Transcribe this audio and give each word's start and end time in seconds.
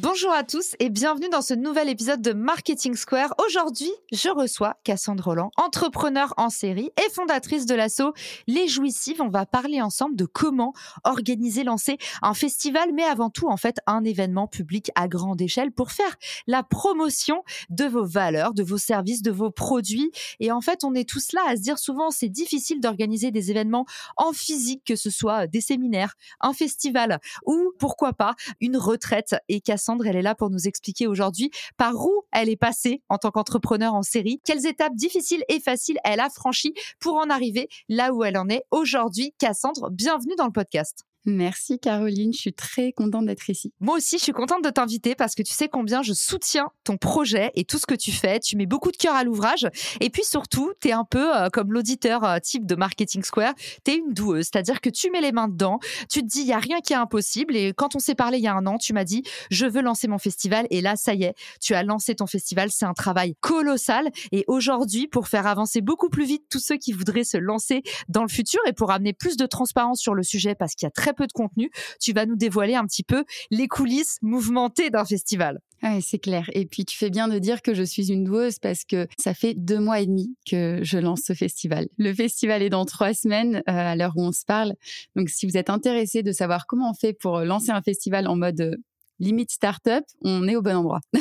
Bonjour 0.00 0.30
à 0.30 0.44
tous 0.44 0.76
et 0.78 0.90
bienvenue 0.90 1.28
dans 1.28 1.42
ce 1.42 1.54
nouvel 1.54 1.88
épisode 1.88 2.22
de 2.22 2.32
Marketing 2.32 2.94
Square. 2.94 3.34
Aujourd'hui, 3.44 3.90
je 4.12 4.28
reçois 4.28 4.76
Cassandre 4.84 5.24
Roland, 5.24 5.50
entrepreneur 5.56 6.32
en 6.36 6.50
série 6.50 6.92
et 7.04 7.10
fondatrice 7.10 7.66
de 7.66 7.74
l'asso 7.74 8.12
Les 8.46 8.68
Jouissives. 8.68 9.20
On 9.20 9.28
va 9.28 9.44
parler 9.44 9.82
ensemble 9.82 10.14
de 10.14 10.24
comment 10.24 10.72
organiser, 11.02 11.64
lancer 11.64 11.98
un 12.22 12.32
festival, 12.32 12.90
mais 12.94 13.02
avant 13.02 13.28
tout, 13.28 13.48
en 13.48 13.56
fait, 13.56 13.78
un 13.88 14.04
événement 14.04 14.46
public 14.46 14.92
à 14.94 15.08
grande 15.08 15.40
échelle 15.42 15.72
pour 15.72 15.90
faire 15.90 16.14
la 16.46 16.62
promotion 16.62 17.42
de 17.68 17.84
vos 17.86 18.04
valeurs, 18.04 18.54
de 18.54 18.62
vos 18.62 18.78
services, 18.78 19.22
de 19.22 19.32
vos 19.32 19.50
produits. 19.50 20.12
Et 20.38 20.52
en 20.52 20.60
fait, 20.60 20.84
on 20.84 20.94
est 20.94 21.08
tous 21.08 21.32
là 21.32 21.42
à 21.48 21.56
se 21.56 21.62
dire 21.62 21.78
souvent, 21.80 22.12
c'est 22.12 22.28
difficile 22.28 22.80
d'organiser 22.80 23.32
des 23.32 23.50
événements 23.50 23.84
en 24.16 24.32
physique, 24.32 24.84
que 24.84 24.94
ce 24.94 25.10
soit 25.10 25.48
des 25.48 25.60
séminaires, 25.60 26.14
un 26.40 26.52
festival 26.52 27.18
ou 27.44 27.72
pourquoi 27.80 28.12
pas 28.12 28.36
une 28.60 28.76
retraite. 28.76 29.34
Et 29.48 29.60
Cassandre 29.60 29.87
elle 30.06 30.16
est 30.16 30.22
là 30.22 30.34
pour 30.34 30.50
nous 30.50 30.66
expliquer 30.68 31.06
aujourd'hui 31.06 31.50
par 31.76 31.94
où 31.96 32.22
elle 32.32 32.48
est 32.48 32.56
passée 32.56 33.02
en 33.08 33.18
tant 33.18 33.30
qu'entrepreneur 33.30 33.94
en 33.94 34.02
série, 34.02 34.40
quelles 34.44 34.66
étapes 34.66 34.94
difficiles 34.94 35.42
et 35.48 35.60
faciles 35.60 35.98
elle 36.04 36.20
a 36.20 36.30
franchies 36.30 36.74
pour 37.00 37.16
en 37.16 37.30
arriver 37.30 37.68
là 37.88 38.12
où 38.12 38.24
elle 38.24 38.38
en 38.38 38.48
est 38.48 38.64
aujourd'hui. 38.70 39.34
Cassandre, 39.38 39.90
bienvenue 39.90 40.34
dans 40.36 40.46
le 40.46 40.52
podcast. 40.52 41.07
Merci 41.28 41.78
Caroline, 41.78 42.32
je 42.32 42.38
suis 42.38 42.54
très 42.54 42.92
contente 42.92 43.26
d'être 43.26 43.50
ici. 43.50 43.70
Moi 43.80 43.96
aussi, 43.96 44.16
je 44.16 44.22
suis 44.22 44.32
contente 44.32 44.64
de 44.64 44.70
t'inviter 44.70 45.14
parce 45.14 45.34
que 45.34 45.42
tu 45.42 45.52
sais 45.52 45.68
combien 45.68 46.00
je 46.00 46.14
soutiens 46.14 46.70
ton 46.84 46.96
projet 46.96 47.50
et 47.54 47.64
tout 47.64 47.76
ce 47.76 47.84
que 47.84 47.94
tu 47.94 48.12
fais. 48.12 48.40
Tu 48.40 48.56
mets 48.56 48.64
beaucoup 48.64 48.90
de 48.90 48.96
cœur 48.96 49.14
à 49.14 49.24
l'ouvrage. 49.24 49.68
Et 50.00 50.08
puis 50.08 50.24
surtout, 50.24 50.72
tu 50.80 50.88
es 50.88 50.92
un 50.92 51.04
peu 51.04 51.36
euh, 51.36 51.50
comme 51.50 51.70
l'auditeur 51.70 52.24
euh, 52.24 52.38
type 52.38 52.64
de 52.64 52.74
Marketing 52.76 53.22
Square, 53.22 53.52
tu 53.84 53.90
es 53.90 53.96
une 53.96 54.14
doueuse, 54.14 54.46
c'est-à-dire 54.50 54.80
que 54.80 54.88
tu 54.88 55.10
mets 55.10 55.20
les 55.20 55.32
mains 55.32 55.48
dedans, 55.48 55.80
tu 56.10 56.22
te 56.22 56.26
dis 56.26 56.40
il 56.40 56.46
y 56.46 56.54
a 56.54 56.58
rien 56.58 56.80
qui 56.80 56.94
est 56.94 56.96
impossible. 56.96 57.54
Et 57.56 57.74
quand 57.76 57.94
on 57.94 57.98
s'est 57.98 58.14
parlé 58.14 58.38
il 58.38 58.44
y 58.44 58.48
a 58.48 58.54
un 58.54 58.66
an, 58.66 58.78
tu 58.78 58.94
m'as 58.94 59.04
dit 59.04 59.22
je 59.50 59.66
veux 59.66 59.82
lancer 59.82 60.08
mon 60.08 60.18
festival. 60.18 60.66
Et 60.70 60.80
là 60.80 60.96
ça 60.96 61.12
y 61.12 61.24
est, 61.24 61.34
tu 61.60 61.74
as 61.74 61.82
lancé 61.82 62.14
ton 62.14 62.26
festival, 62.26 62.70
c'est 62.70 62.86
un 62.86 62.94
travail 62.94 63.34
colossal. 63.40 64.08
Et 64.32 64.44
aujourd'hui 64.46 65.08
pour 65.08 65.28
faire 65.28 65.46
avancer 65.46 65.82
beaucoup 65.82 66.08
plus 66.08 66.24
vite 66.24 66.44
tous 66.48 66.60
ceux 66.60 66.78
qui 66.78 66.92
voudraient 66.92 67.24
se 67.24 67.36
lancer 67.36 67.82
dans 68.08 68.22
le 68.22 68.28
futur 68.28 68.60
et 68.66 68.72
pour 68.72 68.90
amener 68.92 69.12
plus 69.12 69.36
de 69.36 69.44
transparence 69.44 70.00
sur 70.00 70.14
le 70.14 70.22
sujet 70.22 70.54
parce 70.54 70.74
qu'il 70.74 70.86
y 70.86 70.88
a 70.88 70.90
très 70.90 71.12
peu 71.18 71.26
de 71.26 71.32
contenu, 71.32 71.70
tu 72.00 72.12
vas 72.12 72.24
nous 72.24 72.36
dévoiler 72.36 72.74
un 72.74 72.86
petit 72.86 73.02
peu 73.02 73.24
les 73.50 73.68
coulisses 73.68 74.18
mouvementées 74.22 74.90
d'un 74.90 75.04
festival. 75.04 75.60
C'est 76.00 76.18
clair. 76.18 76.50
Et 76.54 76.66
puis 76.66 76.84
tu 76.84 76.96
fais 76.96 77.10
bien 77.10 77.28
de 77.28 77.38
dire 77.38 77.62
que 77.62 77.72
je 77.72 77.82
suis 77.82 78.10
une 78.10 78.24
doueuse 78.24 78.58
parce 78.58 78.84
que 78.84 79.06
ça 79.18 79.32
fait 79.32 79.54
deux 79.54 79.78
mois 79.78 80.00
et 80.00 80.06
demi 80.06 80.34
que 80.48 80.80
je 80.82 80.98
lance 80.98 81.20
ce 81.24 81.34
festival. 81.34 81.88
Le 81.98 82.12
festival 82.12 82.62
est 82.62 82.68
dans 82.68 82.84
trois 82.84 83.14
semaines 83.14 83.56
euh, 83.56 83.62
à 83.66 83.94
l'heure 83.94 84.12
où 84.16 84.22
on 84.22 84.32
se 84.32 84.44
parle. 84.44 84.74
Donc 85.14 85.28
si 85.28 85.46
vous 85.46 85.56
êtes 85.56 85.70
intéressé 85.70 86.22
de 86.22 86.32
savoir 86.32 86.66
comment 86.66 86.90
on 86.90 86.94
fait 86.94 87.12
pour 87.12 87.40
lancer 87.40 87.70
un 87.70 87.82
festival 87.82 88.26
en 88.26 88.36
mode 88.36 88.60
euh, 88.60 88.76
limite 89.18 89.50
start-up, 89.50 90.04
on 90.22 90.46
est 90.48 90.56
au 90.56 90.62
bon 90.62 90.76
endroit. 90.76 91.00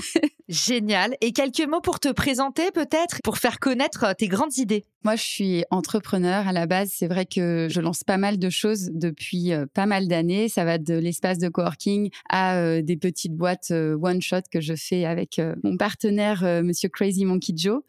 Génial. 0.50 1.16
Et 1.20 1.34
quelques 1.34 1.68
mots 1.68 1.82
pour 1.82 2.00
te 2.00 2.10
présenter 2.10 2.72
peut-être, 2.72 3.22
pour 3.24 3.38
faire 3.38 3.60
connaître 3.60 4.06
euh, 4.06 4.14
tes 4.14 4.28
grandes 4.28 4.58
idées. 4.58 4.86
Moi, 5.04 5.16
je 5.16 5.24
suis 5.24 5.64
entrepreneur 5.72 6.48
à 6.48 6.54
la 6.54 6.68
base. 6.68 6.92
C'est 6.94 7.08
vrai 7.08 7.26
que 7.26 7.68
je 7.70 7.82
lance 7.82 8.04
pas 8.04 8.18
mal 8.18 8.40
de 8.40 8.50
choses 8.50 8.92
depuis 8.94 9.52
euh, 9.52 9.66
pas 9.74 9.86
mal 9.86 10.08
d'années. 10.08 10.48
Ça 10.48 10.64
va 10.64 10.78
de 10.78 10.94
l'espace 10.94 11.38
de 11.38 11.50
coworking 11.50 12.10
à 12.30 12.58
euh, 12.58 12.82
des 12.82 12.96
petites 12.96 13.34
boîtes 13.34 13.72
one 13.72 14.22
shot 14.22 14.42
que 14.52 14.62
je 14.62 14.76
fais 14.76 15.06
avec 15.06 15.42
mon 15.64 15.78
partenaire 15.78 16.44
Monsieur 16.64 16.90
Crazy 16.90 17.26
Monkey 17.26 17.54
Joe. 17.56 17.82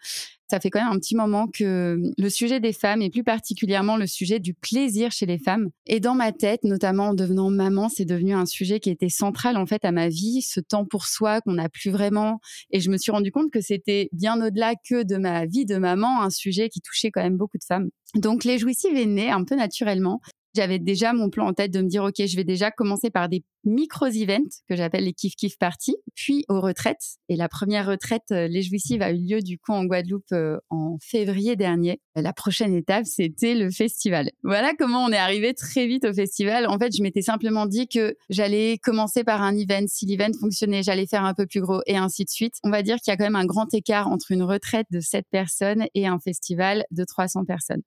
Ça 0.50 0.60
fait 0.60 0.70
quand 0.70 0.80
même 0.80 0.92
un 0.94 0.98
petit 0.98 1.14
moment 1.14 1.46
que 1.46 2.00
le 2.16 2.30
sujet 2.30 2.58
des 2.58 2.72
femmes 2.72 3.02
et 3.02 3.10
plus 3.10 3.24
particulièrement 3.24 3.96
le 3.96 4.06
sujet 4.06 4.38
du 4.38 4.54
plaisir 4.54 5.12
chez 5.12 5.26
les 5.26 5.38
femmes 5.38 5.68
est 5.86 6.00
dans 6.00 6.14
ma 6.14 6.32
tête, 6.32 6.64
notamment 6.64 7.08
en 7.08 7.14
devenant 7.14 7.50
maman, 7.50 7.88
c'est 7.88 8.06
devenu 8.06 8.32
un 8.32 8.46
sujet 8.46 8.80
qui 8.80 8.88
était 8.88 9.10
central 9.10 9.56
en 9.58 9.66
fait 9.66 9.84
à 9.84 9.92
ma 9.92 10.08
vie, 10.08 10.40
ce 10.40 10.60
temps 10.60 10.86
pour 10.86 11.06
soi 11.06 11.42
qu'on 11.42 11.52
n'a 11.52 11.68
plus 11.68 11.90
vraiment. 11.90 12.40
Et 12.70 12.80
je 12.80 12.90
me 12.90 12.96
suis 12.96 13.12
rendu 13.12 13.30
compte 13.30 13.50
que 13.50 13.60
c'était 13.60 14.08
bien 14.12 14.40
au-delà 14.40 14.74
que 14.74 15.02
de 15.02 15.16
ma 15.16 15.44
vie 15.44 15.66
de 15.66 15.76
maman, 15.76 16.22
un 16.22 16.30
sujet 16.30 16.70
qui 16.70 16.80
touchait 16.80 17.10
quand 17.10 17.22
même 17.22 17.36
beaucoup 17.36 17.58
de 17.58 17.64
femmes. 17.64 17.90
Donc 18.14 18.44
les 18.44 18.58
jouissives 18.58 18.96
est 18.96 19.06
né 19.06 19.30
un 19.30 19.44
peu 19.44 19.54
naturellement. 19.54 20.20
J'avais 20.54 20.78
déjà 20.78 21.12
mon 21.12 21.28
plan 21.28 21.46
en 21.46 21.52
tête 21.52 21.72
de 21.72 21.82
me 21.82 21.88
dire, 21.88 22.04
OK, 22.04 22.14
je 22.18 22.36
vais 22.36 22.44
déjà 22.44 22.70
commencer 22.70 23.10
par 23.10 23.28
des 23.28 23.44
micro-events 23.64 24.62
que 24.68 24.76
j'appelle 24.76 25.04
les 25.04 25.12
kiff 25.12 25.34
kiff 25.34 25.58
parties, 25.58 25.96
puis 26.14 26.44
aux 26.48 26.60
retraites. 26.60 27.18
Et 27.28 27.36
la 27.36 27.48
première 27.48 27.86
retraite, 27.86 28.30
euh, 28.32 28.48
les 28.48 28.62
jouissives, 28.62 29.02
a 29.02 29.12
eu 29.12 29.18
lieu 29.18 29.40
du 29.40 29.58
coup 29.58 29.72
en 29.72 29.84
Guadeloupe 29.84 30.32
euh, 30.32 30.58
en 30.70 30.98
février 31.00 31.56
dernier. 31.56 32.00
La 32.16 32.32
prochaine 32.32 32.74
étape, 32.74 33.06
c'était 33.06 33.54
le 33.54 33.70
festival. 33.70 34.30
Voilà 34.42 34.72
comment 34.78 35.04
on 35.04 35.10
est 35.10 35.16
arrivé 35.18 35.54
très 35.54 35.86
vite 35.86 36.04
au 36.04 36.12
festival. 36.12 36.66
En 36.66 36.78
fait, 36.78 36.96
je 36.96 37.02
m'étais 37.02 37.22
simplement 37.22 37.66
dit 37.66 37.88
que 37.88 38.16
j'allais 38.30 38.78
commencer 38.78 39.24
par 39.24 39.42
un 39.42 39.56
event. 39.56 39.84
Si 39.86 40.06
l'event 40.06 40.32
fonctionnait, 40.40 40.82
j'allais 40.82 41.06
faire 41.06 41.24
un 41.24 41.34
peu 41.34 41.46
plus 41.46 41.60
gros 41.60 41.80
et 41.86 41.96
ainsi 41.96 42.24
de 42.24 42.30
suite. 42.30 42.54
On 42.64 42.70
va 42.70 42.82
dire 42.82 42.96
qu'il 42.96 43.10
y 43.10 43.14
a 43.14 43.16
quand 43.16 43.24
même 43.24 43.36
un 43.36 43.46
grand 43.46 43.72
écart 43.74 44.08
entre 44.08 44.32
une 44.32 44.42
retraite 44.42 44.86
de 44.90 45.00
7 45.00 45.26
personnes 45.30 45.86
et 45.94 46.06
un 46.06 46.18
festival 46.18 46.84
de 46.90 47.04
300 47.04 47.44
personnes. 47.44 47.82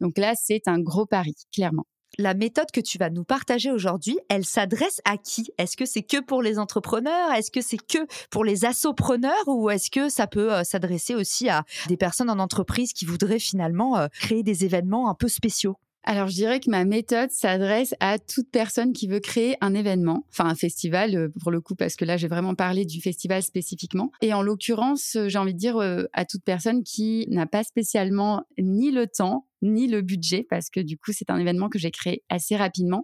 Donc 0.00 0.18
là, 0.18 0.34
c'est 0.34 0.66
un 0.66 0.80
gros 0.80 1.06
pari, 1.06 1.34
clairement 1.52 1.86
la 2.18 2.34
méthode 2.34 2.70
que 2.72 2.80
tu 2.80 2.98
vas 2.98 3.10
nous 3.10 3.24
partager 3.24 3.70
aujourd'hui, 3.70 4.18
elle 4.28 4.44
s'adresse 4.44 5.00
à 5.04 5.16
qui? 5.16 5.52
Est-ce 5.56 5.76
que 5.76 5.86
c'est 5.86 6.02
que 6.02 6.20
pour 6.20 6.42
les 6.42 6.58
entrepreneurs? 6.58 7.32
Est-ce 7.32 7.52
que 7.52 7.60
c'est 7.60 7.78
que 7.78 7.98
pour 8.30 8.44
les 8.44 8.64
assopreneurs? 8.64 9.46
Ou 9.46 9.70
est-ce 9.70 9.90
que 9.90 10.08
ça 10.08 10.26
peut 10.26 10.52
euh, 10.52 10.64
s'adresser 10.64 11.14
aussi 11.14 11.48
à 11.48 11.64
des 11.86 11.96
personnes 11.96 12.28
en 12.28 12.40
entreprise 12.40 12.92
qui 12.92 13.04
voudraient 13.04 13.38
finalement 13.38 13.96
euh, 13.96 14.08
créer 14.12 14.42
des 14.42 14.64
événements 14.64 15.08
un 15.08 15.14
peu 15.14 15.28
spéciaux? 15.28 15.76
Alors, 16.04 16.28
je 16.28 16.34
dirais 16.34 16.58
que 16.58 16.70
ma 16.70 16.84
méthode 16.84 17.30
s'adresse 17.30 17.94
à 18.00 18.18
toute 18.18 18.50
personne 18.50 18.92
qui 18.92 19.08
veut 19.08 19.20
créer 19.20 19.56
un 19.60 19.74
événement, 19.74 20.24
enfin 20.30 20.46
un 20.46 20.54
festival 20.54 21.14
euh, 21.14 21.28
pour 21.40 21.52
le 21.52 21.60
coup, 21.60 21.76
parce 21.76 21.96
que 21.96 22.04
là, 22.04 22.16
j'ai 22.16 22.28
vraiment 22.28 22.54
parlé 22.54 22.84
du 22.84 23.00
festival 23.00 23.42
spécifiquement. 23.42 24.10
Et 24.22 24.32
en 24.32 24.42
l'occurrence, 24.42 25.16
j'ai 25.26 25.38
envie 25.38 25.54
de 25.54 25.58
dire 25.58 25.78
à 26.12 26.24
toute 26.24 26.42
personne 26.44 26.82
qui 26.82 27.26
n'a 27.28 27.46
pas 27.46 27.62
spécialement 27.62 28.42
ni 28.58 28.90
le 28.90 29.06
temps, 29.06 29.47
ni 29.62 29.86
le 29.86 30.02
budget 30.02 30.46
parce 30.48 30.70
que 30.70 30.80
du 30.80 30.96
coup 30.96 31.12
c'est 31.12 31.30
un 31.30 31.38
événement 31.38 31.68
que 31.68 31.78
j'ai 31.78 31.90
créé 31.90 32.22
assez 32.28 32.56
rapidement 32.56 33.02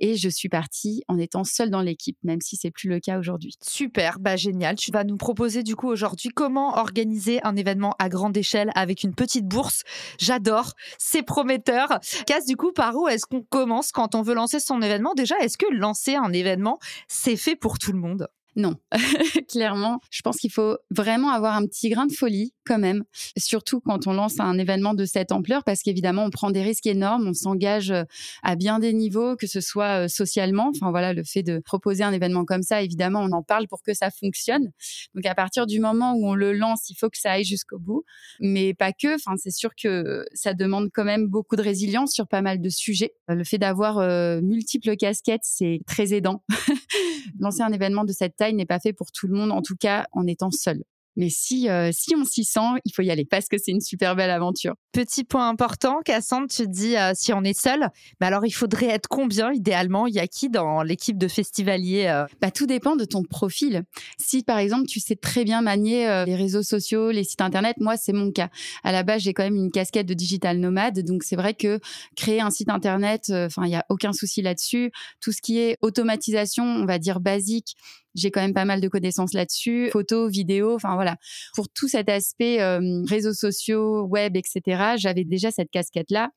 et 0.00 0.16
je 0.16 0.28
suis 0.28 0.48
partie 0.48 1.02
en 1.08 1.18
étant 1.18 1.44
seule 1.44 1.70
dans 1.70 1.82
l'équipe 1.82 2.18
même 2.22 2.40
si 2.40 2.56
c'est 2.56 2.70
plus 2.70 2.88
le 2.88 3.00
cas 3.00 3.18
aujourd'hui. 3.18 3.54
Super, 3.62 4.18
bah 4.18 4.36
génial. 4.36 4.76
Tu 4.76 4.90
vas 4.90 5.04
nous 5.04 5.16
proposer 5.16 5.62
du 5.62 5.76
coup 5.76 5.88
aujourd'hui 5.88 6.30
comment 6.34 6.78
organiser 6.78 7.40
un 7.44 7.56
événement 7.56 7.94
à 7.98 8.08
grande 8.08 8.36
échelle 8.36 8.70
avec 8.74 9.02
une 9.02 9.14
petite 9.14 9.46
bourse. 9.46 9.82
J'adore, 10.18 10.74
c'est 10.98 11.22
prometteur. 11.22 12.00
Casse 12.26 12.46
du 12.46 12.56
coup 12.56 12.72
par 12.72 12.96
où 12.96 13.08
est-ce 13.08 13.26
qu'on 13.26 13.42
commence 13.42 13.92
quand 13.92 14.14
on 14.14 14.22
veut 14.22 14.34
lancer 14.34 14.60
son 14.60 14.82
événement? 14.82 15.14
Déjà, 15.14 15.38
est-ce 15.40 15.58
que 15.58 15.66
lancer 15.72 16.14
un 16.14 16.32
événement 16.32 16.78
c'est 17.08 17.36
fait 17.36 17.56
pour 17.56 17.78
tout 17.78 17.92
le 17.92 17.98
monde? 17.98 18.28
Non, 18.56 18.76
clairement, 19.48 20.00
je 20.10 20.22
pense 20.22 20.36
qu'il 20.38 20.50
faut 20.52 20.76
vraiment 20.90 21.30
avoir 21.30 21.54
un 21.54 21.66
petit 21.66 21.88
grain 21.88 22.06
de 22.06 22.12
folie 22.12 22.52
quand 22.66 22.78
même, 22.78 23.04
surtout 23.36 23.80
quand 23.80 24.06
on 24.06 24.12
lance 24.12 24.40
un 24.40 24.58
événement 24.58 24.94
de 24.94 25.04
cette 25.04 25.32
ampleur, 25.32 25.64
parce 25.64 25.82
qu'évidemment, 25.82 26.24
on 26.24 26.30
prend 26.30 26.50
des 26.50 26.62
risques 26.62 26.86
énormes, 26.86 27.28
on 27.28 27.34
s'engage 27.34 27.90
euh, 27.90 28.04
à 28.42 28.56
bien 28.56 28.78
des 28.78 28.92
niveaux, 28.92 29.36
que 29.36 29.46
ce 29.46 29.60
soit 29.60 30.04
euh, 30.04 30.08
socialement, 30.08 30.70
enfin 30.74 30.90
voilà, 30.90 31.12
le 31.12 31.24
fait 31.24 31.42
de 31.42 31.58
proposer 31.58 32.04
un 32.04 32.12
événement 32.12 32.44
comme 32.44 32.62
ça, 32.62 32.82
évidemment, 32.82 33.20
on 33.20 33.32
en 33.32 33.42
parle 33.42 33.68
pour 33.68 33.82
que 33.82 33.94
ça 33.94 34.10
fonctionne. 34.10 34.70
Donc 35.14 35.26
à 35.26 35.34
partir 35.34 35.66
du 35.66 35.80
moment 35.80 36.14
où 36.14 36.26
on 36.28 36.34
le 36.34 36.52
lance, 36.52 36.90
il 36.90 36.94
faut 36.94 37.08
que 37.08 37.18
ça 37.18 37.32
aille 37.32 37.44
jusqu'au 37.44 37.78
bout, 37.78 38.04
mais 38.40 38.74
pas 38.74 38.92
que. 38.92 39.14
Enfin, 39.14 39.36
c'est 39.36 39.52
sûr 39.52 39.70
que 39.80 40.24
ça 40.32 40.54
demande 40.54 40.90
quand 40.92 41.04
même 41.04 41.26
beaucoup 41.26 41.56
de 41.56 41.62
résilience 41.62 42.12
sur 42.12 42.26
pas 42.26 42.42
mal 42.42 42.60
de 42.60 42.68
sujets. 42.68 43.12
Le 43.28 43.44
fait 43.44 43.58
d'avoir 43.58 43.98
euh, 43.98 44.40
multiples 44.40 44.96
casquettes, 44.96 45.42
c'est 45.44 45.80
très 45.86 46.14
aidant. 46.14 46.42
Lancer 47.38 47.62
un 47.62 47.72
événement 47.72 48.04
de 48.04 48.12
cette 48.12 48.36
taille 48.40 48.54
n'est 48.54 48.66
pas 48.66 48.80
fait 48.80 48.94
pour 48.94 49.12
tout 49.12 49.28
le 49.28 49.34
monde, 49.34 49.52
en 49.52 49.60
tout 49.60 49.76
cas 49.76 50.06
en 50.12 50.26
étant 50.26 50.50
seul. 50.50 50.82
Mais 51.16 51.28
si, 51.28 51.68
euh, 51.68 51.90
si 51.92 52.14
on 52.16 52.24
s'y 52.24 52.44
sent, 52.44 52.80
il 52.84 52.94
faut 52.94 53.02
y 53.02 53.10
aller 53.10 53.24
parce 53.24 53.46
que 53.46 53.58
c'est 53.58 53.72
une 53.72 53.80
super 53.80 54.14
belle 54.14 54.30
aventure. 54.30 54.74
Petit 54.92 55.24
point 55.24 55.48
important, 55.48 56.00
Cassandre, 56.04 56.46
tu 56.48 56.66
dis 56.68 56.96
euh, 56.96 57.12
si 57.14 57.32
on 57.32 57.42
est 57.42 57.58
seul, 57.58 57.88
mais 58.20 58.28
alors 58.28 58.46
il 58.46 58.52
faudrait 58.52 58.88
être 58.88 59.08
combien 59.08 59.52
idéalement? 59.52 60.06
Il 60.06 60.14
y 60.14 60.20
a 60.20 60.26
qui 60.26 60.48
dans 60.48 60.82
l'équipe 60.82 61.18
de 61.18 61.28
festivaliers 61.28 62.06
euh? 62.06 62.26
bah, 62.40 62.50
Tout 62.50 62.66
dépend 62.66 62.96
de 62.96 63.04
ton 63.04 63.22
profil. 63.22 63.82
Si 64.18 64.42
par 64.42 64.58
exemple 64.58 64.86
tu 64.86 65.00
sais 65.00 65.16
très 65.16 65.44
bien 65.44 65.62
manier 65.62 66.24
les 66.26 66.36
réseaux 66.36 66.62
sociaux, 66.62 67.10
les 67.10 67.24
sites 67.24 67.40
internet, 67.40 67.76
moi 67.80 67.96
c'est 67.96 68.12
mon 68.12 68.30
cas. 68.30 68.48
À 68.84 68.92
la 68.92 69.02
base, 69.02 69.22
j'ai 69.22 69.34
quand 69.34 69.42
même 69.42 69.56
une 69.56 69.70
casquette 69.70 70.06
de 70.06 70.14
digital 70.14 70.58
nomade, 70.58 71.00
donc 71.00 71.24
c'est 71.24 71.36
vrai 71.36 71.54
que 71.54 71.80
créer 72.16 72.40
un 72.40 72.50
site 72.50 72.68
internet, 72.68 73.30
enfin 73.30 73.66
il 73.66 73.72
y 73.72 73.76
a 73.76 73.84
aucun 73.88 74.12
souci 74.12 74.42
là-dessus. 74.42 74.92
Tout 75.20 75.32
ce 75.32 75.42
qui 75.42 75.58
est 75.58 75.76
automatisation, 75.82 76.64
on 76.64 76.86
va 76.86 76.98
dire 76.98 77.20
basique, 77.20 77.76
j'ai 78.14 78.30
quand 78.30 78.40
même 78.40 78.54
pas 78.54 78.64
mal 78.64 78.80
de 78.80 78.88
connaissances 78.88 79.34
là-dessus, 79.34 79.90
photos, 79.92 80.30
vidéos, 80.30 80.74
enfin 80.74 80.94
voilà. 80.94 81.16
Pour 81.54 81.68
tout 81.68 81.88
cet 81.88 82.08
aspect 82.08 82.60
euh, 82.60 83.02
réseaux 83.06 83.34
sociaux, 83.34 84.02
web, 84.06 84.36
etc., 84.36 84.94
j'avais 84.96 85.24
déjà 85.24 85.50
cette 85.50 85.70
casquette-là. 85.70 86.30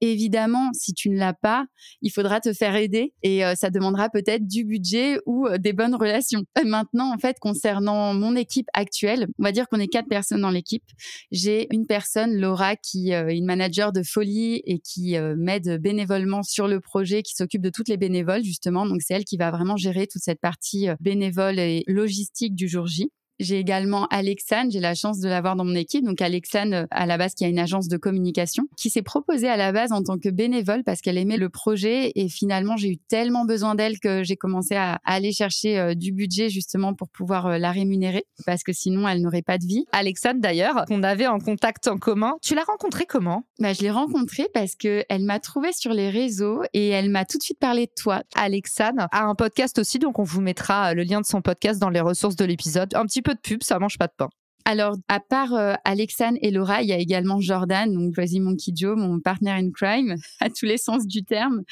Évidemment, 0.00 0.70
si 0.72 0.94
tu 0.94 1.10
ne 1.10 1.18
l'as 1.18 1.34
pas, 1.34 1.66
il 2.02 2.10
faudra 2.10 2.40
te 2.40 2.52
faire 2.52 2.74
aider 2.74 3.12
et 3.22 3.44
euh, 3.44 3.54
ça 3.54 3.70
demandera 3.70 4.08
peut-être 4.08 4.46
du 4.46 4.64
budget 4.64 5.18
ou 5.26 5.46
euh, 5.46 5.58
des 5.58 5.72
bonnes 5.72 5.94
relations. 5.94 6.42
Maintenant, 6.64 7.12
en 7.12 7.18
fait, 7.18 7.36
concernant 7.40 8.14
mon 8.14 8.34
équipe 8.36 8.68
actuelle, 8.72 9.28
on 9.38 9.42
va 9.42 9.52
dire 9.52 9.68
qu'on 9.68 9.78
est 9.78 9.88
quatre 9.88 10.08
personnes 10.08 10.40
dans 10.40 10.50
l'équipe. 10.50 10.84
J'ai 11.30 11.66
une 11.72 11.86
personne, 11.86 12.36
Laura, 12.36 12.76
qui 12.76 13.10
est 13.10 13.36
une 13.36 13.44
manager 13.44 13.92
de 13.92 14.02
folie 14.02 14.62
et 14.64 14.78
qui 14.78 15.16
m'aide 15.36 15.80
bénévolement 15.80 16.42
sur 16.42 16.68
le 16.68 16.80
projet, 16.80 17.22
qui 17.22 17.34
s'occupe 17.34 17.62
de 17.62 17.70
toutes 17.70 17.88
les 17.88 17.96
bénévoles 17.96 18.42
justement. 18.42 18.86
Donc 18.86 19.02
c'est 19.02 19.14
elle 19.14 19.24
qui 19.24 19.36
va 19.36 19.50
vraiment 19.50 19.76
gérer 19.76 20.06
toute 20.06 20.22
cette 20.22 20.40
partie 20.40 20.88
bénévole 21.00 21.58
et 21.58 21.84
logistique 21.86 22.54
du 22.54 22.68
jour 22.68 22.86
J. 22.86 23.10
J'ai 23.40 23.58
également 23.58 24.06
Alexane, 24.10 24.70
j'ai 24.70 24.80
la 24.80 24.94
chance 24.94 25.18
de 25.18 25.28
l'avoir 25.28 25.56
dans 25.56 25.64
mon 25.64 25.74
équipe. 25.74 26.04
Donc 26.04 26.20
Alexane, 26.20 26.74
euh, 26.74 26.86
à 26.90 27.06
la 27.06 27.16
base, 27.16 27.34
qui 27.34 27.46
a 27.46 27.48
une 27.48 27.58
agence 27.58 27.88
de 27.88 27.96
communication, 27.96 28.64
qui 28.76 28.90
s'est 28.90 29.00
proposée 29.00 29.48
à 29.48 29.56
la 29.56 29.72
base 29.72 29.92
en 29.92 30.02
tant 30.02 30.18
que 30.18 30.28
bénévole 30.28 30.84
parce 30.84 31.00
qu'elle 31.00 31.16
aimait 31.16 31.38
le 31.38 31.48
projet. 31.48 32.12
Et 32.16 32.28
finalement, 32.28 32.76
j'ai 32.76 32.90
eu 32.90 32.98
tellement 32.98 33.46
besoin 33.46 33.74
d'elle 33.74 33.98
que 33.98 34.22
j'ai 34.24 34.36
commencé 34.36 34.76
à, 34.76 35.00
aller 35.06 35.32
chercher 35.32 35.78
euh, 35.78 35.94
du 35.94 36.12
budget 36.12 36.50
justement 36.50 36.92
pour 36.92 37.08
pouvoir 37.08 37.46
euh, 37.46 37.58
la 37.58 37.72
rémunérer 37.72 38.26
parce 38.44 38.62
que 38.62 38.74
sinon, 38.74 39.08
elle 39.08 39.22
n'aurait 39.22 39.40
pas 39.40 39.56
de 39.56 39.64
vie. 39.64 39.86
Alexane, 39.92 40.40
d'ailleurs, 40.40 40.84
qu'on 40.86 41.02
avait 41.02 41.26
en 41.26 41.38
contact 41.38 41.88
en 41.88 41.96
commun, 41.96 42.34
tu 42.42 42.54
l'as 42.54 42.64
rencontrée 42.64 43.06
comment? 43.06 43.44
Bah, 43.58 43.72
Je 43.72 43.80
l'ai 43.80 43.90
rencontrée 43.90 44.48
parce 44.52 44.74
qu'elle 44.74 45.22
m'a 45.22 45.40
trouvée 45.40 45.72
sur 45.72 45.94
les 45.94 46.10
réseaux 46.10 46.62
et 46.74 46.88
elle 46.88 47.08
m'a 47.08 47.24
tout 47.24 47.38
de 47.38 47.42
suite 47.42 47.58
parlé 47.58 47.86
de 47.86 47.92
toi. 47.96 48.22
Alexane 48.34 49.06
a 49.10 49.24
un 49.24 49.34
podcast 49.34 49.78
aussi, 49.78 49.98
donc 49.98 50.18
on 50.18 50.24
vous 50.24 50.42
mettra 50.42 50.92
le 50.92 51.04
lien 51.04 51.22
de 51.22 51.26
son 51.26 51.40
podcast 51.40 51.80
dans 51.80 51.88
les 51.88 52.00
ressources 52.00 52.36
de 52.36 52.44
l'épisode. 52.44 52.94
Un 52.94 53.06
petit 53.06 53.22
peu 53.22 53.29
de 53.34 53.40
pub, 53.40 53.62
ça 53.62 53.78
mange 53.78 53.98
pas 53.98 54.06
de 54.06 54.12
pain. 54.16 54.28
Alors, 54.64 54.96
à 55.08 55.20
part 55.20 55.54
euh, 55.54 55.74
Alexane 55.84 56.36
et 56.42 56.50
Laura, 56.50 56.82
il 56.82 56.88
y 56.88 56.92
a 56.92 56.98
également 56.98 57.40
Jordan, 57.40 57.92
donc 57.92 58.14
Crazy 58.14 58.40
Monkey 58.40 58.72
Joe, 58.74 58.96
mon 58.96 59.18
partner 59.18 59.50
in 59.52 59.70
crime, 59.70 60.14
à 60.40 60.48
tous 60.50 60.66
les 60.66 60.78
sens 60.78 61.06
du 61.06 61.24
terme. 61.24 61.62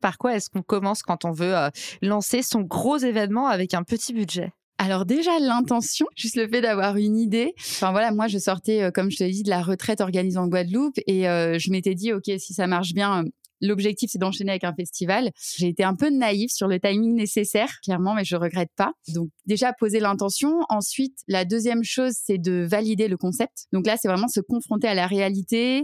Par 0.00 0.18
quoi 0.18 0.36
est-ce 0.36 0.50
qu'on 0.50 0.62
commence 0.62 1.02
quand 1.02 1.24
on 1.24 1.32
veut 1.32 1.56
euh, 1.56 1.70
lancer 2.02 2.42
son 2.42 2.60
gros 2.60 2.98
événement 2.98 3.48
avec 3.48 3.74
un 3.74 3.82
petit 3.82 4.12
budget? 4.12 4.52
Alors 4.78 5.06
déjà 5.06 5.38
l'intention, 5.40 6.06
juste 6.16 6.36
le 6.36 6.46
fait 6.46 6.60
d'avoir 6.60 6.96
une 6.96 7.16
idée. 7.18 7.54
Enfin 7.58 7.90
voilà, 7.90 8.12
moi 8.12 8.28
je 8.28 8.38
sortais, 8.38 8.82
euh, 8.82 8.90
comme 8.90 9.10
je 9.10 9.16
te 9.16 9.24
l'ai 9.24 9.30
dit, 9.30 9.42
de 9.42 9.50
la 9.50 9.62
retraite 9.62 10.00
organisée 10.00 10.38
en 10.38 10.46
Guadeloupe 10.46 10.98
et 11.06 11.22
je 11.22 11.70
m'étais 11.70 11.94
dit, 11.94 12.12
ok, 12.12 12.30
si 12.38 12.52
ça 12.52 12.66
marche 12.66 12.92
bien, 12.92 13.24
L'objectif, 13.60 14.10
c'est 14.12 14.18
d'enchaîner 14.18 14.50
avec 14.50 14.64
un 14.64 14.74
festival. 14.74 15.30
J'ai 15.56 15.68
été 15.68 15.84
un 15.84 15.94
peu 15.94 16.10
naïve 16.10 16.50
sur 16.50 16.68
le 16.68 16.78
timing 16.78 17.14
nécessaire, 17.14 17.70
clairement, 17.82 18.14
mais 18.14 18.24
je 18.24 18.36
regrette 18.36 18.70
pas. 18.76 18.92
Donc, 19.14 19.30
déjà, 19.46 19.72
poser 19.72 20.00
l'intention. 20.00 20.60
Ensuite, 20.68 21.18
la 21.28 21.44
deuxième 21.44 21.82
chose, 21.82 22.12
c'est 22.14 22.38
de 22.38 22.66
valider 22.68 23.08
le 23.08 23.16
concept. 23.16 23.66
Donc 23.72 23.86
là, 23.86 23.96
c'est 23.96 24.08
vraiment 24.08 24.28
se 24.28 24.40
confronter 24.40 24.88
à 24.88 24.94
la 24.94 25.06
réalité, 25.06 25.80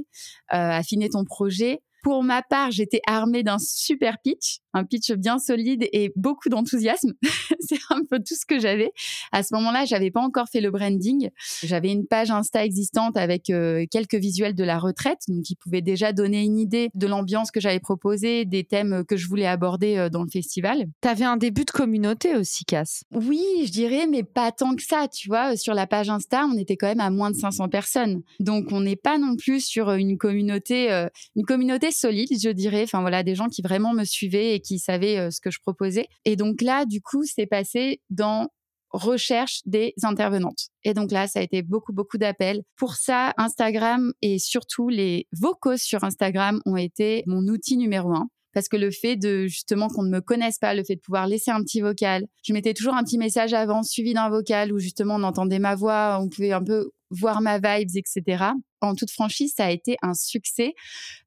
euh, 0.52 0.56
affiner 0.56 1.08
ton 1.08 1.24
projet. 1.24 1.80
Pour 2.02 2.22
ma 2.24 2.42
part, 2.42 2.70
j'étais 2.70 3.00
armée 3.06 3.42
d'un 3.42 3.58
super 3.58 4.18
pitch, 4.22 4.58
un 4.74 4.84
pitch 4.84 5.12
bien 5.12 5.38
solide 5.38 5.88
et 5.92 6.12
beaucoup 6.16 6.48
d'enthousiasme. 6.48 7.12
c'est 7.60 7.78
un 7.90 8.02
peu 8.10 8.18
tout 8.18 8.34
ce 8.34 8.44
que 8.44 8.58
j'avais. 8.58 8.92
À 9.30 9.42
ce 9.42 9.54
moment-là, 9.54 9.84
j'avais 9.84 10.10
pas 10.10 10.20
encore 10.20 10.48
fait 10.48 10.60
le 10.60 10.70
branding. 10.70 11.30
J'avais 11.62 11.92
une 11.92 12.06
page 12.06 12.30
Insta 12.30 12.64
existante 12.64 13.16
avec 13.16 13.50
euh, 13.50 13.86
quelques 13.90 14.16
visuels 14.16 14.54
de 14.54 14.64
la 14.64 14.78
retraite, 14.78 15.20
donc 15.28 15.44
qui 15.44 15.54
pouvaient 15.54 15.80
déjà 15.80 16.12
donner 16.12 16.42
une 16.42 16.58
idée 16.58 16.90
de 16.94 17.06
l'ambiance 17.06 17.50
que 17.50 17.60
j'avais 17.60 17.80
proposée, 17.80 18.44
des 18.44 18.64
thèmes 18.64 19.04
que 19.06 19.16
je 19.16 19.28
voulais 19.28 19.46
aborder 19.46 19.96
euh, 19.96 20.08
dans 20.08 20.24
le 20.24 20.28
festival. 20.28 20.86
Tu 21.02 21.08
avais 21.08 21.24
un 21.24 21.36
début 21.36 21.64
de 21.64 21.70
communauté 21.70 22.34
aussi, 22.34 22.64
Cass. 22.64 23.04
Oui, 23.12 23.44
je 23.64 23.70
dirais, 23.70 24.08
mais 24.08 24.24
pas 24.24 24.50
tant 24.50 24.74
que 24.74 24.82
ça. 24.82 25.06
Tu 25.06 25.28
vois, 25.28 25.56
sur 25.56 25.74
la 25.74 25.86
page 25.86 26.10
Insta, 26.10 26.46
on 26.46 26.58
était 26.58 26.76
quand 26.76 26.88
même 26.88 27.00
à 27.00 27.10
moins 27.10 27.30
de 27.30 27.36
500 27.36 27.68
personnes. 27.68 28.22
Donc, 28.40 28.72
on 28.72 28.80
n'est 28.80 28.96
pas 28.96 29.18
non 29.18 29.36
plus 29.36 29.64
sur 29.64 29.92
une 29.92 30.18
communauté, 30.18 30.90
euh, 30.90 31.08
une 31.36 31.44
communauté 31.44 31.91
solide, 31.92 32.30
je 32.42 32.50
dirais. 32.50 32.82
Enfin 32.82 33.00
voilà, 33.00 33.22
des 33.22 33.34
gens 33.34 33.48
qui 33.48 33.62
vraiment 33.62 33.92
me 33.92 34.04
suivaient 34.04 34.54
et 34.54 34.60
qui 34.60 34.78
savaient 34.78 35.18
euh, 35.18 35.30
ce 35.30 35.40
que 35.40 35.50
je 35.50 35.60
proposais. 35.60 36.08
Et 36.24 36.36
donc 36.36 36.62
là, 36.62 36.84
du 36.84 37.00
coup, 37.00 37.24
c'est 37.24 37.46
passé 37.46 38.00
dans 38.10 38.48
recherche 38.90 39.60
des 39.64 39.94
intervenantes. 40.02 40.68
Et 40.84 40.94
donc 40.94 41.10
là, 41.12 41.26
ça 41.26 41.38
a 41.38 41.42
été 41.42 41.62
beaucoup, 41.62 41.92
beaucoup 41.92 42.18
d'appels. 42.18 42.62
Pour 42.76 42.94
ça, 42.94 43.32
Instagram 43.38 44.12
et 44.20 44.38
surtout 44.38 44.88
les 44.88 45.26
vocaux 45.32 45.76
sur 45.76 46.04
Instagram 46.04 46.60
ont 46.66 46.76
été 46.76 47.22
mon 47.26 47.46
outil 47.48 47.76
numéro 47.76 48.14
un 48.14 48.28
parce 48.54 48.68
que 48.68 48.76
le 48.76 48.90
fait 48.90 49.16
de 49.16 49.46
justement 49.46 49.88
qu'on 49.88 50.02
ne 50.02 50.10
me 50.10 50.20
connaisse 50.20 50.58
pas, 50.58 50.74
le 50.74 50.84
fait 50.84 50.96
de 50.96 51.00
pouvoir 51.00 51.26
laisser 51.26 51.50
un 51.50 51.62
petit 51.62 51.80
vocal, 51.80 52.26
je 52.42 52.52
mettais 52.52 52.74
toujours 52.74 52.94
un 52.94 53.02
petit 53.02 53.18
message 53.18 53.54
avant 53.54 53.82
suivi 53.82 54.12
d'un 54.14 54.28
vocal 54.28 54.72
où 54.72 54.78
justement 54.78 55.16
on 55.16 55.22
entendait 55.22 55.58
ma 55.58 55.74
voix, 55.74 56.18
on 56.20 56.28
pouvait 56.28 56.52
un 56.52 56.62
peu 56.62 56.90
voir 57.12 57.40
ma 57.40 57.58
vibes, 57.58 57.96
etc. 57.96 58.44
En 58.80 58.94
toute 58.94 59.10
franchise, 59.10 59.54
ça 59.56 59.66
a 59.66 59.70
été 59.70 59.96
un 60.02 60.14
succès 60.14 60.74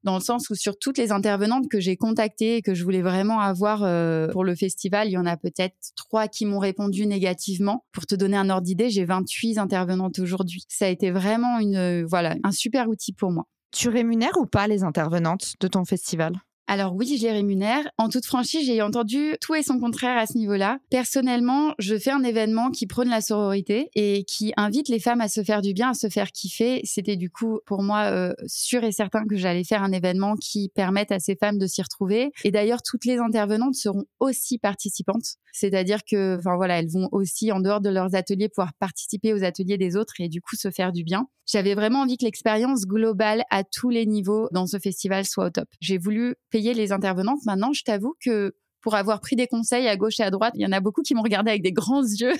dans 0.04 0.14
le 0.14 0.20
sens 0.20 0.50
où 0.50 0.54
sur 0.54 0.78
toutes 0.78 0.98
les 0.98 1.10
intervenantes 1.10 1.68
que 1.68 1.80
j'ai 1.80 1.96
contactées 1.96 2.56
et 2.56 2.62
que 2.62 2.74
je 2.74 2.84
voulais 2.84 3.02
vraiment 3.02 3.40
avoir 3.40 3.82
euh, 3.82 4.28
pour 4.28 4.44
le 4.44 4.54
festival, 4.54 5.08
il 5.08 5.12
y 5.12 5.18
en 5.18 5.26
a 5.26 5.36
peut-être 5.36 5.76
trois 5.96 6.28
qui 6.28 6.44
m'ont 6.44 6.58
répondu 6.58 7.06
négativement. 7.06 7.84
Pour 7.92 8.06
te 8.06 8.14
donner 8.14 8.36
un 8.36 8.50
ordre 8.50 8.66
d'idée, 8.66 8.90
j'ai 8.90 9.04
28 9.04 9.58
intervenantes 9.58 10.18
aujourd'hui. 10.18 10.64
Ça 10.68 10.86
a 10.86 10.88
été 10.88 11.10
vraiment 11.10 11.58
une, 11.58 12.04
voilà, 12.04 12.36
un 12.44 12.52
super 12.52 12.88
outil 12.88 13.12
pour 13.12 13.30
moi. 13.30 13.44
Tu 13.72 13.88
rémunères 13.88 14.38
ou 14.38 14.46
pas 14.46 14.66
les 14.68 14.84
intervenantes 14.84 15.54
de 15.60 15.68
ton 15.68 15.84
festival? 15.84 16.34
Alors 16.68 16.94
oui, 16.94 17.16
je 17.16 17.22
les 17.22 17.32
rémunère. 17.32 17.88
En 17.96 18.08
toute 18.08 18.26
franchise, 18.26 18.66
j'ai 18.66 18.82
entendu 18.82 19.36
tout 19.40 19.54
et 19.54 19.62
son 19.62 19.78
contraire 19.78 20.18
à 20.18 20.26
ce 20.26 20.36
niveau-là. 20.36 20.78
Personnellement, 20.90 21.74
je 21.78 21.96
fais 21.96 22.10
un 22.10 22.24
événement 22.24 22.70
qui 22.70 22.86
prône 22.86 23.08
la 23.08 23.20
sororité 23.20 23.88
et 23.94 24.24
qui 24.24 24.52
invite 24.56 24.88
les 24.88 24.98
femmes 24.98 25.20
à 25.20 25.28
se 25.28 25.44
faire 25.44 25.62
du 25.62 25.74
bien, 25.74 25.90
à 25.90 25.94
se 25.94 26.08
faire 26.08 26.32
kiffer. 26.32 26.80
C'était 26.84 27.16
du 27.16 27.30
coup 27.30 27.60
pour 27.66 27.82
moi 27.82 28.10
euh, 28.10 28.34
sûr 28.46 28.82
et 28.82 28.92
certain 28.92 29.24
que 29.26 29.36
j'allais 29.36 29.64
faire 29.64 29.82
un 29.82 29.92
événement 29.92 30.34
qui 30.34 30.68
permette 30.74 31.12
à 31.12 31.20
ces 31.20 31.36
femmes 31.36 31.58
de 31.58 31.66
s'y 31.66 31.82
retrouver. 31.82 32.32
Et 32.42 32.50
d'ailleurs, 32.50 32.82
toutes 32.82 33.04
les 33.04 33.18
intervenantes 33.18 33.76
seront 33.76 34.04
aussi 34.18 34.58
participantes. 34.58 35.36
C'est-à-dire 35.52 36.00
que, 36.04 36.36
enfin 36.36 36.56
voilà, 36.56 36.80
elles 36.80 36.90
vont 36.90 37.08
aussi 37.12 37.50
en 37.52 37.60
dehors 37.60 37.80
de 37.80 37.88
leurs 37.88 38.14
ateliers 38.14 38.48
pouvoir 38.48 38.74
participer 38.74 39.32
aux 39.32 39.42
ateliers 39.42 39.78
des 39.78 39.96
autres 39.96 40.14
et 40.18 40.28
du 40.28 40.42
coup 40.42 40.56
se 40.56 40.70
faire 40.70 40.92
du 40.92 41.04
bien. 41.04 41.28
J'avais 41.46 41.74
vraiment 41.74 42.00
envie 42.00 42.18
que 42.18 42.24
l'expérience 42.24 42.86
globale 42.86 43.44
à 43.50 43.62
tous 43.62 43.88
les 43.88 44.04
niveaux 44.04 44.48
dans 44.50 44.66
ce 44.66 44.78
festival 44.78 45.24
soit 45.24 45.46
au 45.46 45.50
top. 45.50 45.68
J'ai 45.80 45.96
voulu 45.96 46.34
payer 46.56 46.72
les 46.72 46.90
intervenantes. 46.90 47.40
Maintenant, 47.44 47.74
je 47.74 47.82
t'avoue 47.82 48.14
que 48.18 48.54
pour 48.80 48.94
avoir 48.94 49.20
pris 49.20 49.36
des 49.36 49.46
conseils 49.46 49.88
à 49.88 49.96
gauche 49.98 50.20
et 50.20 50.22
à 50.22 50.30
droite, 50.30 50.54
il 50.56 50.62
y 50.62 50.66
en 50.66 50.72
a 50.72 50.80
beaucoup 50.80 51.02
qui 51.02 51.14
m'ont 51.14 51.22
regardé 51.22 51.50
avec 51.50 51.62
des 51.62 51.72
grands 51.72 52.02
yeux 52.20 52.32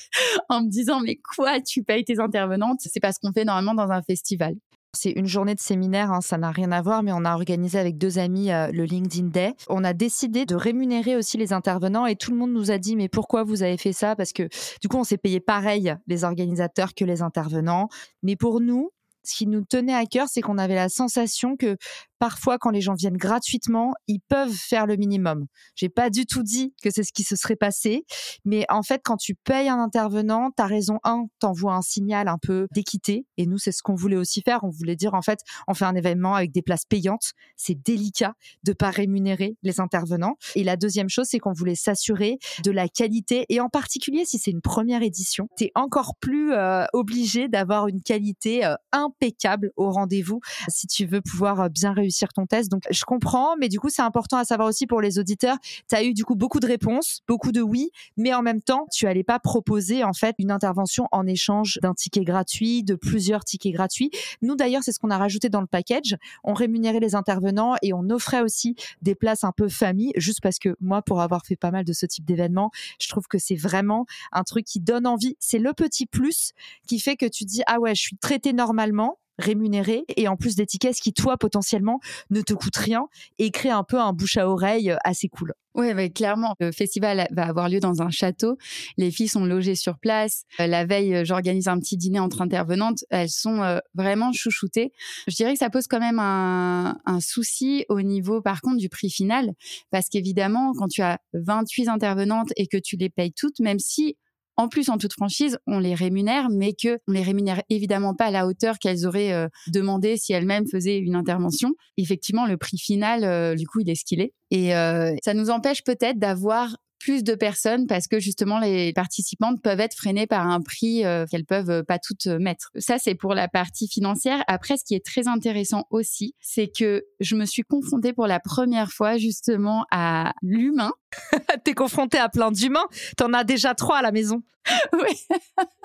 en 0.48 0.62
me 0.62 0.70
disant 0.70 1.00
mais 1.00 1.18
quoi, 1.34 1.60
tu 1.60 1.82
payes 1.82 2.04
tes 2.04 2.18
intervenantes? 2.18 2.78
C'est 2.80 3.00
pas 3.00 3.12
ce 3.12 3.18
qu'on 3.20 3.32
fait 3.32 3.44
normalement 3.44 3.74
dans 3.74 3.92
un 3.92 4.00
festival. 4.00 4.54
C'est 4.94 5.10
une 5.10 5.26
journée 5.26 5.54
de 5.54 5.60
séminaire, 5.60 6.10
hein, 6.10 6.22
ça 6.22 6.38
n'a 6.38 6.50
rien 6.50 6.72
à 6.72 6.80
voir, 6.80 7.02
mais 7.02 7.12
on 7.12 7.26
a 7.26 7.34
organisé 7.34 7.78
avec 7.78 7.98
deux 7.98 8.18
amis 8.18 8.50
euh, 8.50 8.68
le 8.72 8.84
LinkedIn 8.84 9.28
Day. 9.28 9.52
On 9.68 9.84
a 9.84 9.92
décidé 9.92 10.46
de 10.46 10.54
rémunérer 10.54 11.14
aussi 11.14 11.36
les 11.36 11.52
intervenants 11.52 12.06
et 12.06 12.16
tout 12.16 12.30
le 12.30 12.38
monde 12.38 12.54
nous 12.54 12.70
a 12.70 12.78
dit 12.78 12.96
mais 12.96 13.10
pourquoi 13.10 13.44
vous 13.44 13.62
avez 13.62 13.76
fait 13.76 13.92
ça? 13.92 14.16
Parce 14.16 14.32
que 14.32 14.48
du 14.80 14.88
coup 14.88 14.96
on 14.96 15.04
s'est 15.04 15.18
payé 15.18 15.40
pareil 15.40 15.94
les 16.06 16.24
organisateurs 16.24 16.94
que 16.94 17.04
les 17.04 17.20
intervenants. 17.20 17.90
Mais 18.22 18.36
pour 18.36 18.62
nous, 18.62 18.92
ce 19.26 19.34
qui 19.34 19.46
nous 19.46 19.62
tenait 19.62 19.94
à 19.94 20.06
cœur, 20.06 20.28
c'est 20.28 20.40
qu'on 20.40 20.58
avait 20.58 20.74
la 20.74 20.88
sensation 20.88 21.56
que 21.56 21.76
parfois, 22.18 22.58
quand 22.58 22.70
les 22.70 22.80
gens 22.80 22.94
viennent 22.94 23.16
gratuitement, 23.16 23.92
ils 24.06 24.20
peuvent 24.20 24.52
faire 24.52 24.86
le 24.86 24.96
minimum. 24.96 25.46
J'ai 25.74 25.88
pas 25.88 26.10
du 26.10 26.26
tout 26.26 26.42
dit 26.42 26.74
que 26.82 26.90
c'est 26.90 27.02
ce 27.02 27.12
qui 27.12 27.22
se 27.22 27.36
serait 27.36 27.56
passé, 27.56 28.04
mais 28.44 28.64
en 28.68 28.82
fait, 28.82 29.00
quand 29.04 29.16
tu 29.16 29.34
payes 29.34 29.68
un 29.68 29.78
intervenant, 29.78 30.50
tu 30.56 30.62
as 30.62 30.66
raison. 30.66 30.98
Un, 31.04 31.26
t'envoies 31.38 31.74
un 31.74 31.82
signal 31.82 32.28
un 32.28 32.38
peu 32.40 32.66
d'équité, 32.72 33.26
et 33.36 33.46
nous, 33.46 33.58
c'est 33.58 33.72
ce 33.72 33.82
qu'on 33.82 33.94
voulait 33.94 34.16
aussi 34.16 34.42
faire. 34.42 34.64
On 34.64 34.70
voulait 34.70 34.96
dire, 34.96 35.14
en 35.14 35.22
fait, 35.22 35.40
on 35.68 35.74
fait 35.74 35.84
un 35.84 35.94
événement 35.94 36.34
avec 36.34 36.52
des 36.52 36.62
places 36.62 36.84
payantes. 36.84 37.32
C'est 37.56 37.74
délicat 37.74 38.34
de 38.64 38.72
pas 38.72 38.90
rémunérer 38.90 39.56
les 39.62 39.80
intervenants. 39.80 40.36
Et 40.54 40.64
la 40.64 40.76
deuxième 40.76 41.08
chose, 41.08 41.26
c'est 41.28 41.38
qu'on 41.38 41.52
voulait 41.52 41.74
s'assurer 41.74 42.38
de 42.64 42.70
la 42.70 42.88
qualité, 42.88 43.46
et 43.48 43.60
en 43.60 43.68
particulier 43.68 44.24
si 44.24 44.38
c'est 44.38 44.50
une 44.50 44.60
première 44.60 45.02
édition, 45.02 45.48
tu 45.56 45.64
es 45.64 45.72
encore 45.74 46.14
plus 46.20 46.52
euh, 46.52 46.84
obligé 46.92 47.48
d'avoir 47.48 47.88
une 47.88 48.02
qualité 48.02 48.64
euh, 48.64 48.74
impeccable 48.92 49.72
au 49.76 49.90
rendez-vous 49.90 50.40
si 50.68 50.86
tu 50.86 51.06
veux 51.06 51.20
pouvoir 51.20 51.60
euh, 51.60 51.68
bien 51.68 51.92
réussir 51.92 52.05
réussir 52.06 52.32
ton 52.32 52.46
test. 52.46 52.70
Donc 52.70 52.82
je 52.88 53.04
comprends, 53.04 53.56
mais 53.56 53.68
du 53.68 53.80
coup 53.80 53.88
c'est 53.90 54.02
important 54.02 54.36
à 54.36 54.44
savoir 54.44 54.68
aussi 54.68 54.86
pour 54.86 55.00
les 55.00 55.18
auditeurs. 55.18 55.56
Tu 55.88 55.96
as 55.96 56.04
eu 56.04 56.14
du 56.14 56.24
coup 56.24 56.36
beaucoup 56.36 56.60
de 56.60 56.66
réponses, 56.66 57.20
beaucoup 57.26 57.52
de 57.52 57.60
oui, 57.60 57.90
mais 58.16 58.32
en 58.32 58.42
même 58.42 58.62
temps 58.62 58.86
tu 58.92 59.06
allais 59.06 59.24
pas 59.24 59.38
proposer 59.38 60.04
en 60.04 60.12
fait 60.12 60.36
une 60.38 60.50
intervention 60.50 61.08
en 61.10 61.26
échange 61.26 61.78
d'un 61.82 61.94
ticket 61.94 62.24
gratuit, 62.24 62.84
de 62.84 62.94
plusieurs 62.94 63.44
tickets 63.44 63.72
gratuits. 63.72 64.10
Nous 64.42 64.54
d'ailleurs 64.54 64.82
c'est 64.84 64.92
ce 64.92 65.00
qu'on 65.00 65.10
a 65.10 65.18
rajouté 65.18 65.48
dans 65.48 65.60
le 65.60 65.66
package. 65.66 66.16
On 66.44 66.54
rémunérait 66.54 67.00
les 67.00 67.14
intervenants 67.14 67.74
et 67.82 67.92
on 67.92 68.08
offrait 68.10 68.40
aussi 68.40 68.76
des 69.02 69.14
places 69.14 69.44
un 69.44 69.52
peu 69.52 69.68
famille, 69.68 70.12
juste 70.16 70.40
parce 70.40 70.58
que 70.58 70.76
moi 70.80 71.02
pour 71.02 71.20
avoir 71.20 71.44
fait 71.44 71.56
pas 71.56 71.70
mal 71.70 71.84
de 71.84 71.92
ce 71.92 72.06
type 72.06 72.24
d'événements, 72.24 72.70
je 73.00 73.08
trouve 73.08 73.26
que 73.26 73.38
c'est 73.38 73.56
vraiment 73.56 74.06
un 74.32 74.44
truc 74.44 74.64
qui 74.64 74.80
donne 74.80 75.06
envie. 75.06 75.36
C'est 75.40 75.58
le 75.58 75.72
petit 75.72 76.06
plus 76.06 76.52
qui 76.86 77.00
fait 77.00 77.16
que 77.16 77.26
tu 77.26 77.44
dis 77.44 77.62
ah 77.66 77.80
ouais 77.80 77.94
je 77.94 78.00
suis 78.00 78.16
traité 78.16 78.52
normalement 78.52 79.18
rémunéré 79.38 80.04
et 80.16 80.28
en 80.28 80.36
plus 80.36 80.56
des 80.56 80.66
tickets 80.66 80.96
qui 80.96 81.12
toi 81.12 81.36
potentiellement 81.36 82.00
ne 82.30 82.40
te 82.40 82.54
coûtent 82.54 82.76
rien 82.76 83.08
et 83.38 83.50
crée 83.50 83.70
un 83.70 83.84
peu 83.84 84.00
un 84.00 84.12
bouche 84.12 84.36
à 84.36 84.48
oreille 84.48 84.90
euh, 84.90 84.96
assez 85.04 85.28
cool. 85.28 85.52
Oui, 85.74 85.92
mais 85.92 86.08
clairement, 86.08 86.54
le 86.58 86.72
festival 86.72 87.28
va 87.32 87.44
avoir 87.44 87.68
lieu 87.68 87.80
dans 87.80 88.00
un 88.00 88.08
château. 88.08 88.56
Les 88.96 89.10
filles 89.10 89.28
sont 89.28 89.44
logées 89.44 89.74
sur 89.74 89.98
place. 89.98 90.44
Euh, 90.58 90.66
la 90.66 90.86
veille, 90.86 91.14
euh, 91.14 91.24
j'organise 91.26 91.68
un 91.68 91.78
petit 91.78 91.98
dîner 91.98 92.18
entre 92.18 92.40
intervenantes. 92.40 93.04
Elles 93.10 93.28
sont 93.28 93.78
vraiment 93.94 94.32
chouchoutées. 94.32 94.92
Je 95.28 95.36
dirais 95.36 95.52
que 95.52 95.58
ça 95.58 95.68
pose 95.68 95.86
quand 95.86 96.00
même 96.00 96.18
un, 96.18 96.98
un 97.04 97.20
souci 97.20 97.84
au 97.90 98.00
niveau, 98.00 98.40
par 98.40 98.62
contre, 98.62 98.78
du 98.78 98.88
prix 98.88 99.10
final. 99.10 99.52
Parce 99.90 100.08
qu'évidemment, 100.08 100.72
quand 100.72 100.88
tu 100.88 101.02
as 101.02 101.18
28 101.34 101.88
intervenantes 101.88 102.52
et 102.56 102.66
que 102.66 102.78
tu 102.78 102.96
les 102.96 103.10
payes 103.10 103.32
toutes, 103.32 103.60
même 103.60 103.78
si 103.78 104.16
en 104.56 104.68
plus, 104.68 104.88
en 104.88 104.96
toute 104.96 105.12
franchise, 105.12 105.58
on 105.66 105.78
les 105.78 105.94
rémunère, 105.94 106.48
mais 106.50 106.72
que 106.72 106.98
on 107.06 107.12
les 107.12 107.22
rémunère 107.22 107.62
évidemment 107.68 108.14
pas 108.14 108.26
à 108.26 108.30
la 108.30 108.46
hauteur 108.46 108.78
qu'elles 108.78 109.06
auraient 109.06 109.32
euh, 109.32 109.48
demandé 109.68 110.16
si 110.16 110.32
elles-mêmes 110.32 110.66
faisaient 110.66 110.98
une 110.98 111.14
intervention. 111.14 111.74
Effectivement, 111.98 112.46
le 112.46 112.56
prix 112.56 112.78
final, 112.78 113.24
euh, 113.24 113.54
du 113.54 113.66
coup, 113.66 113.80
il 113.80 113.90
est 113.90 113.94
ce 113.94 114.04
qu'il 114.04 114.20
est. 114.20 114.32
Et 114.50 114.74
euh, 114.74 115.14
ça 115.22 115.34
nous 115.34 115.50
empêche 115.50 115.84
peut-être 115.84 116.18
d'avoir 116.18 116.76
plus 116.98 117.22
de 117.22 117.34
personnes 117.34 117.86
parce 117.86 118.06
que 118.06 118.18
justement 118.18 118.58
les 118.58 118.94
participantes 118.94 119.60
peuvent 119.62 119.80
être 119.80 119.94
freinées 119.94 120.26
par 120.26 120.46
un 120.46 120.62
prix 120.62 121.02
qu'elles 121.30 121.44
peuvent 121.44 121.84
pas 121.84 121.98
toutes 121.98 122.26
mettre. 122.26 122.70
Ça 122.78 122.96
c'est 122.98 123.14
pour 123.14 123.34
la 123.34 123.48
partie 123.48 123.86
financière. 123.86 124.42
Après 124.48 124.78
ce 124.78 124.84
qui 124.84 124.94
est 124.94 125.04
très 125.04 125.28
intéressant 125.28 125.84
aussi, 125.90 126.34
c'est 126.40 126.68
que 126.68 127.04
je 127.20 127.36
me 127.36 127.44
suis 127.44 127.62
confrontée 127.62 128.14
pour 128.14 128.26
la 128.26 128.40
première 128.40 128.90
fois 128.90 129.18
justement 129.18 129.84
à 129.92 130.32
l'humain 130.40 130.90
T'es 131.64 131.74
confronté 131.74 132.18
à 132.18 132.28
plein 132.28 132.50
d'humains. 132.50 132.86
T'en 133.16 133.32
as 133.32 133.44
déjà 133.44 133.74
trois 133.74 133.98
à 133.98 134.02
la 134.02 134.12
maison. 134.12 134.42
oui. 134.92 135.16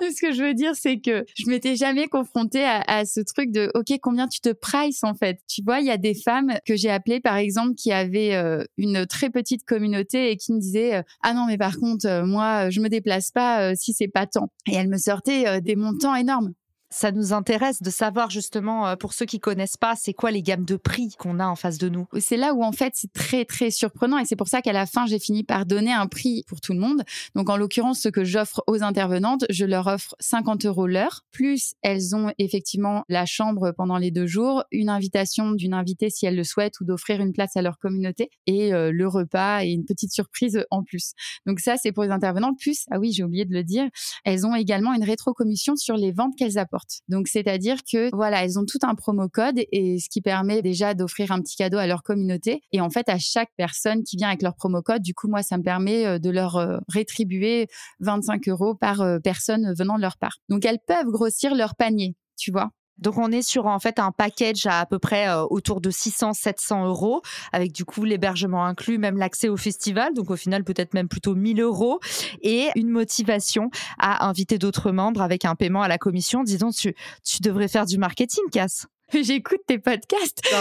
ce 0.00 0.20
que 0.20 0.32
je 0.32 0.42
veux 0.42 0.54
dire, 0.54 0.74
c'est 0.74 0.98
que 0.98 1.24
je 1.36 1.48
m'étais 1.48 1.76
jamais 1.76 2.08
confrontée 2.08 2.64
à, 2.64 3.04
ce 3.04 3.20
truc 3.20 3.50
de 3.50 3.70
OK, 3.74 3.96
combien 4.00 4.28
tu 4.28 4.40
te 4.40 4.52
prices 4.52 5.04
en 5.04 5.14
fait. 5.14 5.40
Tu 5.48 5.62
vois, 5.62 5.80
il 5.80 5.86
y 5.86 5.90
a 5.90 5.96
des 5.96 6.14
femmes 6.14 6.54
que 6.66 6.76
j'ai 6.76 6.90
appelées 6.90 7.20
par 7.20 7.36
exemple 7.36 7.74
qui 7.74 7.92
avaient 7.92 8.34
euh, 8.34 8.64
une 8.76 9.06
très 9.06 9.30
petite 9.30 9.64
communauté 9.64 10.30
et 10.30 10.36
qui 10.36 10.52
me 10.52 10.58
disaient 10.58 10.96
euh, 10.96 11.02
ah 11.22 11.34
non 11.34 11.46
mais 11.46 11.58
par 11.58 11.78
contre 11.78 12.06
euh, 12.06 12.24
moi 12.24 12.70
je 12.70 12.80
me 12.80 12.88
déplace 12.88 13.30
pas 13.30 13.74
si 13.74 13.92
c'est 13.92 14.08
pas 14.08 14.26
tant. 14.26 14.50
Et 14.70 14.74
elles 14.74 14.88
me 14.88 14.98
sortaient 14.98 15.60
des 15.60 15.76
montants 15.76 16.14
énormes 16.14 16.52
ça 16.92 17.10
nous 17.10 17.32
intéresse 17.32 17.82
de 17.82 17.90
savoir 17.90 18.30
justement, 18.30 18.86
euh, 18.86 18.96
pour 18.96 19.14
ceux 19.14 19.24
qui 19.24 19.40
connaissent 19.40 19.78
pas, 19.78 19.94
c'est 19.96 20.12
quoi 20.12 20.30
les 20.30 20.42
gammes 20.42 20.64
de 20.64 20.76
prix 20.76 21.14
qu'on 21.18 21.40
a 21.40 21.46
en 21.46 21.56
face 21.56 21.78
de 21.78 21.88
nous. 21.88 22.06
C'est 22.20 22.36
là 22.36 22.52
où 22.52 22.62
en 22.62 22.72
fait 22.72 22.92
c'est 22.94 23.12
très 23.12 23.44
très 23.44 23.70
surprenant 23.70 24.18
et 24.18 24.26
c'est 24.26 24.36
pour 24.36 24.48
ça 24.48 24.60
qu'à 24.60 24.72
la 24.72 24.86
fin 24.86 25.06
j'ai 25.06 25.18
fini 25.18 25.42
par 25.42 25.64
donner 25.64 25.92
un 25.92 26.06
prix 26.06 26.44
pour 26.46 26.60
tout 26.60 26.74
le 26.74 26.78
monde. 26.78 27.02
Donc 27.34 27.48
en 27.48 27.56
l'occurrence 27.56 28.00
ce 28.00 28.08
que 28.10 28.24
j'offre 28.24 28.62
aux 28.66 28.82
intervenantes, 28.82 29.44
je 29.48 29.64
leur 29.64 29.86
offre 29.86 30.14
50 30.20 30.66
euros 30.66 30.86
l'heure, 30.86 31.24
plus 31.32 31.74
elles 31.82 32.14
ont 32.14 32.30
effectivement 32.38 33.04
la 33.08 33.24
chambre 33.24 33.72
pendant 33.72 33.96
les 33.96 34.10
deux 34.10 34.26
jours, 34.26 34.64
une 34.70 34.90
invitation 34.90 35.52
d'une 35.52 35.74
invitée 35.74 36.10
si 36.10 36.26
elles 36.26 36.36
le 36.36 36.44
souhaitent 36.44 36.78
ou 36.80 36.84
d'offrir 36.84 37.20
une 37.20 37.32
place 37.32 37.56
à 37.56 37.62
leur 37.62 37.78
communauté 37.78 38.30
et 38.46 38.74
euh, 38.74 38.92
le 38.92 39.08
repas 39.08 39.64
et 39.64 39.70
une 39.70 39.86
petite 39.86 40.12
surprise 40.12 40.64
en 40.70 40.82
plus. 40.82 41.14
Donc 41.46 41.60
ça 41.60 41.76
c'est 41.78 41.92
pour 41.92 42.02
les 42.02 42.10
intervenantes. 42.10 42.58
Plus 42.58 42.84
ah 42.90 42.98
oui 42.98 43.12
j'ai 43.12 43.24
oublié 43.24 43.46
de 43.46 43.54
le 43.54 43.64
dire, 43.64 43.88
elles 44.24 44.46
ont 44.46 44.54
également 44.54 44.92
une 44.92 45.04
rétrocommission 45.04 45.74
sur 45.76 45.96
les 45.96 46.12
ventes 46.12 46.36
qu'elles 46.36 46.58
apportent. 46.58 46.81
Donc, 47.08 47.28
c'est-à-dire 47.28 47.78
que, 47.90 48.14
voilà, 48.14 48.44
elles 48.44 48.58
ont 48.58 48.64
tout 48.64 48.78
un 48.82 48.94
promo 48.94 49.28
code 49.28 49.60
et 49.70 49.98
ce 49.98 50.08
qui 50.08 50.20
permet 50.20 50.62
déjà 50.62 50.94
d'offrir 50.94 51.32
un 51.32 51.40
petit 51.40 51.56
cadeau 51.56 51.78
à 51.78 51.86
leur 51.86 52.02
communauté. 52.02 52.62
Et 52.72 52.80
en 52.80 52.90
fait, 52.90 53.08
à 53.08 53.18
chaque 53.18 53.50
personne 53.56 54.02
qui 54.02 54.16
vient 54.16 54.28
avec 54.28 54.42
leur 54.42 54.54
promo 54.54 54.82
code, 54.82 55.02
du 55.02 55.14
coup, 55.14 55.28
moi, 55.28 55.42
ça 55.42 55.58
me 55.58 55.62
permet 55.62 56.06
euh, 56.06 56.18
de 56.18 56.30
leur 56.30 56.56
euh, 56.56 56.78
rétribuer 56.88 57.68
25 58.00 58.48
euros 58.48 58.74
par 58.74 59.00
euh, 59.00 59.18
personne 59.18 59.74
venant 59.76 59.96
de 59.96 60.02
leur 60.02 60.18
part. 60.18 60.38
Donc, 60.48 60.64
elles 60.64 60.80
peuvent 60.86 61.06
grossir 61.06 61.54
leur 61.54 61.74
panier, 61.76 62.16
tu 62.36 62.50
vois. 62.50 62.70
Donc 62.98 63.18
on 63.18 63.30
est 63.32 63.42
sur 63.42 63.66
en 63.66 63.78
fait 63.78 63.98
un 63.98 64.12
package 64.12 64.66
à 64.66 64.80
à 64.80 64.86
peu 64.86 64.98
près 64.98 65.28
euh, 65.28 65.44
autour 65.44 65.80
de 65.80 65.90
600-700 65.90 66.86
euros, 66.86 67.22
avec 67.52 67.72
du 67.72 67.84
coup 67.84 68.04
l'hébergement 68.04 68.64
inclus, 68.64 68.98
même 68.98 69.16
l'accès 69.16 69.48
au 69.48 69.56
festival, 69.56 70.12
donc 70.14 70.30
au 70.30 70.36
final 70.36 70.64
peut-être 70.64 70.94
même 70.94 71.08
plutôt 71.08 71.34
1000 71.34 71.60
euros, 71.60 72.00
et 72.40 72.68
une 72.74 72.88
motivation 72.90 73.70
à 73.98 74.26
inviter 74.26 74.58
d'autres 74.58 74.90
membres 74.90 75.22
avec 75.22 75.44
un 75.44 75.54
paiement 75.54 75.82
à 75.82 75.88
la 75.88 75.98
commission. 75.98 76.42
Disons, 76.42 76.70
tu, 76.70 76.94
tu 77.24 77.42
devrais 77.42 77.68
faire 77.68 77.86
du 77.86 77.98
marketing, 77.98 78.44
Cass. 78.50 78.86
J'écoute 79.22 79.60
tes 79.66 79.78
podcasts. 79.78 80.42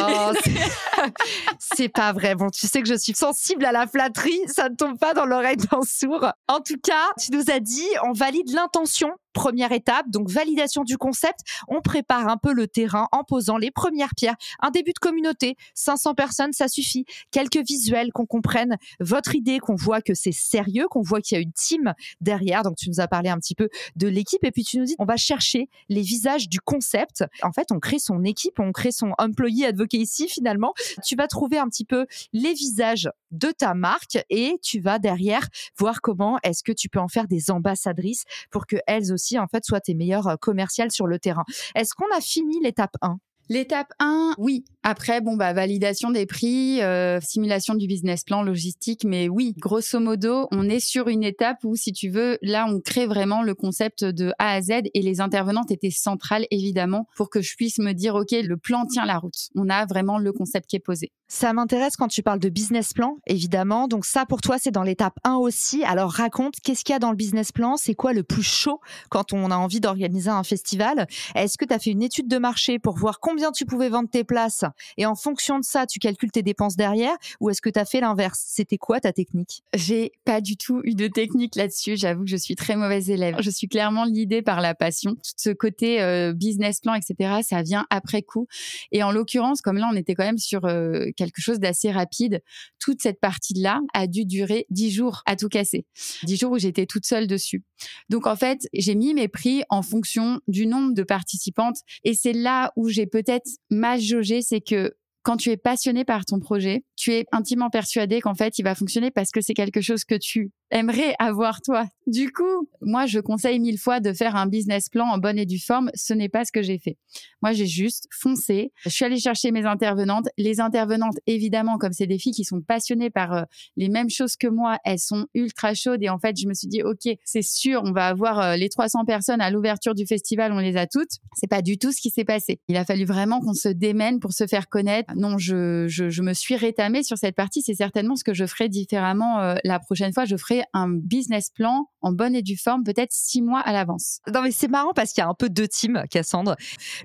c'est 1.59 1.89
pas 1.89 2.13
vrai. 2.13 2.35
Bon, 2.35 2.49
tu 2.49 2.67
sais 2.67 2.81
que 2.81 2.87
je 2.87 2.95
suis 2.95 3.13
sensible 3.13 3.65
à 3.65 3.71
la 3.71 3.87
flatterie. 3.87 4.39
Ça 4.47 4.69
ne 4.69 4.75
tombe 4.75 4.97
pas 4.97 5.13
dans 5.13 5.25
l'oreille 5.25 5.57
d'un 5.57 5.81
sourd. 5.83 6.31
En 6.47 6.59
tout 6.59 6.77
cas, 6.81 7.11
tu 7.19 7.31
nous 7.31 7.49
as 7.49 7.59
dit, 7.59 7.87
on 8.03 8.13
valide 8.13 8.51
l'intention 8.53 9.11
première 9.33 9.71
étape, 9.71 10.09
donc 10.09 10.29
validation 10.29 10.83
du 10.83 10.97
concept. 10.97 11.39
On 11.67 11.81
prépare 11.81 12.27
un 12.27 12.37
peu 12.37 12.53
le 12.53 12.67
terrain 12.67 13.07
en 13.11 13.23
posant 13.23 13.57
les 13.57 13.71
premières 13.71 14.15
pierres. 14.15 14.35
Un 14.59 14.71
début 14.71 14.93
de 14.93 14.99
communauté, 14.99 15.55
500 15.75 16.15
personnes, 16.15 16.53
ça 16.53 16.67
suffit. 16.67 17.05
Quelques 17.31 17.65
visuels, 17.65 18.11
qu'on 18.11 18.25
comprenne 18.25 18.77
votre 18.99 19.35
idée, 19.35 19.59
qu'on 19.59 19.75
voit 19.75 20.01
que 20.01 20.13
c'est 20.13 20.31
sérieux, 20.31 20.85
qu'on 20.89 21.01
voit 21.01 21.21
qu'il 21.21 21.37
y 21.37 21.39
a 21.39 21.43
une 21.43 21.53
team 21.53 21.93
derrière. 22.19 22.63
Donc 22.63 22.75
tu 22.77 22.89
nous 22.89 22.99
as 22.99 23.07
parlé 23.07 23.29
un 23.29 23.37
petit 23.37 23.55
peu 23.55 23.69
de 23.95 24.07
l'équipe 24.07 24.43
et 24.43 24.51
puis 24.51 24.63
tu 24.63 24.77
nous 24.77 24.85
dis 24.85 24.95
on 24.99 25.05
va 25.05 25.17
chercher 25.17 25.69
les 25.89 26.01
visages 26.01 26.49
du 26.49 26.59
concept. 26.59 27.23
En 27.43 27.51
fait, 27.51 27.71
on 27.71 27.79
crée 27.79 27.99
son 27.99 28.23
équipe, 28.23 28.59
on 28.59 28.71
crée 28.71 28.91
son 28.91 29.13
employee 29.17 29.65
advocacy 29.65 30.27
finalement. 30.27 30.73
Tu 31.03 31.15
vas 31.15 31.27
trouver 31.27 31.57
un 31.57 31.67
petit 31.67 31.85
peu 31.85 32.05
les 32.33 32.53
visages 32.53 33.09
de 33.31 33.51
ta 33.51 33.73
marque 33.73 34.19
et 34.29 34.57
tu 34.61 34.79
vas 34.79 34.99
derrière 34.99 35.47
voir 35.77 36.01
comment 36.01 36.37
est-ce 36.43 36.63
que 36.63 36.71
tu 36.71 36.89
peux 36.89 36.99
en 36.99 37.07
faire 37.07 37.27
des 37.27 37.49
ambassadrices 37.49 38.25
pour 38.49 38.67
que 38.67 38.77
elles 38.87 39.13
aussi 39.13 39.20
en 39.39 39.47
fait 39.47 39.63
soient 39.65 39.81
tes 39.81 39.93
meilleurs 39.93 40.27
euh, 40.27 40.35
commerciales 40.35 40.91
sur 40.91 41.07
le 41.07 41.19
terrain. 41.19 41.43
Est-ce 41.75 41.93
qu'on 41.95 42.09
a 42.15 42.21
fini 42.21 42.59
l'étape 42.61 42.95
1 43.01 43.17
L'étape 43.49 43.91
1, 43.99 44.35
oui. 44.37 44.63
Après, 44.83 45.21
bon, 45.21 45.35
bah, 45.35 45.53
validation 45.53 46.09
des 46.09 46.25
prix, 46.25 46.81
euh, 46.81 47.19
simulation 47.21 47.75
du 47.75 47.85
business 47.85 48.23
plan, 48.23 48.41
logistique, 48.41 49.03
mais 49.03 49.29
oui, 49.29 49.53
grosso 49.59 49.99
modo, 49.99 50.47
on 50.51 50.67
est 50.67 50.79
sur 50.79 51.07
une 51.07 51.23
étape 51.23 51.57
où, 51.63 51.75
si 51.75 51.93
tu 51.93 52.09
veux, 52.09 52.39
là, 52.41 52.65
on 52.67 52.79
crée 52.79 53.05
vraiment 53.05 53.43
le 53.43 53.53
concept 53.53 54.03
de 54.03 54.33
A 54.39 54.53
à 54.53 54.61
Z 54.61 54.71
et 54.95 55.01
les 55.03 55.21
intervenantes 55.21 55.69
étaient 55.69 55.91
centrales, 55.91 56.47
évidemment, 56.49 57.07
pour 57.15 57.29
que 57.29 57.41
je 57.41 57.55
puisse 57.55 57.77
me 57.77 57.93
dire, 57.93 58.15
OK, 58.15 58.31
le 58.31 58.57
plan 58.57 58.87
tient 58.87 59.05
la 59.05 59.19
route. 59.19 59.49
On 59.55 59.69
a 59.69 59.85
vraiment 59.85 60.17
le 60.17 60.31
concept 60.31 60.67
qui 60.67 60.77
est 60.77 60.79
posé. 60.79 61.11
Ça 61.27 61.53
m'intéresse 61.53 61.95
quand 61.95 62.09
tu 62.09 62.23
parles 62.23 62.39
de 62.39 62.49
business 62.49 62.91
plan, 62.91 63.17
évidemment. 63.25 63.87
Donc 63.87 64.03
ça, 64.03 64.25
pour 64.25 64.41
toi, 64.41 64.57
c'est 64.59 64.71
dans 64.71 64.83
l'étape 64.83 65.13
1 65.23 65.35
aussi. 65.35 65.81
Alors 65.85 66.11
raconte, 66.11 66.55
qu'est-ce 66.61 66.83
qu'il 66.83 66.91
y 66.91 66.95
a 66.95 66.99
dans 66.99 67.11
le 67.11 67.15
business 67.15 67.53
plan? 67.53 67.77
C'est 67.77 67.93
quoi 67.93 68.11
le 68.11 68.23
plus 68.23 68.43
chaud 68.43 68.81
quand 69.09 69.31
on 69.31 69.49
a 69.49 69.55
envie 69.55 69.79
d'organiser 69.79 70.29
un 70.29 70.43
festival? 70.43 71.07
Est-ce 71.35 71.57
que 71.57 71.63
tu 71.63 71.73
as 71.73 71.79
fait 71.79 71.91
une 71.91 72.03
étude 72.03 72.27
de 72.27 72.37
marché 72.37 72.79
pour 72.79 72.97
voir 72.97 73.21
combien 73.21 73.53
tu 73.53 73.65
pouvais 73.65 73.87
vendre 73.87 74.09
tes 74.09 74.25
places 74.25 74.65
et 74.97 75.05
en 75.05 75.15
fonction 75.15 75.59
de 75.59 75.63
ça, 75.63 75.85
tu 75.85 75.99
calcules 75.99 76.31
tes 76.31 76.43
dépenses 76.43 76.75
derrière 76.75 77.15
Ou 77.39 77.49
est-ce 77.49 77.61
que 77.61 77.69
tu 77.69 77.79
as 77.79 77.85
fait 77.85 78.01
l'inverse? 78.01 78.43
C'était 78.47 78.77
quoi 78.77 78.99
ta 78.99 79.13
technique? 79.13 79.63
J'ai 79.73 80.11
pas 80.25 80.41
du 80.41 80.57
tout 80.57 80.81
eu 80.83 80.95
de 80.95 81.07
technique 81.07 81.55
là-dessus. 81.55 81.95
J'avoue 81.97 82.23
que 82.23 82.29
je 82.29 82.37
suis 82.37 82.55
très 82.55 82.75
mauvaise 82.75 83.09
élève. 83.09 83.35
Je 83.39 83.49
suis 83.49 83.67
clairement 83.67 84.05
l'idée 84.05 84.41
par 84.41 84.61
la 84.61 84.75
passion. 84.75 85.15
Tout 85.15 85.31
ce 85.37 85.49
côté 85.51 86.01
euh, 86.01 86.33
business 86.33 86.79
plan, 86.79 86.93
etc., 86.93 87.41
ça 87.47 87.61
vient 87.61 87.85
après 87.89 88.21
coup. 88.21 88.47
Et 88.91 89.03
en 89.03 89.11
l'occurrence, 89.11 89.61
comme 89.61 89.77
là, 89.77 89.89
on 89.91 89.95
était 89.95 90.15
quand 90.15 90.25
même 90.25 90.37
sur... 90.37 90.65
Euh, 90.65 91.11
quelque 91.15 91.41
chose 91.41 91.59
d'assez 91.59 91.91
rapide. 91.91 92.41
Toute 92.79 93.01
cette 93.01 93.19
partie-là 93.19 93.81
a 93.93 94.07
dû 94.07 94.25
durer 94.25 94.65
dix 94.69 94.91
jours 94.91 95.21
à 95.25 95.35
tout 95.35 95.49
casser. 95.49 95.85
Dix 96.23 96.37
jours 96.37 96.53
où 96.53 96.57
j'étais 96.57 96.85
toute 96.85 97.05
seule 97.05 97.27
dessus. 97.27 97.63
Donc 98.09 98.27
en 98.27 98.35
fait, 98.35 98.67
j'ai 98.73 98.95
mis 98.95 99.13
mes 99.13 99.27
prix 99.27 99.63
en 99.69 99.81
fonction 99.81 100.39
du 100.47 100.65
nombre 100.65 100.93
de 100.93 101.03
participantes. 101.03 101.77
Et 102.03 102.13
c'est 102.13 102.33
là 102.33 102.71
où 102.75 102.89
j'ai 102.89 103.05
peut-être 103.05 103.49
mal 103.69 103.99
jaugé, 103.99 104.41
c'est 104.61 104.75
que 104.75 104.93
quand 105.23 105.37
tu 105.37 105.49
es 105.49 105.57
passionné 105.57 106.03
par 106.03 106.25
ton 106.25 106.39
projet, 106.39 106.83
tu 106.95 107.13
es 107.13 107.25
intimement 107.31 107.69
persuadé 107.69 108.21
qu'en 108.21 108.33
fait, 108.33 108.57
il 108.57 108.63
va 108.63 108.75
fonctionner 108.75 109.11
parce 109.11 109.31
que 109.31 109.41
c'est 109.41 109.53
quelque 109.53 109.81
chose 109.81 110.03
que 110.03 110.15
tu 110.15 110.51
aimerais 110.71 111.15
avoir 111.19 111.61
toi. 111.61 111.85
Du 112.07 112.31
coup, 112.31 112.67
moi, 112.81 113.05
je 113.05 113.19
conseille 113.19 113.59
mille 113.59 113.77
fois 113.77 113.99
de 113.99 114.11
faire 114.13 114.35
un 114.35 114.47
business 114.47 114.89
plan 114.89 115.05
en 115.05 115.17
bonne 115.17 115.37
et 115.37 115.45
due 115.45 115.59
forme. 115.59 115.91
Ce 115.93 116.13
n'est 116.13 116.29
pas 116.29 116.45
ce 116.45 116.51
que 116.51 116.61
j'ai 116.61 116.79
fait. 116.79 116.97
Moi, 117.41 117.53
j'ai 117.53 117.67
juste 117.67 118.07
foncé. 118.11 118.71
Je 118.83 118.89
suis 118.89 119.05
allée 119.05 119.19
chercher 119.19 119.51
mes 119.51 119.65
intervenantes. 119.65 120.27
Les 120.37 120.59
intervenantes, 120.59 121.15
évidemment, 121.27 121.77
comme 121.77 121.93
c'est 121.93 122.07
des 122.07 122.17
filles 122.17 122.33
qui 122.33 122.43
sont 122.43 122.61
passionnées 122.61 123.09
par 123.09 123.33
euh, 123.33 123.43
les 123.77 123.89
mêmes 123.89 124.09
choses 124.09 124.35
que 124.35 124.47
moi, 124.47 124.77
elles 124.83 124.99
sont 124.99 125.27
ultra 125.33 125.73
chaudes. 125.73 126.03
Et 126.03 126.09
en 126.09 126.19
fait, 126.19 126.35
je 126.39 126.47
me 126.47 126.53
suis 126.53 126.67
dit, 126.67 126.81
OK, 126.83 127.07
c'est 127.23 127.41
sûr, 127.41 127.81
on 127.85 127.91
va 127.91 128.07
avoir 128.07 128.39
euh, 128.39 128.55
les 128.55 128.69
300 128.69 129.05
personnes 129.05 129.41
à 129.41 129.49
l'ouverture 129.49 129.95
du 129.95 130.05
festival, 130.05 130.51
on 130.51 130.59
les 130.59 130.77
a 130.77 130.87
toutes. 130.87 131.11
C'est 131.35 131.49
pas 131.49 131.61
du 131.61 131.77
tout 131.77 131.91
ce 131.91 132.01
qui 132.01 132.09
s'est 132.09 132.25
passé. 132.25 132.59
Il 132.67 132.77
a 132.77 132.85
fallu 132.85 133.05
vraiment 133.05 133.39
qu'on 133.41 133.53
se 133.53 133.69
démène 133.69 134.19
pour 134.19 134.33
se 134.33 134.47
faire 134.47 134.69
connaître. 134.69 135.13
Non, 135.15 135.37
je, 135.37 135.87
je, 135.87 136.09
je 136.09 136.21
me 136.21 136.33
suis 136.33 136.55
rétamée 136.55 137.03
sur 137.03 137.17
cette 137.17 137.35
partie. 137.35 137.61
C'est 137.61 137.75
certainement 137.75 138.15
ce 138.15 138.23
que 138.23 138.33
je 138.33 138.45
ferai 138.45 138.69
différemment 138.69 139.39
euh, 139.39 139.55
la 139.63 139.79
prochaine 139.79 140.13
fois. 140.13 140.25
Je 140.25 140.35
ferai 140.35 140.60
un 140.73 140.89
business 140.89 141.49
plan 141.49 141.87
en 142.01 142.11
bonne 142.11 142.35
et 142.35 142.41
due 142.41 142.57
forme, 142.57 142.83
peut-être 142.83 143.11
six 143.11 143.41
mois 143.41 143.59
à 143.59 143.71
l'avance. 143.71 144.19
Non, 144.33 144.41
mais 144.41 144.51
c'est 144.51 144.67
marrant 144.67 144.93
parce 144.93 145.13
qu'il 145.13 145.21
y 145.21 145.25
a 145.25 145.29
un 145.29 145.33
peu 145.33 145.49
deux 145.49 145.67
teams, 145.67 146.03
Cassandre. 146.09 146.55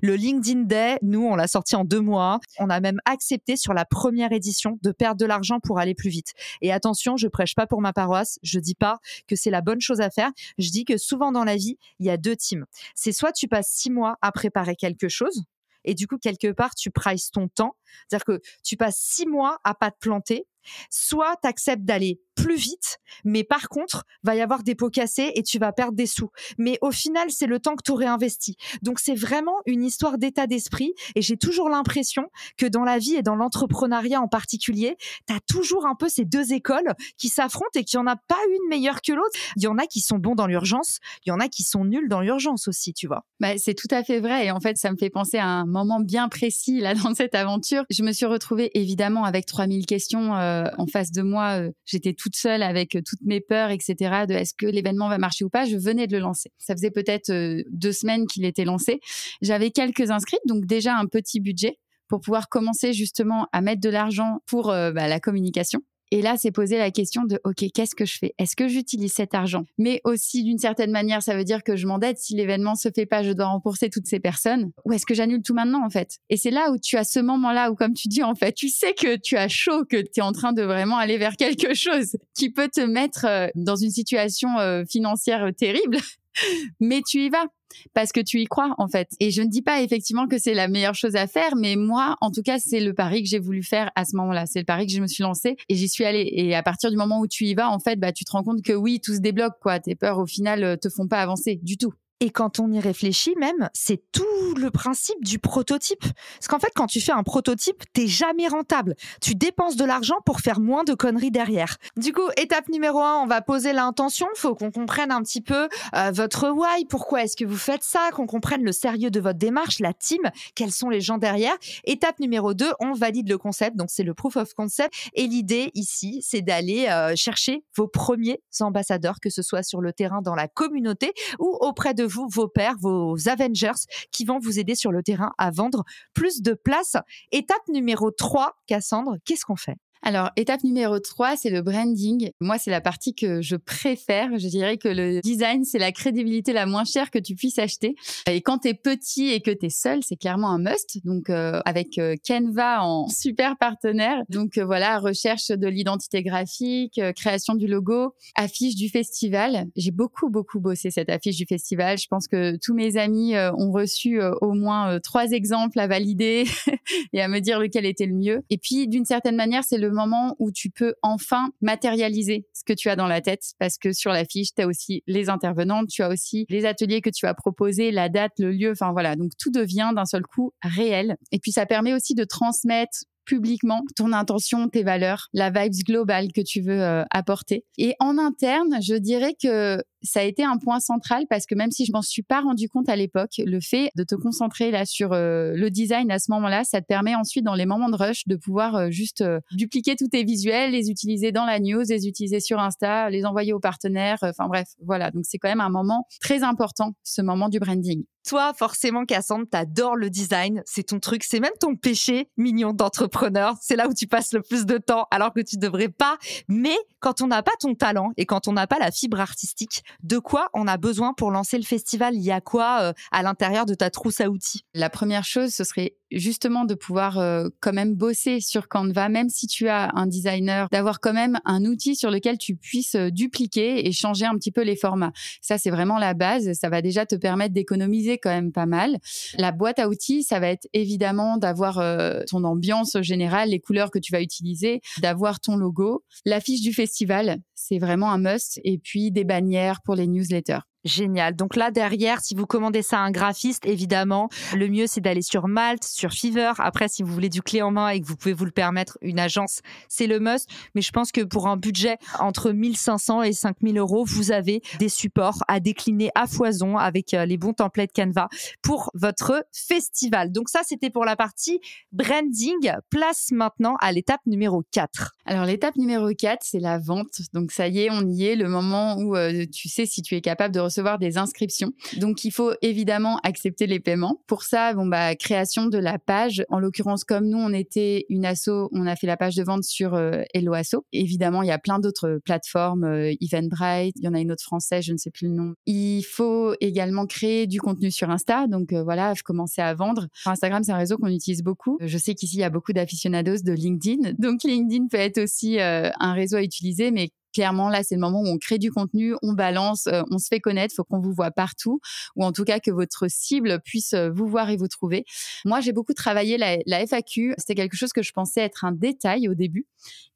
Le 0.01 0.15
LinkedIn 0.15 0.61
Day, 0.61 0.97
nous, 1.01 1.23
on 1.23 1.35
l'a 1.35 1.47
sorti 1.47 1.75
en 1.75 1.85
deux 1.85 2.01
mois. 2.01 2.39
On 2.59 2.69
a 2.69 2.79
même 2.79 2.99
accepté 3.05 3.57
sur 3.57 3.73
la 3.73 3.85
première 3.85 4.31
édition 4.31 4.79
de 4.81 4.91
perdre 4.91 5.19
de 5.19 5.25
l'argent 5.25 5.59
pour 5.59 5.79
aller 5.79 5.95
plus 5.95 6.09
vite. 6.09 6.33
Et 6.61 6.71
attention, 6.71 7.17
je 7.17 7.27
prêche 7.27 7.55
pas 7.55 7.67
pour 7.67 7.81
ma 7.81 7.93
paroisse. 7.93 8.39
Je 8.43 8.59
dis 8.59 8.75
pas 8.75 8.99
que 9.27 9.35
c'est 9.35 9.51
la 9.51 9.61
bonne 9.61 9.81
chose 9.81 10.01
à 10.01 10.09
faire. 10.09 10.31
Je 10.57 10.69
dis 10.71 10.85
que 10.85 10.97
souvent 10.97 11.31
dans 11.31 11.43
la 11.43 11.55
vie, 11.55 11.77
il 11.99 12.05
y 12.05 12.09
a 12.09 12.17
deux 12.17 12.35
teams. 12.35 12.65
C'est 12.95 13.11
soit 13.11 13.31
tu 13.31 13.47
passes 13.47 13.69
six 13.69 13.91
mois 13.91 14.17
à 14.21 14.31
préparer 14.31 14.75
quelque 14.75 15.09
chose, 15.09 15.43
et 15.87 15.93
du 15.93 16.05
coup, 16.05 16.17
quelque 16.17 16.51
part, 16.51 16.75
tu 16.75 16.91
prices 16.91 17.31
ton 17.31 17.47
temps. 17.47 17.75
C'est-à-dire 18.07 18.25
que 18.25 18.41
tu 18.63 18.75
passes 18.75 18.97
six 18.97 19.25
mois 19.25 19.57
à 19.63 19.73
pas 19.73 19.89
te 19.89 19.97
planter, 19.99 20.45
soit 20.89 21.35
tu 21.41 21.47
acceptes 21.47 21.83
d'aller 21.83 22.19
plus 22.35 22.55
vite, 22.55 22.99
mais 23.25 23.43
par 23.43 23.67
contre, 23.67 24.05
va 24.23 24.35
y 24.35 24.41
avoir 24.41 24.63
des 24.63 24.75
pots 24.75 24.89
cassés 24.89 25.31
et 25.35 25.43
tu 25.43 25.57
vas 25.57 25.71
perdre 25.71 25.93
des 25.93 26.05
sous. 26.05 26.29
Mais 26.57 26.77
au 26.81 26.91
final, 26.91 27.31
c'est 27.31 27.47
le 27.47 27.59
temps 27.59 27.75
que 27.75 27.81
tu 27.83 27.91
aurais 27.91 28.05
investi. 28.05 28.55
Donc 28.83 28.99
c'est 28.99 29.15
vraiment 29.15 29.55
une 29.65 29.83
histoire 29.83 30.17
d'état 30.17 30.47
d'esprit 30.47 30.93
et 31.15 31.21
j'ai 31.21 31.37
toujours 31.37 31.69
l'impression 31.69 32.29
que 32.57 32.65
dans 32.65 32.83
la 32.83 32.99
vie 32.99 33.15
et 33.15 33.23
dans 33.23 33.35
l'entrepreneuriat 33.35 34.21
en 34.21 34.27
particulier, 34.27 34.97
tu 35.27 35.33
as 35.33 35.39
toujours 35.47 35.87
un 35.87 35.95
peu 35.95 36.09
ces 36.09 36.25
deux 36.25 36.53
écoles 36.53 36.93
qui 37.17 37.29
s'affrontent 37.29 37.71
et 37.75 37.83
qu'il 37.83 37.99
n'y 37.99 38.03
en 38.03 38.11
a 38.11 38.15
pas 38.15 38.37
une 38.47 38.69
meilleure 38.69 39.01
que 39.01 39.13
l'autre. 39.13 39.37
Il 39.55 39.63
y 39.63 39.67
en 39.67 39.77
a 39.77 39.87
qui 39.87 40.01
sont 40.01 40.17
bons 40.17 40.35
dans 40.35 40.47
l'urgence, 40.47 40.99
il 41.25 41.29
y 41.29 41.31
en 41.31 41.39
a 41.39 41.47
qui 41.47 41.63
sont 41.63 41.85
nuls 41.85 42.07
dans 42.07 42.21
l'urgence 42.21 42.67
aussi, 42.67 42.93
tu 42.93 43.07
vois. 43.07 43.25
Bah, 43.39 43.57
c'est 43.57 43.73
tout 43.73 43.87
à 43.89 44.03
fait 44.03 44.19
vrai 44.19 44.45
et 44.45 44.51
en 44.51 44.59
fait, 44.59 44.77
ça 44.77 44.91
me 44.91 44.97
fait 44.97 45.09
penser 45.09 45.37
à 45.37 45.47
un 45.47 45.65
moment 45.65 45.99
bien 45.99 46.29
précis 46.29 46.79
là 46.79 46.93
dans 46.93 47.15
cette 47.15 47.33
aventure. 47.33 47.83
Je 47.89 48.03
me 48.03 48.11
suis 48.11 48.25
retrouvée 48.25 48.69
évidemment 48.75 49.23
avec 49.23 49.47
3000 49.47 49.85
questions 49.85 50.35
euh, 50.35 50.56
en 50.77 50.87
face 50.87 51.11
de 51.11 51.21
moi. 51.21 51.59
Euh, 51.59 51.71
J'étais 51.85 52.13
toute 52.13 52.35
seule 52.35 52.63
avec 52.63 52.95
euh, 52.95 53.01
toutes 53.05 53.21
mes 53.23 53.41
peurs, 53.41 53.69
etc. 53.69 53.95
De 54.27 54.33
est-ce 54.33 54.53
que 54.57 54.65
l'événement 54.65 55.09
va 55.09 55.17
marcher 55.17 55.45
ou 55.45 55.49
pas. 55.49 55.65
Je 55.65 55.77
venais 55.77 56.07
de 56.07 56.13
le 56.13 56.19
lancer. 56.19 56.51
Ça 56.57 56.73
faisait 56.73 56.91
peut-être 56.91 57.29
euh, 57.29 57.63
deux 57.69 57.91
semaines 57.91 58.27
qu'il 58.27 58.45
était 58.45 58.65
lancé. 58.65 58.99
J'avais 59.41 59.71
quelques 59.71 60.11
inscrits, 60.11 60.39
donc 60.45 60.65
déjà 60.65 60.95
un 60.95 61.05
petit 61.05 61.39
budget 61.39 61.77
pour 62.07 62.21
pouvoir 62.21 62.49
commencer 62.49 62.93
justement 62.93 63.47
à 63.51 63.61
mettre 63.61 63.81
de 63.81 63.89
l'argent 63.89 64.39
pour 64.45 64.69
euh, 64.69 64.91
bah, 64.91 65.07
la 65.07 65.19
communication. 65.19 65.81
Et 66.11 66.21
là, 66.21 66.35
c'est 66.37 66.51
poser 66.51 66.77
la 66.77 66.91
question 66.91 67.23
de, 67.23 67.39
OK, 67.43 67.65
qu'est-ce 67.73 67.95
que 67.95 68.05
je 68.05 68.17
fais? 68.17 68.33
Est-ce 68.37 68.55
que 68.55 68.67
j'utilise 68.67 69.13
cet 69.13 69.33
argent? 69.33 69.65
Mais 69.77 70.01
aussi, 70.03 70.43
d'une 70.43 70.57
certaine 70.57 70.91
manière, 70.91 71.21
ça 71.21 71.35
veut 71.35 71.43
dire 71.43 71.63
que 71.63 71.75
je 71.75 71.85
m'endette. 71.85 72.17
Si 72.17 72.35
l'événement 72.35 72.75
se 72.75 72.89
fait 72.93 73.05
pas, 73.05 73.23
je 73.23 73.31
dois 73.31 73.47
rembourser 73.47 73.89
toutes 73.89 74.07
ces 74.07 74.19
personnes. 74.19 74.71
Ou 74.85 74.93
est-ce 74.93 75.05
que 75.05 75.13
j'annule 75.13 75.41
tout 75.41 75.53
maintenant, 75.53 75.85
en 75.85 75.89
fait? 75.89 76.19
Et 76.29 76.37
c'est 76.37 76.51
là 76.51 76.71
où 76.71 76.77
tu 76.77 76.97
as 76.97 77.03
ce 77.03 77.19
moment-là 77.19 77.71
où, 77.71 77.75
comme 77.75 77.93
tu 77.93 78.07
dis, 78.07 78.23
en 78.23 78.35
fait, 78.35 78.53
tu 78.53 78.69
sais 78.69 78.93
que 78.93 79.17
tu 79.17 79.35
as 79.35 79.47
chaud, 79.47 79.83
que 79.85 79.97
tu 79.97 80.19
es 80.19 80.21
en 80.21 80.31
train 80.31 80.53
de 80.53 80.63
vraiment 80.63 80.97
aller 80.97 81.17
vers 81.17 81.35
quelque 81.35 81.73
chose 81.73 82.15
qui 82.33 82.49
peut 82.51 82.69
te 82.69 82.81
mettre 82.81 83.25
euh, 83.25 83.47
dans 83.55 83.75
une 83.75 83.91
situation 83.91 84.57
euh, 84.59 84.83
financière 84.89 85.49
terrible. 85.57 85.97
Mais 86.79 87.01
tu 87.07 87.25
y 87.25 87.29
vas 87.29 87.45
parce 87.93 88.11
que 88.11 88.19
tu 88.19 88.41
y 88.41 88.45
crois 88.45 88.75
en 88.77 88.87
fait. 88.87 89.09
Et 89.19 89.31
je 89.31 89.41
ne 89.41 89.47
dis 89.47 89.61
pas 89.61 89.81
effectivement 89.81 90.27
que 90.27 90.37
c'est 90.37 90.53
la 90.53 90.67
meilleure 90.67 90.95
chose 90.95 91.15
à 91.15 91.27
faire, 91.27 91.55
mais 91.55 91.75
moi, 91.75 92.15
en 92.21 92.31
tout 92.31 92.41
cas, 92.41 92.59
c'est 92.59 92.79
le 92.79 92.93
pari 92.93 93.23
que 93.23 93.29
j'ai 93.29 93.39
voulu 93.39 93.63
faire 93.63 93.91
à 93.95 94.05
ce 94.05 94.15
moment-là. 94.17 94.45
C'est 94.45 94.59
le 94.59 94.65
pari 94.65 94.87
que 94.87 94.93
je 94.93 95.01
me 95.01 95.07
suis 95.07 95.23
lancé 95.23 95.57
et 95.69 95.75
j'y 95.75 95.89
suis 95.89 96.05
allée. 96.05 96.29
Et 96.31 96.55
à 96.55 96.63
partir 96.63 96.89
du 96.91 96.97
moment 96.97 97.19
où 97.19 97.27
tu 97.27 97.45
y 97.45 97.55
vas, 97.55 97.69
en 97.69 97.79
fait, 97.79 97.97
bah, 97.99 98.11
tu 98.11 98.25
te 98.25 98.31
rends 98.31 98.43
compte 98.43 98.61
que 98.61 98.73
oui, 98.73 98.99
tout 99.01 99.13
se 99.13 99.19
débloque 99.19 99.55
quoi. 99.61 99.79
Tes 99.79 99.95
peurs, 99.95 100.19
au 100.19 100.25
final, 100.25 100.63
euh, 100.63 100.75
te 100.75 100.89
font 100.89 101.07
pas 101.07 101.21
avancer 101.21 101.59
du 101.61 101.77
tout. 101.77 101.93
Et 102.19 102.31
quand 102.31 102.59
on 102.59 102.71
y 102.71 102.79
réfléchit 102.79 103.35
même, 103.39 103.69
c'est 103.73 104.01
tout 104.11 104.23
le 104.55 104.71
principe 104.71 105.23
du 105.23 105.37
prototype. 105.37 106.01
Parce 106.01 106.47
qu'en 106.47 106.57
fait, 106.57 106.71
quand 106.75 106.87
tu 106.87 106.99
fais 106.99 107.11
un 107.11 107.21
prototype, 107.21 107.83
t'es 107.93 108.07
jamais 108.07 108.47
rentable. 108.47 108.95
Tu 109.21 109.35
dépenses 109.35 109.75
de 109.75 109.85
l'argent 109.85 110.15
pour 110.25 110.39
faire 110.39 110.59
moins 110.59 110.83
de 110.83 110.95
conneries 110.95 111.29
derrière. 111.29 111.77
Du 111.95 112.13
coup, 112.13 112.27
étape 112.35 112.69
numéro 112.69 113.01
un, 113.01 113.21
on 113.21 113.27
va 113.27 113.41
poser 113.41 113.71
l'intention. 113.71 114.25
Faut 114.33 114.55
qu'on 114.55 114.71
comprenne 114.71 115.11
un 115.11 115.21
petit 115.21 115.41
peu 115.41 115.69
euh, 115.95 116.11
votre 116.11 116.49
why. 116.49 116.85
Pourquoi 116.85 117.23
est-ce 117.23 117.37
que 117.37 117.45
vous 117.45 117.57
faites 117.57 117.83
ça 117.83 118.09
Qu'on 118.13 118.25
comprenne 118.25 118.63
le 118.63 118.71
sérieux 118.71 119.11
de 119.11 119.19
votre 119.19 119.37
démarche, 119.37 119.79
la 119.79 119.93
team, 119.93 120.21
quels 120.55 120.71
sont 120.71 120.89
les 120.89 121.01
gens 121.01 121.19
derrière. 121.19 121.55
Étape 121.83 122.19
numéro 122.19 122.55
deux, 122.55 122.71
on 122.79 122.93
valide 122.93 123.29
le 123.29 123.37
concept. 123.37 123.75
Donc, 123.75 123.89
c'est 123.91 124.03
le 124.03 124.15
proof 124.15 124.37
of 124.37 124.55
concept. 124.55 124.91
Et 125.13 125.27
l'idée 125.27 125.69
ici, 125.75 126.23
c'est 126.25 126.41
d'aller 126.41 126.87
euh, 126.87 127.13
chercher 127.15 127.63
vos 127.75 127.87
premiers 127.87 128.41
ambassadeurs, 128.59 129.19
que 129.21 129.29
ce 129.29 129.43
soit 129.43 129.61
sur 129.61 129.81
le 129.81 129.93
terrain, 129.93 130.23
dans 130.23 130.33
la 130.33 130.47
communauté 130.47 131.13
ou 131.37 131.55
auprès 131.61 131.93
de 131.93 132.06
vous, 132.07 132.27
vos 132.29 132.47
pairs, 132.47 132.75
vos 132.79 133.29
Avengers 133.29 133.79
qui 134.11 134.25
vont 134.25 134.39
vous 134.39 134.59
aider 134.59 134.75
sur 134.75 134.91
le 134.91 135.03
terrain 135.03 135.33
à 135.37 135.51
vendre 135.51 135.83
plus 136.13 136.41
de 136.41 136.53
places. 136.53 136.97
Étape 137.31 137.67
numéro 137.67 138.11
3, 138.11 138.55
Cassandre, 138.67 139.17
qu'est-ce 139.25 139.45
qu'on 139.45 139.55
fait? 139.55 139.77
Alors, 140.03 140.29
étape 140.35 140.63
numéro 140.63 140.99
3, 140.99 141.35
c'est 141.37 141.49
le 141.49 141.61
branding. 141.61 142.31
Moi, 142.39 142.57
c'est 142.57 142.71
la 142.71 142.81
partie 142.81 143.13
que 143.13 143.41
je 143.41 143.55
préfère. 143.55 144.37
Je 144.37 144.47
dirais 144.47 144.77
que 144.77 144.87
le 144.87 145.21
design, 145.21 145.63
c'est 145.63 145.79
la 145.79 145.91
crédibilité 145.91 146.53
la 146.53 146.65
moins 146.65 146.85
chère 146.85 147.11
que 147.11 147.19
tu 147.19 147.35
puisses 147.35 147.59
acheter. 147.59 147.95
Et 148.29 148.41
quand 148.41 148.59
tu 148.59 148.69
es 148.69 148.73
petit 148.73 149.29
et 149.29 149.41
que 149.41 149.51
tu 149.51 149.65
es 149.65 149.69
seul, 149.69 149.99
c'est 150.03 150.15
clairement 150.15 150.49
un 150.49 150.59
must. 150.59 150.99
Donc, 151.03 151.29
euh, 151.29 151.59
avec 151.65 151.97
euh, 151.97 152.15
Canva 152.25 152.83
en 152.83 153.07
super 153.09 153.57
partenaire. 153.57 154.21
Donc, 154.29 154.57
euh, 154.57 154.65
voilà, 154.65 154.99
recherche 154.99 155.49
de 155.49 155.67
l'identité 155.67 156.23
graphique, 156.23 157.01
création 157.15 157.55
du 157.55 157.67
logo, 157.67 158.13
affiche 158.35 158.75
du 158.75 158.89
festival. 158.89 159.65
J'ai 159.75 159.91
beaucoup, 159.91 160.29
beaucoup 160.29 160.59
bossé 160.59 160.91
cette 160.91 161.09
affiche 161.09 161.37
du 161.37 161.45
festival. 161.45 161.97
Je 161.97 162.07
pense 162.07 162.27
que 162.27 162.57
tous 162.61 162.73
mes 162.73 162.97
amis 162.97 163.35
ont 163.35 163.71
reçu 163.71 164.21
au 164.41 164.53
moins 164.53 164.99
trois 164.99 165.31
exemples 165.31 165.79
à 165.79 165.87
valider 165.87 166.45
et 167.13 167.21
à 167.21 167.27
me 167.27 167.39
dire 167.39 167.59
lequel 167.59 167.85
était 167.85 168.05
le 168.05 168.15
mieux. 168.15 168.43
Et 168.49 168.57
puis, 168.57 168.87
d'une 168.87 169.05
certaine 169.05 169.35
manière, 169.35 169.63
c'est 169.63 169.77
le 169.77 169.86
moment 169.91 170.35
où 170.39 170.51
tu 170.51 170.69
peux 170.69 170.93
enfin 171.01 171.49
matérialiser 171.61 172.47
ce 172.53 172.63
que 172.63 172.73
tu 172.73 172.89
as 172.89 172.95
dans 172.95 173.07
la 173.07 173.21
tête 173.21 173.43
parce 173.59 173.77
que 173.77 173.93
sur 173.93 174.11
la 174.11 174.25
fiche, 174.25 174.49
tu 174.55 174.61
as 174.61 174.67
aussi 174.67 175.03
les 175.07 175.29
intervenantes, 175.29 175.87
tu 175.87 176.03
as 176.03 176.09
aussi 176.09 176.45
les 176.49 176.65
ateliers 176.65 177.01
que 177.01 177.09
tu 177.09 177.25
as 177.25 177.33
proposés, 177.33 177.91
la 177.91 178.09
date, 178.09 178.33
le 178.39 178.51
lieu, 178.51 178.71
enfin 178.71 178.91
voilà. 178.91 179.15
Donc 179.15 179.31
tout 179.39 179.51
devient 179.51 179.91
d'un 179.95 180.05
seul 180.05 180.23
coup 180.23 180.53
réel. 180.61 181.17
Et 181.31 181.39
puis 181.39 181.51
ça 181.51 181.65
permet 181.65 181.93
aussi 181.93 182.15
de 182.15 182.23
transmettre 182.23 182.99
publiquement 183.27 183.81
ton 183.95 184.13
intention, 184.13 184.69
tes 184.69 184.83
valeurs, 184.83 185.27
la 185.33 185.51
vibes 185.51 185.83
globale 185.85 186.31
que 186.33 186.41
tu 186.41 186.61
veux 186.61 186.81
euh, 186.81 187.03
apporter. 187.11 187.65
Et 187.77 187.93
en 187.99 188.17
interne, 188.17 188.77
je 188.81 188.95
dirais 188.95 189.35
que 189.39 189.83
ça 190.07 190.21
a 190.21 190.23
été 190.23 190.43
un 190.43 190.57
point 190.57 190.79
central 190.79 191.25
parce 191.29 191.45
que 191.45 191.55
même 191.55 191.71
si 191.71 191.85
je 191.85 191.91
m'en 191.91 192.01
suis 192.01 192.23
pas 192.23 192.41
rendu 192.41 192.69
compte 192.69 192.89
à 192.89 192.95
l'époque, 192.95 193.33
le 193.37 193.59
fait 193.59 193.91
de 193.95 194.03
te 194.03 194.15
concentrer 194.15 194.71
là 194.71 194.85
sur 194.85 195.13
euh, 195.13 195.53
le 195.55 195.69
design 195.69 196.09
à 196.11 196.19
ce 196.19 196.31
moment-là, 196.31 196.63
ça 196.63 196.81
te 196.81 196.87
permet 196.87 197.15
ensuite 197.15 197.43
dans 197.43 197.55
les 197.55 197.65
moments 197.65 197.89
de 197.89 197.95
rush 197.95 198.27
de 198.27 198.35
pouvoir 198.35 198.75
euh, 198.75 198.89
juste 198.89 199.23
dupliquer 199.51 199.95
tous 199.95 200.07
tes 200.07 200.23
visuels, 200.23 200.71
les 200.71 200.89
utiliser 200.89 201.31
dans 201.31 201.45
la 201.45 201.59
news, 201.59 201.83
les 201.87 202.07
utiliser 202.07 202.39
sur 202.39 202.59
Insta, 202.59 203.09
les 203.09 203.25
envoyer 203.25 203.53
aux 203.53 203.59
partenaires. 203.59 204.19
Enfin 204.21 204.47
bref, 204.47 204.69
voilà. 204.83 205.11
Donc 205.11 205.23
c'est 205.25 205.37
quand 205.37 205.49
même 205.49 205.61
un 205.61 205.69
moment 205.69 206.07
très 206.21 206.43
important, 206.43 206.93
ce 207.03 207.21
moment 207.21 207.49
du 207.49 207.59
branding. 207.59 208.03
Toi, 208.27 208.53
forcément, 208.53 209.05
Cassandre, 209.05 209.45
t'adores 209.49 209.95
le 209.95 210.09
design. 210.09 210.61
C'est 210.65 210.87
ton 210.87 210.99
truc. 210.99 211.23
C'est 211.23 211.39
même 211.39 211.53
ton 211.61 211.77
péché 211.77 212.29
mignon 212.35 212.73
d'entrepreneur. 212.73 213.55
C'est 213.61 213.77
là 213.77 213.87
où 213.87 213.93
tu 213.93 214.05
passes 214.05 214.33
le 214.33 214.41
plus 214.41 214.65
de 214.65 214.77
temps 214.77 215.05
alors 215.11 215.31
que 215.33 215.39
tu 215.39 215.55
devrais 215.55 215.87
pas. 215.87 216.17
Mais 216.49 216.75
quand 216.99 217.21
on 217.21 217.27
n'a 217.27 217.41
pas 217.41 217.53
ton 217.61 217.73
talent 217.73 218.11
et 218.17 218.25
quand 218.25 218.49
on 218.49 218.51
n'a 218.51 218.67
pas 218.67 218.79
la 218.79 218.91
fibre 218.91 219.21
artistique, 219.21 219.81
de 220.03 220.17
quoi 220.19 220.49
on 220.53 220.67
a 220.67 220.77
besoin 220.77 221.13
pour 221.13 221.31
lancer 221.31 221.57
le 221.57 221.63
festival? 221.63 222.15
Il 222.15 222.21
y 222.21 222.31
a 222.31 222.41
quoi 222.41 222.79
euh, 222.81 222.93
à 223.11 223.23
l'intérieur 223.23 223.65
de 223.65 223.73
ta 223.73 223.89
trousse 223.89 224.21
à 224.21 224.29
outils? 224.29 224.63
La 224.73 224.89
première 224.89 225.23
chose, 225.23 225.53
ce 225.53 225.63
serait 225.63 225.95
justement 226.11 226.63
de 226.63 226.73
pouvoir 226.73 227.19
euh, 227.19 227.49
quand 227.59 227.73
même 227.73 227.93
bosser 227.93 228.39
sur 228.39 228.69
Canva, 228.69 229.09
même 229.09 229.29
si 229.29 229.45
tu 229.47 229.67
as 229.67 229.91
un 229.93 230.07
designer, 230.07 230.69
d'avoir 230.71 231.01
quand 231.01 231.13
même 231.13 231.37
un 231.43 231.65
outil 231.65 231.95
sur 231.95 232.11
lequel 232.11 232.37
tu 232.37 232.55
puisses 232.55 232.95
euh, 232.95 233.09
dupliquer 233.09 233.87
et 233.87 233.91
changer 233.91 234.25
un 234.25 234.35
petit 234.35 234.51
peu 234.51 234.61
les 234.61 234.75
formats. 234.75 235.11
Ça, 235.41 235.57
c'est 235.57 235.69
vraiment 235.69 235.97
la 235.97 236.13
base. 236.13 236.53
Ça 236.53 236.69
va 236.69 236.81
déjà 236.81 237.05
te 237.05 237.15
permettre 237.15 237.53
d'économiser 237.53 238.17
quand 238.17 238.29
même 238.29 238.51
pas 238.51 238.65
mal. 238.65 238.97
La 239.37 239.51
boîte 239.51 239.79
à 239.79 239.89
outils, 239.89 240.23
ça 240.23 240.39
va 240.39 240.47
être 240.47 240.67
évidemment 240.73 241.37
d'avoir 241.37 241.83
ton 242.27 242.43
ambiance 242.43 242.97
générale, 243.01 243.49
les 243.49 243.59
couleurs 243.59 243.91
que 243.91 243.99
tu 243.99 244.11
vas 244.11 244.21
utiliser, 244.21 244.81
d'avoir 244.99 245.39
ton 245.39 245.55
logo, 245.55 246.03
l'affiche 246.25 246.61
du 246.61 246.73
festival, 246.73 247.39
c'est 247.67 247.79
vraiment 247.79 248.11
un 248.11 248.17
must, 248.17 248.61
et 248.63 248.77
puis 248.77 249.11
des 249.11 249.25
bannières 249.25 249.81
pour 249.81 249.95
les 249.95 250.07
newsletters 250.07 250.61
Génial. 250.87 251.35
Donc 251.35 251.57
là, 251.57 251.69
derrière, 251.69 252.21
si 252.21 252.33
vous 252.33 252.45
commandez 252.45 252.81
ça 252.81 252.99
à 252.99 253.01
un 253.01 253.11
graphiste, 253.11 253.65
évidemment, 253.65 254.29
le 254.55 254.69
mieux, 254.69 254.87
c'est 254.87 255.01
d'aller 255.01 255.21
sur 255.21 255.49
Malte, 255.49 255.83
sur 255.83 256.11
Fiverr. 256.11 256.53
Après, 256.59 256.87
si 256.87 257.03
vous 257.03 257.13
voulez 257.13 257.27
du 257.27 257.41
clé 257.41 257.61
en 257.61 257.71
main 257.71 257.89
et 257.89 257.99
que 257.99 258.07
vous 258.07 258.15
pouvez 258.15 258.33
vous 258.33 258.45
le 258.45 258.51
permettre, 258.51 258.97
une 259.01 259.19
agence, 259.19 259.61
c'est 259.89 260.07
le 260.07 260.19
must. 260.19 260.49
Mais 260.75 260.81
je 260.81 260.91
pense 260.91 261.11
que 261.11 261.21
pour 261.21 261.47
un 261.47 261.57
budget 261.57 261.97
entre 262.19 262.51
1500 262.51 263.23
et 263.23 263.33
5000 263.33 263.77
euros, 263.77 264.05
vous 264.05 264.31
avez 264.31 264.61
des 264.79 264.87
supports 264.87 265.43
à 265.49 265.59
décliner 265.59 266.09
à 266.15 266.25
foison 266.25 266.77
avec 266.77 267.13
euh, 267.13 267.25
les 267.25 267.37
bons 267.37 267.53
templates 267.53 267.91
Canva 267.93 268.29
pour 268.61 268.89
votre 268.93 269.45
festival. 269.51 270.31
Donc 270.31 270.47
ça, 270.47 270.61
c'était 270.63 270.89
pour 270.89 271.03
la 271.03 271.17
partie 271.17 271.59
branding. 271.91 272.71
Place 272.89 273.31
maintenant 273.31 273.75
à 273.81 273.91
l'étape 273.91 274.21
numéro 274.25 274.63
4. 274.71 275.11
Alors 275.25 275.43
l'étape 275.43 275.75
numéro 275.75 276.09
4, 276.17 276.39
c'est 276.43 276.59
la 276.61 276.79
vente. 276.79 277.21
Donc 277.33 277.51
ça 277.51 277.67
y 277.67 277.81
est, 277.81 277.89
on 277.91 278.07
y 278.07 278.25
est, 278.25 278.35
le 278.37 278.47
moment 278.47 278.95
où 278.95 279.17
euh, 279.17 279.45
tu 279.53 279.67
sais 279.67 279.85
si 279.85 280.01
tu 280.01 280.15
es 280.15 280.21
capable 280.21 280.53
de 280.55 280.61
recevoir 280.77 280.99
des 280.99 281.17
inscriptions. 281.17 281.71
Donc 281.97 282.23
il 282.23 282.31
faut 282.31 282.53
évidemment 282.61 283.19
accepter 283.23 283.67
les 283.67 283.79
paiements. 283.79 284.21
Pour 284.27 284.43
ça, 284.43 284.73
bon 284.73 284.85
bah 284.85 285.15
création 285.15 285.65
de 285.65 285.77
la 285.77 285.97
page. 285.97 286.43
En 286.49 286.59
l'occurrence, 286.59 287.03
comme 287.03 287.27
nous 287.27 287.37
on 287.37 287.53
était 287.53 288.05
une 288.09 288.25
asso, 288.25 288.69
on 288.71 288.85
a 288.85 288.95
fait 288.95 289.07
la 289.07 289.17
page 289.17 289.35
de 289.35 289.43
vente 289.43 289.63
sur 289.63 289.95
euh, 289.95 290.21
Hello 290.33 290.53
Asso. 290.53 290.85
Évidemment, 290.93 291.41
il 291.41 291.47
y 291.47 291.51
a 291.51 291.57
plein 291.57 291.79
d'autres 291.79 292.19
plateformes, 292.23 292.83
euh, 292.83 293.13
Eventbrite, 293.21 293.95
il 293.97 294.03
y 294.03 294.07
en 294.07 294.13
a 294.13 294.19
une 294.19 294.31
autre 294.31 294.43
française, 294.43 294.85
je 294.85 294.93
ne 294.93 294.97
sais 294.97 295.11
plus 295.11 295.27
le 295.27 295.33
nom. 295.33 295.53
Il 295.65 296.03
faut 296.03 296.53
également 296.61 297.05
créer 297.05 297.47
du 297.47 297.59
contenu 297.59 297.91
sur 297.91 298.09
Insta. 298.09 298.47
Donc 298.47 298.73
euh, 298.73 298.83
voilà, 298.83 299.13
commencer 299.23 299.61
à 299.61 299.73
vendre. 299.73 300.07
Instagram, 300.25 300.63
c'est 300.63 300.71
un 300.71 300.77
réseau 300.77 300.97
qu'on 300.97 301.07
utilise 301.07 301.43
beaucoup. 301.43 301.77
Je 301.81 301.97
sais 301.97 302.13
qu'ici, 302.13 302.37
il 302.37 302.41
y 302.41 302.43
a 302.43 302.49
beaucoup 302.49 302.73
d'aficionados 302.73 303.43
de 303.43 303.51
LinkedIn. 303.51 304.13
Donc 304.19 304.43
LinkedIn 304.43 304.87
peut 304.89 304.97
être 304.97 305.21
aussi 305.21 305.59
euh, 305.59 305.89
un 305.99 306.13
réseau 306.13 306.37
à 306.37 306.43
utiliser, 306.43 306.91
mais 306.91 307.09
clairement, 307.37 307.69
là, 307.69 307.83
c'est 307.83 307.93
le 307.93 308.01
moment 308.01 308.21
où 308.21 308.27
on 308.27 308.39
crée 308.39 308.57
du 308.57 308.71
contenu, 308.71 309.13
on 309.21 309.33
balance, 309.33 309.85
euh, 309.85 310.01
on 310.09 310.17
se 310.17 310.25
fait 310.27 310.39
connaître, 310.39 310.73
faut 310.73 310.83
qu'on 310.83 310.99
vous 310.99 311.13
voit 311.13 311.29
partout, 311.29 311.79
ou 312.15 312.25
en 312.25 312.31
tout 312.31 312.45
cas 312.45 312.59
que 312.59 312.71
votre 312.71 313.05
cible 313.09 313.61
puisse 313.63 313.93
euh, 313.93 314.09
vous 314.09 314.25
voir 314.25 314.49
et 314.49 314.57
vous 314.57 314.67
trouver. 314.67 315.05
Moi, 315.45 315.61
j'ai 315.61 315.71
beaucoup 315.71 315.93
travaillé 315.93 316.39
la, 316.39 316.57
la 316.65 316.79
FAQ. 316.87 317.35
C'était 317.37 317.53
quelque 317.53 317.75
chose 317.75 317.93
que 317.93 318.01
je 318.01 318.11
pensais 318.11 318.41
être 318.41 318.65
un 318.65 318.71
détail 318.71 319.29
au 319.29 319.35
début. 319.35 319.67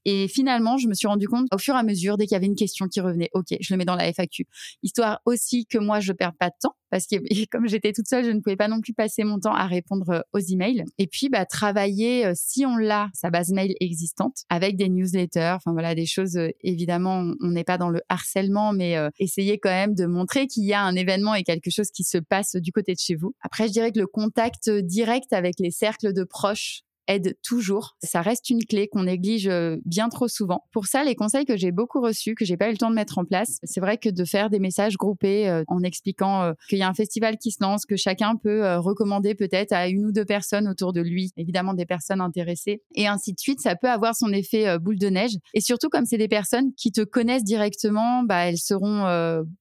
Et 0.06 0.28
finalement, 0.28 0.78
je 0.78 0.88
me 0.88 0.94
suis 0.94 1.08
rendu 1.08 1.28
compte 1.28 1.48
au 1.54 1.58
fur 1.58 1.76
et 1.76 1.80
à 1.80 1.84
mesure, 1.84 2.18
dès 2.18 2.26
qu'il 2.26 2.34
y 2.34 2.38
avait 2.38 2.46
une 2.46 2.56
question 2.56 2.88
qui 2.88 3.02
revenait, 3.02 3.30
ok, 3.34 3.56
je 3.60 3.74
le 3.74 3.78
mets 3.78 3.86
dans 3.86 3.96
la 3.96 4.12
FAQ. 4.12 4.46
Histoire 4.84 5.22
aussi 5.26 5.66
que 5.66 5.78
moi, 5.78 6.00
je 6.00 6.14
perde 6.14 6.36
pas 6.38 6.50
de 6.50 6.56
temps 6.62 6.76
parce 6.92 7.08
que 7.08 7.16
comme 7.52 7.68
j'étais 7.68 7.94
toute 7.94 8.08
seule, 8.08 8.26
je 8.26 8.30
ne 8.30 8.40
pouvais 8.40 8.58
pas 8.58 8.68
non 8.68 8.82
plus 8.82 8.94
passer 8.94 9.24
mon 9.24 9.40
temps 9.40 9.56
à 9.56 9.66
répondre 9.66 10.10
euh, 10.10 10.22
aux 10.34 10.40
emails. 10.40 10.84
Et 11.00 11.08
puis, 11.08 11.30
bah, 11.30 11.46
travailler, 11.46 12.28
euh, 12.28 12.34
si 12.36 12.66
on 12.66 12.76
l'a, 12.78 13.10
sa 13.14 13.32
base 13.32 13.52
mail 13.52 13.74
existante, 13.80 14.44
avec 14.50 14.76
des 14.76 14.90
newsletters, 14.90 15.54
enfin 15.56 15.72
voilà, 15.72 15.96
des 15.96 16.06
choses, 16.06 16.38
euh, 16.38 16.50
évidemment, 16.62 17.34
on 17.42 17.48
n'est 17.48 17.64
pas 17.64 17.80
dans 17.80 17.90
le 17.90 18.02
harcèlement, 18.10 18.74
mais 18.74 18.98
essayer 19.20 19.58
quand 19.58 19.70
même 19.70 19.96
de 19.96 20.06
montrer 20.06 20.48
qu'il 20.48 20.66
y 20.66 20.74
a 20.74 20.82
un 20.82 20.96
événement 20.96 21.34
et 21.34 21.44
quelque 21.44 21.72
chose 21.72 21.90
qui 21.92 22.04
se 22.04 22.18
passe 22.18 22.58
du 22.58 22.74
côté 22.74 22.94
de 22.94 23.00
chez 23.00 23.16
vous. 23.16 23.34
Après, 23.42 23.68
je 23.68 23.72
dirais 23.72 23.92
que 23.94 24.00
le 24.00 24.08
contact 24.08 24.70
direct 24.70 25.32
avec 25.32 25.56
les 25.60 25.72
cercles 25.72 26.12
de 26.12 26.26
proches, 26.26 26.82
aide 27.08 27.36
toujours. 27.44 27.96
Ça 28.04 28.22
reste 28.22 28.50
une 28.50 28.64
clé 28.64 28.88
qu'on 28.88 29.04
néglige 29.04 29.48
euh, 29.48 29.78
bien 29.86 30.10
trop 30.10 30.28
souvent. 30.28 30.64
Pour 30.72 30.86
ça, 30.86 31.04
les 31.04 31.16
conseils 31.16 31.46
que 31.46 31.58
j'ai 31.58 31.72
beaucoup 31.72 32.02
reçus, 32.02 32.36
que 32.36 32.46
j'ai 32.46 32.58
pas 32.58 32.70
eu 32.70 32.72
le 32.72 32.78
temps 32.78 32.90
de 32.90 32.96
mettre 32.96 33.18
en 33.18 33.26
place, 33.26 33.58
c'est 33.64 33.80
vrai 33.80 33.98
que 33.98 34.10
de 34.10 34.26
faire 34.26 34.50
des 34.50 34.60
messages 34.60 34.98
groupés 34.98 35.48
euh, 35.50 35.64
en 35.68 35.84
expliquant 35.84 36.44
euh, 36.44 36.54
qu'il 36.70 36.78
y 36.80 36.84
a 36.84 36.88
un 36.88 36.94
festival 36.94 37.38
qui 37.38 37.52
se 37.52 37.62
lance, 37.62 37.86
que 37.86 37.96
chacun 37.96 38.36
peut 38.36 38.76
recommander 38.78 39.36
peut-être 39.36 39.72
à 39.72 39.88
une 39.88 40.06
ou 40.06 40.12
deux 40.12 40.26
personnes 40.26 40.68
autour 40.68 40.94
de 40.94 41.02
lui, 41.02 41.32
évidemment 41.38 41.74
des 41.74 41.86
personnes 41.86 42.22
intéressées, 42.22 42.82
et 42.96 43.08
ainsi 43.08 43.34
de 43.34 43.40
suite, 43.40 43.60
ça 43.62 43.76
peut 43.76 43.90
avoir 43.90 44.16
son 44.16 44.32
effet 44.32 44.78
boule 44.80 44.98
de 44.98 45.08
neige. 45.08 45.32
Et 45.54 45.62
surtout, 45.62 45.90
comme 45.90 46.06
c'est 46.06 46.18
des 46.18 46.28
personnes 46.28 46.74
qui 46.76 46.92
te 46.92 47.02
connaissent 47.02 47.44
directement, 47.44 48.24
bah, 48.24 48.48
elles 48.48 48.58
seront 48.58 49.06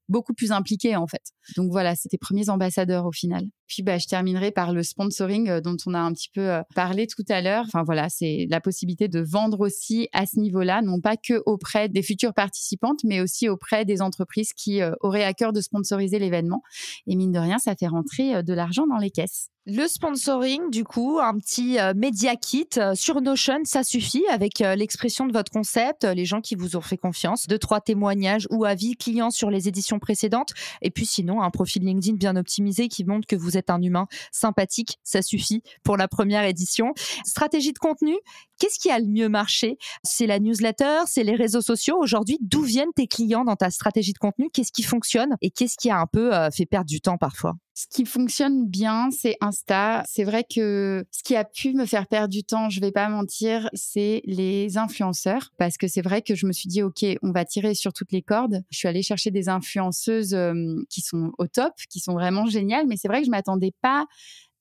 beaucoup 0.09 0.35
plus 0.35 0.53
impliquées 0.53 0.97
en 0.97 1.07
fait. 1.07 1.23
Donc 1.57 1.71
voilà, 1.71 1.95
c'est 1.95 2.09
tes 2.09 2.19
premiers 2.19 2.49
ambassadeurs 2.49 3.07
au 3.07 3.13
final. 3.13 3.45
Puis 3.71 3.83
bah, 3.83 3.99
je 3.99 4.07
terminerai 4.07 4.51
par 4.51 4.73
le 4.73 4.83
sponsoring 4.83 5.61
dont 5.61 5.77
on 5.87 5.95
a 5.95 6.01
un 6.01 6.13
petit 6.13 6.29
peu 6.29 6.61
parlé 6.75 7.07
tout 7.07 7.25
à 7.29 7.41
l'heure. 7.41 7.65
Enfin 7.67 7.85
voilà, 7.85 8.09
c'est 8.09 8.49
la 8.51 8.61
possibilité 8.61 9.07
de 9.07 9.21
vendre 9.21 9.61
aussi 9.61 10.09
à 10.13 10.27
ce 10.27 10.41
niveau-là, 10.41 10.83
non 10.83 11.01
pas 11.01 11.17
que 11.17 11.41
auprès 11.47 11.89
des 11.89 12.03
futures 12.03 12.35
participantes, 12.35 13.01
mais 13.05 13.21
aussi 13.21 13.49
auprès 13.49 13.85
des 13.85 14.03
entreprises 14.03 14.53
qui 14.53 14.83
euh, 14.83 14.93
auraient 15.01 15.25
à 15.25 15.35
cœur 15.35 15.53
de 15.53 15.61
sponsoriser 15.61 16.19
l'événement. 16.19 16.63
Et 17.07 17.17
mine 17.17 17.33
de 17.33 17.39
rien, 17.39 17.59
ça 17.59 17.75
fait 17.77 17.87
rentrer 17.87 18.35
euh, 18.35 18.43
de 18.43 18.53
l'argent 18.53 18.87
dans 18.87 18.99
les 18.99 19.11
caisses. 19.11 19.51
Le 19.73 19.87
sponsoring, 19.87 20.69
du 20.71 20.83
coup, 20.83 21.21
un 21.23 21.39
petit 21.39 21.79
euh, 21.79 21.93
media 21.95 22.35
kit 22.35 22.69
sur 22.95 23.21
Notion, 23.21 23.61
ça 23.63 23.85
suffit 23.85 24.25
avec 24.29 24.59
l'expression 24.59 25.29
de 25.29 25.33
votre 25.33 25.53
concept, 25.53 26.03
les 26.03 26.25
gens 26.25 26.41
qui 26.41 26.57
vous 26.57 26.75
ont 26.75 26.81
fait 26.81 26.97
confiance, 26.97 27.47
deux, 27.47 27.59
trois 27.59 27.81
témoignages 27.81 28.49
ou 28.51 28.65
avis 28.65 28.97
clients 28.97 29.31
sur 29.31 29.49
les 29.49 29.69
éditions 29.69 30.01
précédentes. 30.01 30.55
Et 30.83 30.91
puis 30.91 31.07
sinon, 31.07 31.41
un 31.41 31.51
profil 31.51 31.85
LinkedIn 31.85 32.17
bien 32.17 32.35
optimisé 32.35 32.89
qui 32.89 33.05
montre 33.05 33.29
que 33.29 33.37
vous 33.37 33.57
êtes 33.57 33.71
un 33.71 33.81
humain 33.81 34.09
sympathique, 34.33 34.99
ça 35.05 35.23
suffit 35.23 35.63
pour 35.85 35.97
la 35.97 36.09
première 36.09 36.43
édition. 36.43 36.93
Stratégie 37.25 37.73
de 37.73 37.79
contenu, 37.79 38.17
qu'est-ce 38.59 38.81
qui 38.81 38.91
a 38.91 38.99
le 38.99 39.07
mieux 39.07 39.29
marché? 39.29 39.79
C'est 40.03 40.27
la 40.27 40.41
newsletter, 40.41 41.03
c'est 41.07 41.23
les 41.23 41.37
réseaux 41.37 41.63
sociaux. 41.63 41.97
Aujourd'hui, 42.01 42.39
d'où 42.41 42.63
viennent 42.63 42.93
tes 42.97 43.07
clients 43.07 43.45
dans 43.45 43.57
ta 43.57 43.71
stratégie 43.71 44.15
de 44.15 44.19
contenu? 44.19 44.51
Qu'est-ce 44.53 44.73
qui 44.73 44.83
fonctionne? 44.83 45.37
Et 45.43 45.53
qu'est-ce 45.53 45.77
qui 45.77 45.91
a 45.91 46.01
un 46.01 46.07
peu 46.07 46.35
euh, 46.35 46.51
fait 46.51 46.67
perdre 46.67 46.89
du 46.89 47.01
temps 47.01 47.19
parfois? 47.19 47.55
Ce 47.75 47.87
qui 47.89 48.05
fonctionne 48.05 48.67
bien, 48.67 49.11
c'est 49.11 49.37
Insta. 49.41 50.03
C'est 50.07 50.25
vrai 50.25 50.45
que 50.45 51.05
ce 51.11 51.23
qui 51.23 51.37
a 51.37 51.45
pu 51.45 51.73
me 51.73 51.87
faire 51.87 52.07
perdre 52.07 52.29
du 52.29 52.43
temps, 52.43 52.69
je 52.69 52.81
vais 52.81 52.91
pas 52.91 53.09
mentir, 53.09 53.71
c'est 53.75 54.23
les 54.25 54.77
influenceurs. 54.77 55.51
Parce 55.57 55.77
que 55.77 55.89
c'est 55.89 56.03
vrai 56.03 56.23
que 56.23 56.35
je 56.35 56.47
me 56.47 56.53
suis 56.53 56.69
dit, 56.69 56.83
OK, 56.83 57.05
on 57.23 57.33
va 57.33 57.45
tirer 57.45 57.75
sur 57.75 57.93
toutes 57.93 58.13
les 58.13 58.23
cordes. 58.23 58.63
Je 58.71 58.79
suis 58.79 58.89
allée 58.89 59.03
chercher 59.03 59.31
des 59.31 59.49
influenceuses 59.49 60.35
euh, 60.35 60.55
qui 60.91 61.01
sont 61.01 61.33
au 61.39 61.47
top, 61.47 61.73
qui 61.89 62.01
sont 62.01 62.13
vraiment 62.13 62.47
géniales. 62.47 62.87
Mais 62.87 62.97
c'est 62.97 63.09
vrai 63.09 63.21
que 63.21 63.27
je 63.27 63.31
m'attendais 63.31 63.73
pas 63.81 64.07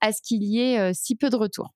à 0.02 0.14
ce 0.14 0.22
qu'il 0.22 0.44
y 0.44 0.60
ait 0.60 0.80
euh, 0.80 0.92
si 0.94 1.16
peu 1.16 1.30
de 1.30 1.36
retours. 1.36 1.74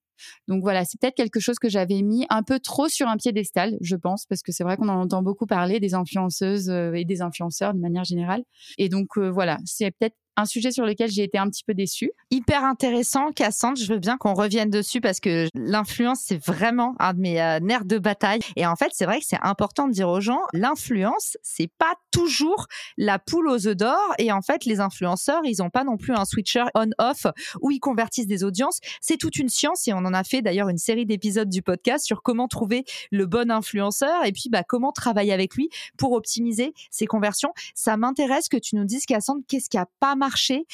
Donc 0.47 0.61
voilà, 0.61 0.85
c'est 0.85 0.97
peut-être 1.01 1.15
quelque 1.15 1.41
chose 1.41 1.57
que 1.59 1.67
j'avais 1.67 2.01
mis 2.01 2.25
un 2.29 2.43
peu 2.43 2.59
trop 2.59 2.87
sur 2.87 3.09
un 3.09 3.17
piédestal, 3.17 3.77
je 3.81 3.97
pense, 3.97 4.25
parce 4.25 4.41
que 4.41 4.53
c'est 4.53 4.63
vrai 4.63 4.77
qu'on 4.77 4.87
en 4.87 5.01
entend 5.01 5.21
beaucoup 5.21 5.47
parler 5.47 5.81
des 5.81 5.95
influenceuses 5.95 6.69
euh, 6.69 6.93
et 6.93 7.03
des 7.03 7.21
influenceurs 7.21 7.73
de 7.73 7.79
manière 7.79 8.05
générale. 8.05 8.43
Et 8.77 8.87
donc 8.87 9.17
voilà, 9.17 9.57
c'est 9.65 9.91
peut-être 9.91 10.15
un 10.35 10.45
sujet 10.45 10.71
sur 10.71 10.85
lequel 10.85 11.09
j'ai 11.09 11.23
été 11.23 11.37
un 11.37 11.47
petit 11.49 11.63
peu 11.63 11.73
déçue. 11.73 12.11
Hyper 12.31 12.63
intéressant, 12.63 13.31
Cassandre. 13.31 13.77
Je 13.77 13.91
veux 13.91 13.99
bien 13.99 14.17
qu'on 14.17 14.33
revienne 14.33 14.69
dessus 14.69 15.01
parce 15.01 15.19
que 15.19 15.47
l'influence, 15.53 16.21
c'est 16.25 16.43
vraiment 16.43 16.95
un 16.99 17.13
de 17.13 17.19
mes 17.19 17.41
euh, 17.41 17.59
nerfs 17.59 17.85
de 17.85 17.97
bataille. 17.97 18.39
Et 18.55 18.65
en 18.65 18.75
fait, 18.75 18.91
c'est 18.93 19.05
vrai 19.05 19.19
que 19.19 19.25
c'est 19.27 19.41
important 19.41 19.87
de 19.87 19.93
dire 19.93 20.09
aux 20.09 20.21
gens, 20.21 20.41
l'influence, 20.53 21.37
c'est 21.43 21.69
pas 21.77 21.93
toujours 22.11 22.67
la 22.97 23.19
poule 23.19 23.47
aux 23.49 23.67
œufs 23.67 23.75
d'or. 23.75 23.99
Et 24.17 24.31
en 24.31 24.41
fait, 24.41 24.65
les 24.65 24.79
influenceurs, 24.79 25.41
ils 25.43 25.61
ont 25.61 25.69
pas 25.69 25.83
non 25.83 25.97
plus 25.97 26.13
un 26.13 26.25
switcher 26.25 26.63
on-off 26.75 27.27
où 27.61 27.71
ils 27.71 27.79
convertissent 27.79 28.27
des 28.27 28.43
audiences. 28.43 28.79
C'est 29.01 29.17
toute 29.17 29.37
une 29.37 29.49
science 29.49 29.87
et 29.87 29.93
on 29.93 29.97
en 29.97 30.13
a 30.13 30.23
fait 30.23 30.41
d'ailleurs 30.41 30.69
une 30.69 30.77
série 30.77 31.05
d'épisodes 31.05 31.49
du 31.49 31.61
podcast 31.61 32.05
sur 32.05 32.23
comment 32.23 32.47
trouver 32.47 32.85
le 33.11 33.25
bon 33.25 33.51
influenceur 33.51 34.25
et 34.25 34.31
puis 34.31 34.49
bah, 34.49 34.63
comment 34.63 34.91
travailler 34.91 35.33
avec 35.33 35.55
lui 35.55 35.69
pour 35.97 36.13
optimiser 36.13 36.73
ses 36.89 37.05
conversions. 37.05 37.53
Ça 37.75 37.97
m'intéresse 37.97 38.49
que 38.49 38.57
tu 38.57 38.75
nous 38.75 38.85
dises, 38.85 39.05
Cassandre, 39.05 39.41
qu'est-ce 39.47 39.69
qui 39.69 39.77
a 39.77 39.87
pas 39.99 40.15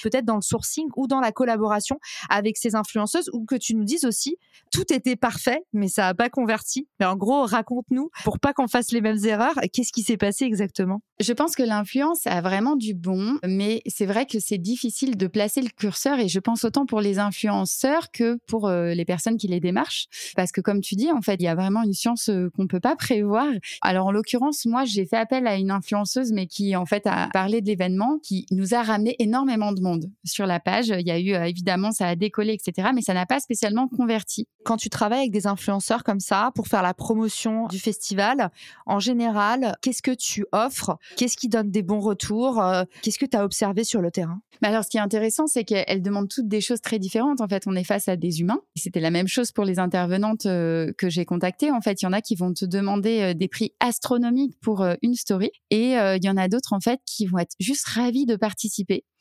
peut-être 0.01 0.25
dans 0.25 0.35
le 0.35 0.41
sourcing 0.41 0.87
ou 0.95 1.07
dans 1.07 1.19
la 1.19 1.31
collaboration 1.31 1.99
avec 2.29 2.57
ces 2.57 2.75
influenceuses, 2.75 3.29
ou 3.33 3.45
que 3.45 3.55
tu 3.55 3.75
nous 3.75 3.83
dises 3.83 4.05
aussi, 4.05 4.37
tout 4.71 4.93
était 4.93 5.15
parfait, 5.15 5.61
mais 5.73 5.87
ça 5.87 6.03
n'a 6.03 6.13
pas 6.13 6.29
converti. 6.29 6.87
Mais 6.99 7.05
en 7.05 7.15
gros, 7.15 7.45
raconte-nous, 7.45 8.09
pour 8.23 8.39
pas 8.39 8.53
qu'on 8.53 8.67
fasse 8.67 8.91
les 8.91 9.01
mêmes 9.01 9.23
erreurs, 9.25 9.55
qu'est-ce 9.73 9.91
qui 9.91 10.03
s'est 10.03 10.17
passé 10.17 10.45
exactement? 10.45 11.01
Je 11.19 11.33
pense 11.33 11.55
que 11.55 11.63
l'influence 11.63 12.25
a 12.27 12.41
vraiment 12.41 12.75
du 12.75 12.93
bon, 12.93 13.37
mais 13.45 13.81
c'est 13.87 14.05
vrai 14.05 14.25
que 14.25 14.39
c'est 14.39 14.57
difficile 14.57 15.17
de 15.17 15.27
placer 15.27 15.61
le 15.61 15.69
curseur, 15.69 16.19
et 16.19 16.27
je 16.27 16.39
pense 16.39 16.63
autant 16.63 16.85
pour 16.85 17.01
les 17.01 17.19
influenceurs 17.19 18.11
que 18.11 18.37
pour 18.47 18.67
euh, 18.67 18.93
les 18.93 19.05
personnes 19.05 19.37
qui 19.37 19.47
les 19.47 19.59
démarchent, 19.59 20.07
parce 20.35 20.51
que 20.51 20.61
comme 20.61 20.81
tu 20.81 20.95
dis, 20.95 21.11
en 21.11 21.21
fait, 21.21 21.35
il 21.35 21.43
y 21.43 21.47
a 21.47 21.55
vraiment 21.55 21.83
une 21.83 21.93
science 21.93 22.29
euh, 22.29 22.49
qu'on 22.55 22.67
peut 22.67 22.79
pas 22.79 22.95
prévoir. 22.95 23.47
Alors 23.81 24.07
en 24.07 24.11
l'occurrence, 24.11 24.65
moi, 24.65 24.85
j'ai 24.85 25.05
fait 25.05 25.17
appel 25.17 25.47
à 25.47 25.55
une 25.55 25.71
influenceuse, 25.71 26.31
mais 26.31 26.47
qui 26.47 26.75
en 26.75 26.85
fait 26.85 27.05
a 27.07 27.29
parlé 27.33 27.61
de 27.61 27.67
l'événement, 27.67 28.19
qui 28.23 28.45
nous 28.51 28.73
a 28.73 28.83
ramené 28.83 29.15
énormément 29.19 29.38
énormément 29.39 29.71
de 29.71 29.81
monde 29.81 30.11
sur 30.25 30.45
la 30.45 30.59
page. 30.59 30.89
Il 30.89 31.07
y 31.07 31.11
a 31.11 31.19
eu, 31.19 31.33
euh, 31.33 31.45
évidemment, 31.45 31.91
ça 31.91 32.07
a 32.07 32.15
décollé, 32.15 32.53
etc. 32.53 32.89
Mais 32.93 33.01
ça 33.01 33.13
n'a 33.13 33.25
pas 33.25 33.39
spécialement 33.39 33.87
converti. 33.87 34.47
Quand 34.65 34.77
tu 34.77 34.89
travailles 34.89 35.19
avec 35.19 35.31
des 35.31 35.47
influenceurs 35.47 36.03
comme 36.03 36.19
ça 36.19 36.51
pour 36.55 36.67
faire 36.67 36.83
la 36.83 36.93
promotion 36.93 37.67
du 37.67 37.79
festival, 37.79 38.51
en 38.85 38.99
général, 38.99 39.77
qu'est-ce 39.81 40.01
que 40.01 40.11
tu 40.11 40.45
offres? 40.51 40.97
Qu'est-ce 41.15 41.37
qui 41.37 41.47
donne 41.47 41.71
des 41.71 41.83
bons 41.83 42.01
retours? 42.01 42.61
Euh, 42.61 42.83
Qu'est-ce 43.01 43.19
que 43.19 43.25
tu 43.25 43.37
as 43.37 43.45
observé 43.45 43.83
sur 43.83 44.01
le 44.01 44.11
terrain? 44.11 44.41
Mais 44.61 44.67
alors, 44.67 44.83
ce 44.83 44.89
qui 44.89 44.97
est 44.97 45.01
intéressant, 45.01 45.47
c'est 45.47 45.63
qu'elles 45.63 46.01
demandent 46.01 46.27
toutes 46.27 46.49
des 46.49 46.59
choses 46.59 46.81
très 46.81 46.99
différentes. 46.99 47.39
En 47.39 47.47
fait, 47.47 47.63
on 47.65 47.75
est 47.75 47.85
face 47.85 48.09
à 48.09 48.17
des 48.17 48.41
humains. 48.41 48.59
C'était 48.75 48.99
la 48.99 49.11
même 49.11 49.27
chose 49.27 49.53
pour 49.53 49.63
les 49.63 49.79
intervenantes 49.79 50.47
euh, 50.47 50.91
que 50.97 51.09
j'ai 51.09 51.23
contactées. 51.23 51.71
En 51.71 51.79
fait, 51.79 52.01
il 52.01 52.05
y 52.05 52.07
en 52.07 52.13
a 52.13 52.21
qui 52.21 52.35
vont 52.35 52.53
te 52.53 52.65
demander 52.65 53.33
des 53.33 53.47
prix 53.47 53.73
astronomiques 53.79 54.59
pour 54.59 54.85
une 55.01 55.15
story. 55.15 55.51
Et 55.69 55.91
il 55.93 56.23
y 56.23 56.29
en 56.29 56.35
a 56.35 56.49
d'autres, 56.49 56.73
en 56.73 56.81
fait, 56.81 56.99
qui 57.05 57.25
vont 57.25 57.37
être 57.37 57.55
juste 57.59 57.87
ravis 57.87 58.25
de 58.25 58.35
participer 58.35 59.05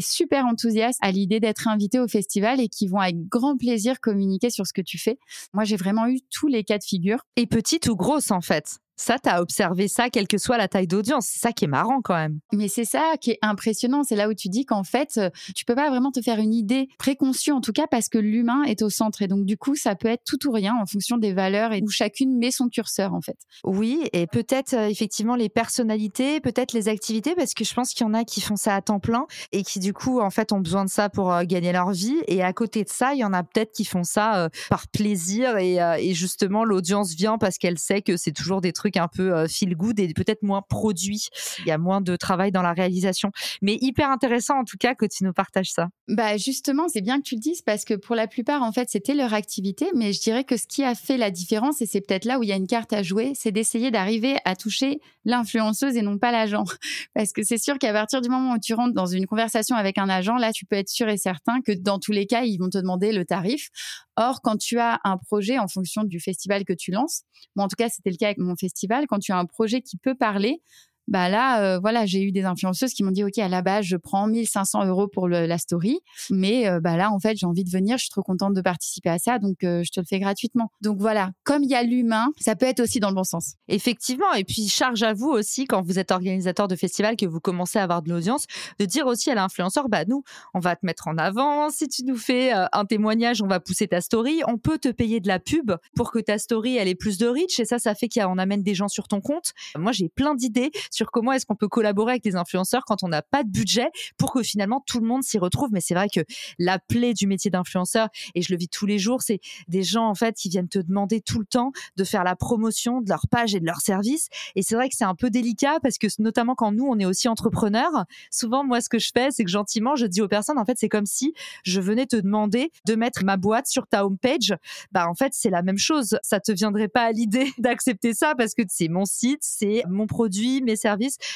super 0.00 0.46
enthousiaste 0.46 0.98
à 1.02 1.10
l'idée 1.10 1.40
d'être 1.40 1.68
invité 1.68 1.98
au 1.98 2.08
festival 2.08 2.60
et 2.60 2.68
qui 2.68 2.86
vont 2.86 2.98
avec 2.98 3.28
grand 3.28 3.56
plaisir 3.56 4.00
communiquer 4.00 4.50
sur 4.50 4.66
ce 4.66 4.72
que 4.72 4.82
tu 4.82 4.98
fais. 4.98 5.18
Moi, 5.52 5.64
j'ai 5.64 5.76
vraiment 5.76 6.06
eu 6.06 6.20
tous 6.30 6.48
les 6.48 6.64
cas 6.64 6.78
de 6.78 6.84
figure. 6.84 7.20
Et 7.36 7.46
petite 7.46 7.88
ou 7.88 7.96
grosse 7.96 8.30
en 8.30 8.40
fait 8.40 8.78
ça, 8.96 9.18
tu 9.18 9.28
as 9.28 9.40
observé 9.40 9.88
ça, 9.88 10.10
quelle 10.10 10.28
que 10.28 10.38
soit 10.38 10.56
la 10.56 10.68
taille 10.68 10.86
d'audience. 10.86 11.26
C'est 11.26 11.40
ça 11.40 11.52
qui 11.52 11.64
est 11.64 11.68
marrant 11.68 12.00
quand 12.02 12.14
même. 12.14 12.38
Mais 12.52 12.68
c'est 12.68 12.84
ça 12.84 13.14
qui 13.20 13.32
est 13.32 13.38
impressionnant. 13.42 14.04
C'est 14.04 14.16
là 14.16 14.28
où 14.28 14.34
tu 14.34 14.48
dis 14.48 14.64
qu'en 14.64 14.84
fait, 14.84 15.16
euh, 15.16 15.30
tu 15.54 15.64
peux 15.64 15.74
pas 15.74 15.90
vraiment 15.90 16.10
te 16.12 16.20
faire 16.20 16.38
une 16.38 16.54
idée 16.54 16.88
préconçue, 16.98 17.52
en 17.52 17.60
tout 17.60 17.72
cas 17.72 17.86
parce 17.90 18.08
que 18.08 18.18
l'humain 18.18 18.62
est 18.64 18.82
au 18.82 18.90
centre. 18.90 19.22
Et 19.22 19.28
donc, 19.28 19.44
du 19.44 19.56
coup, 19.56 19.74
ça 19.74 19.94
peut 19.96 20.08
être 20.08 20.22
tout 20.24 20.46
ou 20.46 20.52
rien 20.52 20.74
en 20.80 20.86
fonction 20.86 21.18
des 21.18 21.32
valeurs 21.32 21.72
et 21.72 21.82
où 21.82 21.88
chacune 21.88 22.38
met 22.38 22.50
son 22.50 22.68
curseur, 22.68 23.14
en 23.14 23.20
fait. 23.20 23.36
Oui, 23.64 24.00
et 24.12 24.26
peut-être 24.26 24.74
euh, 24.74 24.88
effectivement 24.88 25.34
les 25.34 25.48
personnalités, 25.48 26.40
peut-être 26.40 26.72
les 26.72 26.88
activités, 26.88 27.34
parce 27.34 27.54
que 27.54 27.64
je 27.64 27.74
pense 27.74 27.92
qu'il 27.92 28.06
y 28.06 28.08
en 28.08 28.14
a 28.14 28.24
qui 28.24 28.40
font 28.40 28.56
ça 28.56 28.76
à 28.76 28.82
temps 28.82 29.00
plein 29.00 29.26
et 29.52 29.62
qui, 29.64 29.80
du 29.84 29.92
coup, 29.92 30.20
en 30.20 30.30
fait, 30.30 30.52
ont 30.52 30.60
besoin 30.60 30.84
de 30.84 30.90
ça 30.90 31.10
pour 31.10 31.32
euh, 31.32 31.44
gagner 31.44 31.72
leur 31.72 31.90
vie. 31.90 32.16
Et 32.26 32.42
à 32.42 32.52
côté 32.52 32.84
de 32.84 32.88
ça, 32.88 33.12
il 33.12 33.18
y 33.18 33.24
en 33.24 33.32
a 33.32 33.42
peut-être 33.42 33.72
qui 33.72 33.84
font 33.84 34.04
ça 34.04 34.48
par 34.70 34.88
plaisir 34.88 35.58
et, 35.58 35.78
et 35.98 36.14
justement, 36.14 36.64
l'audience 36.64 37.14
vient 37.14 37.38
parce 37.38 37.58
qu'elle 37.58 37.78
sait 37.78 38.02
que 38.02 38.16
c'est 38.16 38.32
toujours 38.32 38.60
des 38.60 38.72
trucs 38.72 38.96
un 38.96 39.08
peu 39.08 39.34
euh, 39.34 39.46
feel 39.48 39.76
good 39.76 40.00
et 40.00 40.12
peut-être 40.12 40.42
moins 40.42 40.62
produit. 40.62 41.28
Il 41.60 41.66
y 41.66 41.70
a 41.70 41.78
moins 41.78 42.00
de 42.00 42.16
travail 42.16 42.52
dans 42.52 42.62
la 42.62 42.72
réalisation. 42.72 43.30
Mais 43.62 43.76
hyper 43.80 44.10
intéressant 44.10 44.58
en 44.58 44.64
tout 44.64 44.76
cas 44.78 44.94
que 44.94 45.06
tu 45.06 45.24
nous 45.24 45.32
partages 45.32 45.70
ça. 45.70 45.88
Bah 46.08 46.36
justement, 46.36 46.88
c'est 46.88 47.00
bien 47.00 47.18
que 47.18 47.22
tu 47.22 47.34
le 47.34 47.40
dises 47.40 47.62
parce 47.62 47.84
que 47.84 47.94
pour 47.94 48.14
la 48.14 48.26
plupart, 48.26 48.62
en 48.62 48.72
fait, 48.72 48.88
c'était 48.90 49.14
leur 49.14 49.34
activité. 49.34 49.86
Mais 49.94 50.12
je 50.12 50.20
dirais 50.20 50.44
que 50.44 50.56
ce 50.56 50.66
qui 50.66 50.82
a 50.84 50.94
fait 50.94 51.16
la 51.16 51.30
différence, 51.30 51.80
et 51.82 51.86
c'est 51.86 52.00
peut-être 52.00 52.24
là 52.24 52.38
où 52.38 52.42
il 52.42 52.48
y 52.48 52.52
a 52.52 52.56
une 52.56 52.66
carte 52.66 52.92
à 52.92 53.02
jouer, 53.02 53.32
c'est 53.34 53.52
d'essayer 53.52 53.90
d'arriver 53.90 54.36
à 54.44 54.56
toucher 54.56 55.00
l'influenceuse 55.24 55.96
et 55.96 56.02
non 56.02 56.18
pas 56.18 56.32
l'agent. 56.32 56.64
Parce 57.14 57.32
que 57.32 57.42
c'est 57.42 57.58
sûr 57.58 57.78
qu'à 57.78 57.92
partir 57.92 58.20
du 58.20 58.28
moment 58.28 58.54
où 58.54 58.58
tu 58.58 58.74
rentres 58.74 58.94
dans 58.94 59.06
une 59.06 59.26
conversation 59.26 59.73
avec 59.74 59.98
un 59.98 60.08
agent, 60.08 60.36
là, 60.36 60.52
tu 60.52 60.66
peux 60.66 60.76
être 60.76 60.88
sûr 60.88 61.08
et 61.08 61.16
certain 61.16 61.60
que 61.60 61.72
dans 61.72 61.98
tous 61.98 62.12
les 62.12 62.26
cas, 62.26 62.42
ils 62.42 62.58
vont 62.58 62.68
te 62.68 62.78
demander 62.78 63.12
le 63.12 63.24
tarif. 63.24 63.68
Or, 64.16 64.40
quand 64.42 64.56
tu 64.56 64.78
as 64.78 65.00
un 65.04 65.16
projet 65.16 65.58
en 65.58 65.68
fonction 65.68 66.04
du 66.04 66.20
festival 66.20 66.64
que 66.64 66.72
tu 66.72 66.90
lances, 66.90 67.22
moi 67.56 67.64
en 67.64 67.68
tout 67.68 67.76
cas, 67.76 67.88
c'était 67.88 68.10
le 68.10 68.16
cas 68.16 68.26
avec 68.26 68.38
mon 68.38 68.56
festival, 68.56 69.06
quand 69.08 69.18
tu 69.18 69.32
as 69.32 69.38
un 69.38 69.46
projet 69.46 69.82
qui 69.82 69.96
peut 69.96 70.14
parler, 70.14 70.62
bah 71.08 71.28
là, 71.28 71.62
euh, 71.62 71.78
voilà, 71.78 72.06
j'ai 72.06 72.22
eu 72.22 72.32
des 72.32 72.44
influenceuses 72.44 72.94
qui 72.94 73.02
m'ont 73.02 73.10
dit, 73.10 73.24
OK, 73.24 73.38
à 73.38 73.48
la 73.48 73.62
base, 73.62 73.84
je 73.84 73.96
prends 73.96 74.26
1500 74.26 74.86
euros 74.86 75.08
pour 75.08 75.28
la 75.28 75.58
story, 75.58 76.00
mais 76.30 76.66
euh, 76.66 76.80
bah 76.80 76.96
là, 76.96 77.10
en 77.10 77.20
fait, 77.20 77.36
j'ai 77.36 77.46
envie 77.46 77.64
de 77.64 77.70
venir, 77.70 77.98
je 77.98 78.04
suis 78.04 78.10
trop 78.10 78.22
contente 78.22 78.54
de 78.54 78.60
participer 78.60 79.10
à 79.10 79.18
ça, 79.18 79.38
donc 79.38 79.64
euh, 79.64 79.82
je 79.84 79.90
te 79.90 80.00
le 80.00 80.06
fais 80.06 80.18
gratuitement. 80.18 80.70
Donc 80.80 80.98
voilà, 80.98 81.30
comme 81.44 81.62
il 81.62 81.70
y 81.70 81.74
a 81.74 81.82
l'humain, 81.82 82.28
ça 82.40 82.56
peut 82.56 82.66
être 82.66 82.80
aussi 82.80 83.00
dans 83.00 83.10
le 83.10 83.14
bon 83.14 83.24
sens. 83.24 83.54
Effectivement, 83.68 84.32
et 84.32 84.44
puis 84.44 84.68
charge 84.68 85.02
à 85.02 85.12
vous 85.12 85.28
aussi, 85.28 85.66
quand 85.66 85.82
vous 85.82 85.98
êtes 85.98 86.10
organisateur 86.10 86.68
de 86.68 86.76
festival, 86.76 87.16
que 87.16 87.26
vous 87.26 87.40
commencez 87.40 87.78
à 87.78 87.82
avoir 87.82 88.02
de 88.02 88.10
l'audience, 88.10 88.46
de 88.78 88.84
dire 88.84 89.06
aussi 89.06 89.30
à 89.30 89.34
l'influenceur, 89.34 89.88
bah 89.88 90.04
nous, 90.06 90.22
on 90.54 90.60
va 90.60 90.76
te 90.76 90.86
mettre 90.86 91.08
en 91.08 91.18
avant, 91.18 91.68
si 91.70 91.88
tu 91.88 92.04
nous 92.04 92.16
fais 92.16 92.52
un 92.52 92.84
témoignage, 92.86 93.42
on 93.42 93.46
va 93.46 93.60
pousser 93.60 93.88
ta 93.88 94.00
story, 94.00 94.40
on 94.46 94.56
peut 94.56 94.78
te 94.78 94.88
payer 94.88 95.20
de 95.20 95.28
la 95.28 95.38
pub 95.38 95.72
pour 95.94 96.10
que 96.10 96.18
ta 96.18 96.38
story, 96.38 96.76
elle 96.76 96.88
ait 96.88 96.94
plus 96.94 97.18
de 97.18 97.26
reach, 97.26 97.60
et 97.60 97.64
ça, 97.64 97.78
ça 97.78 97.94
fait 97.94 98.08
qu'on 98.08 98.38
amène 98.38 98.62
des 98.62 98.74
gens 98.74 98.88
sur 98.88 99.08
ton 99.08 99.20
compte. 99.20 99.52
Moi, 99.76 99.92
j'ai 99.92 100.08
plein 100.08 100.34
d'idées 100.34 100.70
sur 100.94 101.10
comment 101.10 101.32
est-ce 101.32 101.46
qu'on 101.46 101.56
peut 101.56 101.68
collaborer 101.68 102.12
avec 102.12 102.24
les 102.24 102.36
influenceurs 102.36 102.84
quand 102.84 103.02
on 103.02 103.08
n'a 103.08 103.22
pas 103.22 103.42
de 103.42 103.50
budget 103.50 103.88
pour 104.16 104.32
que 104.32 104.42
finalement 104.42 104.82
tout 104.86 105.00
le 105.00 105.06
monde 105.06 105.22
s'y 105.22 105.38
retrouve. 105.38 105.70
Mais 105.72 105.80
c'est 105.80 105.94
vrai 105.94 106.08
que 106.08 106.20
la 106.58 106.78
plaie 106.78 107.14
du 107.14 107.26
métier 107.26 107.50
d'influenceur, 107.50 108.08
et 108.34 108.42
je 108.42 108.52
le 108.52 108.58
vis 108.58 108.68
tous 108.68 108.86
les 108.86 108.98
jours, 108.98 109.22
c'est 109.22 109.40
des 109.68 109.82
gens 109.82 110.08
en 110.08 110.14
fait 110.14 110.36
qui 110.36 110.48
viennent 110.48 110.68
te 110.68 110.78
demander 110.78 111.20
tout 111.20 111.40
le 111.40 111.46
temps 111.46 111.72
de 111.96 112.04
faire 112.04 112.24
la 112.24 112.36
promotion 112.36 113.00
de 113.00 113.08
leur 113.08 113.26
page 113.30 113.54
et 113.54 113.60
de 113.60 113.66
leur 113.66 113.80
service. 113.80 114.28
Et 114.54 114.62
c'est 114.62 114.74
vrai 114.74 114.88
que 114.88 114.94
c'est 114.96 115.04
un 115.04 115.14
peu 115.14 115.30
délicat 115.30 115.78
parce 115.82 115.98
que 115.98 116.06
notamment 116.18 116.54
quand 116.54 116.72
nous, 116.72 116.86
on 116.86 116.98
est 116.98 117.04
aussi 117.04 117.28
entrepreneurs, 117.28 118.04
souvent 118.30 118.64
moi 118.64 118.80
ce 118.80 118.88
que 118.88 118.98
je 118.98 119.10
fais, 119.12 119.30
c'est 119.30 119.44
que 119.44 119.50
gentiment, 119.50 119.96
je 119.96 120.06
dis 120.06 120.22
aux 120.22 120.28
personnes, 120.28 120.58
en 120.58 120.64
fait, 120.64 120.78
c'est 120.78 120.88
comme 120.88 121.06
si 121.06 121.34
je 121.64 121.80
venais 121.80 122.06
te 122.06 122.16
demander 122.16 122.70
de 122.86 122.94
mettre 122.94 123.24
ma 123.24 123.36
boîte 123.36 123.66
sur 123.66 123.86
ta 123.86 124.06
homepage. 124.06 124.54
Bah 124.92 125.08
en 125.08 125.14
fait, 125.14 125.32
c'est 125.34 125.50
la 125.50 125.62
même 125.62 125.78
chose. 125.78 126.18
Ça 126.22 126.40
te 126.40 126.52
viendrait 126.52 126.88
pas 126.88 127.02
à 127.02 127.12
l'idée 127.12 127.52
d'accepter 127.58 128.14
ça 128.14 128.34
parce 128.36 128.54
que 128.54 128.62
c'est 128.68 128.88
mon 128.88 129.04
site, 129.04 129.40
c'est 129.42 129.82
mon 129.88 130.06
produit, 130.06 130.62
mes 130.62 130.76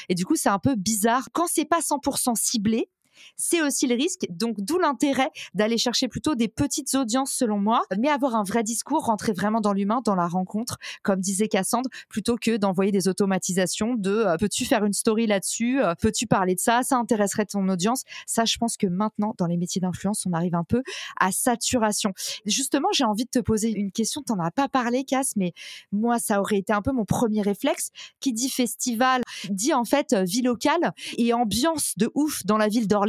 Et 0.09 0.15
du 0.15 0.25
coup, 0.25 0.35
c'est 0.35 0.49
un 0.49 0.59
peu 0.59 0.75
bizarre. 0.75 1.29
Quand 1.33 1.47
c'est 1.47 1.65
pas 1.65 1.79
100% 1.79 2.35
ciblé, 2.35 2.89
c'est 3.35 3.61
aussi 3.61 3.87
le 3.87 3.95
risque. 3.95 4.25
Donc, 4.29 4.55
d'où 4.59 4.79
l'intérêt 4.79 5.29
d'aller 5.53 5.77
chercher 5.77 6.07
plutôt 6.07 6.35
des 6.35 6.47
petites 6.47 6.93
audiences, 6.95 7.31
selon 7.31 7.59
moi, 7.59 7.83
mais 7.97 8.09
avoir 8.09 8.35
un 8.35 8.43
vrai 8.43 8.63
discours, 8.63 9.05
rentrer 9.05 9.33
vraiment 9.33 9.61
dans 9.61 9.73
l'humain, 9.73 10.01
dans 10.03 10.15
la 10.15 10.27
rencontre, 10.27 10.77
comme 11.03 11.19
disait 11.19 11.47
Cassandre, 11.47 11.89
plutôt 12.09 12.35
que 12.35 12.57
d'envoyer 12.57 12.91
des 12.91 13.07
automatisations 13.07 13.95
de 13.95 14.11
euh, 14.11 14.37
peux-tu 14.37 14.65
faire 14.65 14.85
une 14.85 14.93
story 14.93 15.27
là-dessus, 15.27 15.81
euh, 15.81 15.93
peux-tu 15.99 16.27
parler 16.27 16.55
de 16.55 16.59
ça, 16.59 16.81
ça 16.83 16.97
intéresserait 16.97 17.45
ton 17.45 17.67
audience. 17.69 18.03
Ça, 18.25 18.45
je 18.45 18.57
pense 18.57 18.77
que 18.77 18.87
maintenant, 18.87 19.33
dans 19.37 19.45
les 19.45 19.57
métiers 19.57 19.81
d'influence, 19.81 20.25
on 20.25 20.33
arrive 20.33 20.55
un 20.55 20.63
peu 20.63 20.83
à 21.19 21.31
saturation. 21.31 22.13
Justement, 22.45 22.89
j'ai 22.93 23.03
envie 23.03 23.25
de 23.25 23.29
te 23.29 23.39
poser 23.39 23.71
une 23.71 23.91
question. 23.91 24.21
Tu 24.25 24.33
n'en 24.33 24.43
as 24.43 24.51
pas 24.51 24.67
parlé, 24.67 25.03
Cass, 25.03 25.33
mais 25.35 25.53
moi, 25.91 26.19
ça 26.19 26.39
aurait 26.39 26.57
été 26.57 26.73
un 26.73 26.81
peu 26.81 26.91
mon 26.91 27.05
premier 27.05 27.41
réflexe. 27.41 27.91
Qui 28.19 28.33
dit 28.33 28.49
festival, 28.49 29.21
dit 29.49 29.73
en 29.73 29.85
fait 29.85 30.13
euh, 30.13 30.23
vie 30.23 30.41
locale 30.41 30.93
et 31.17 31.33
ambiance 31.33 31.93
de 31.97 32.09
ouf 32.15 32.45
dans 32.45 32.57
la 32.57 32.67
ville 32.67 32.87
d'Orléans 32.87 33.08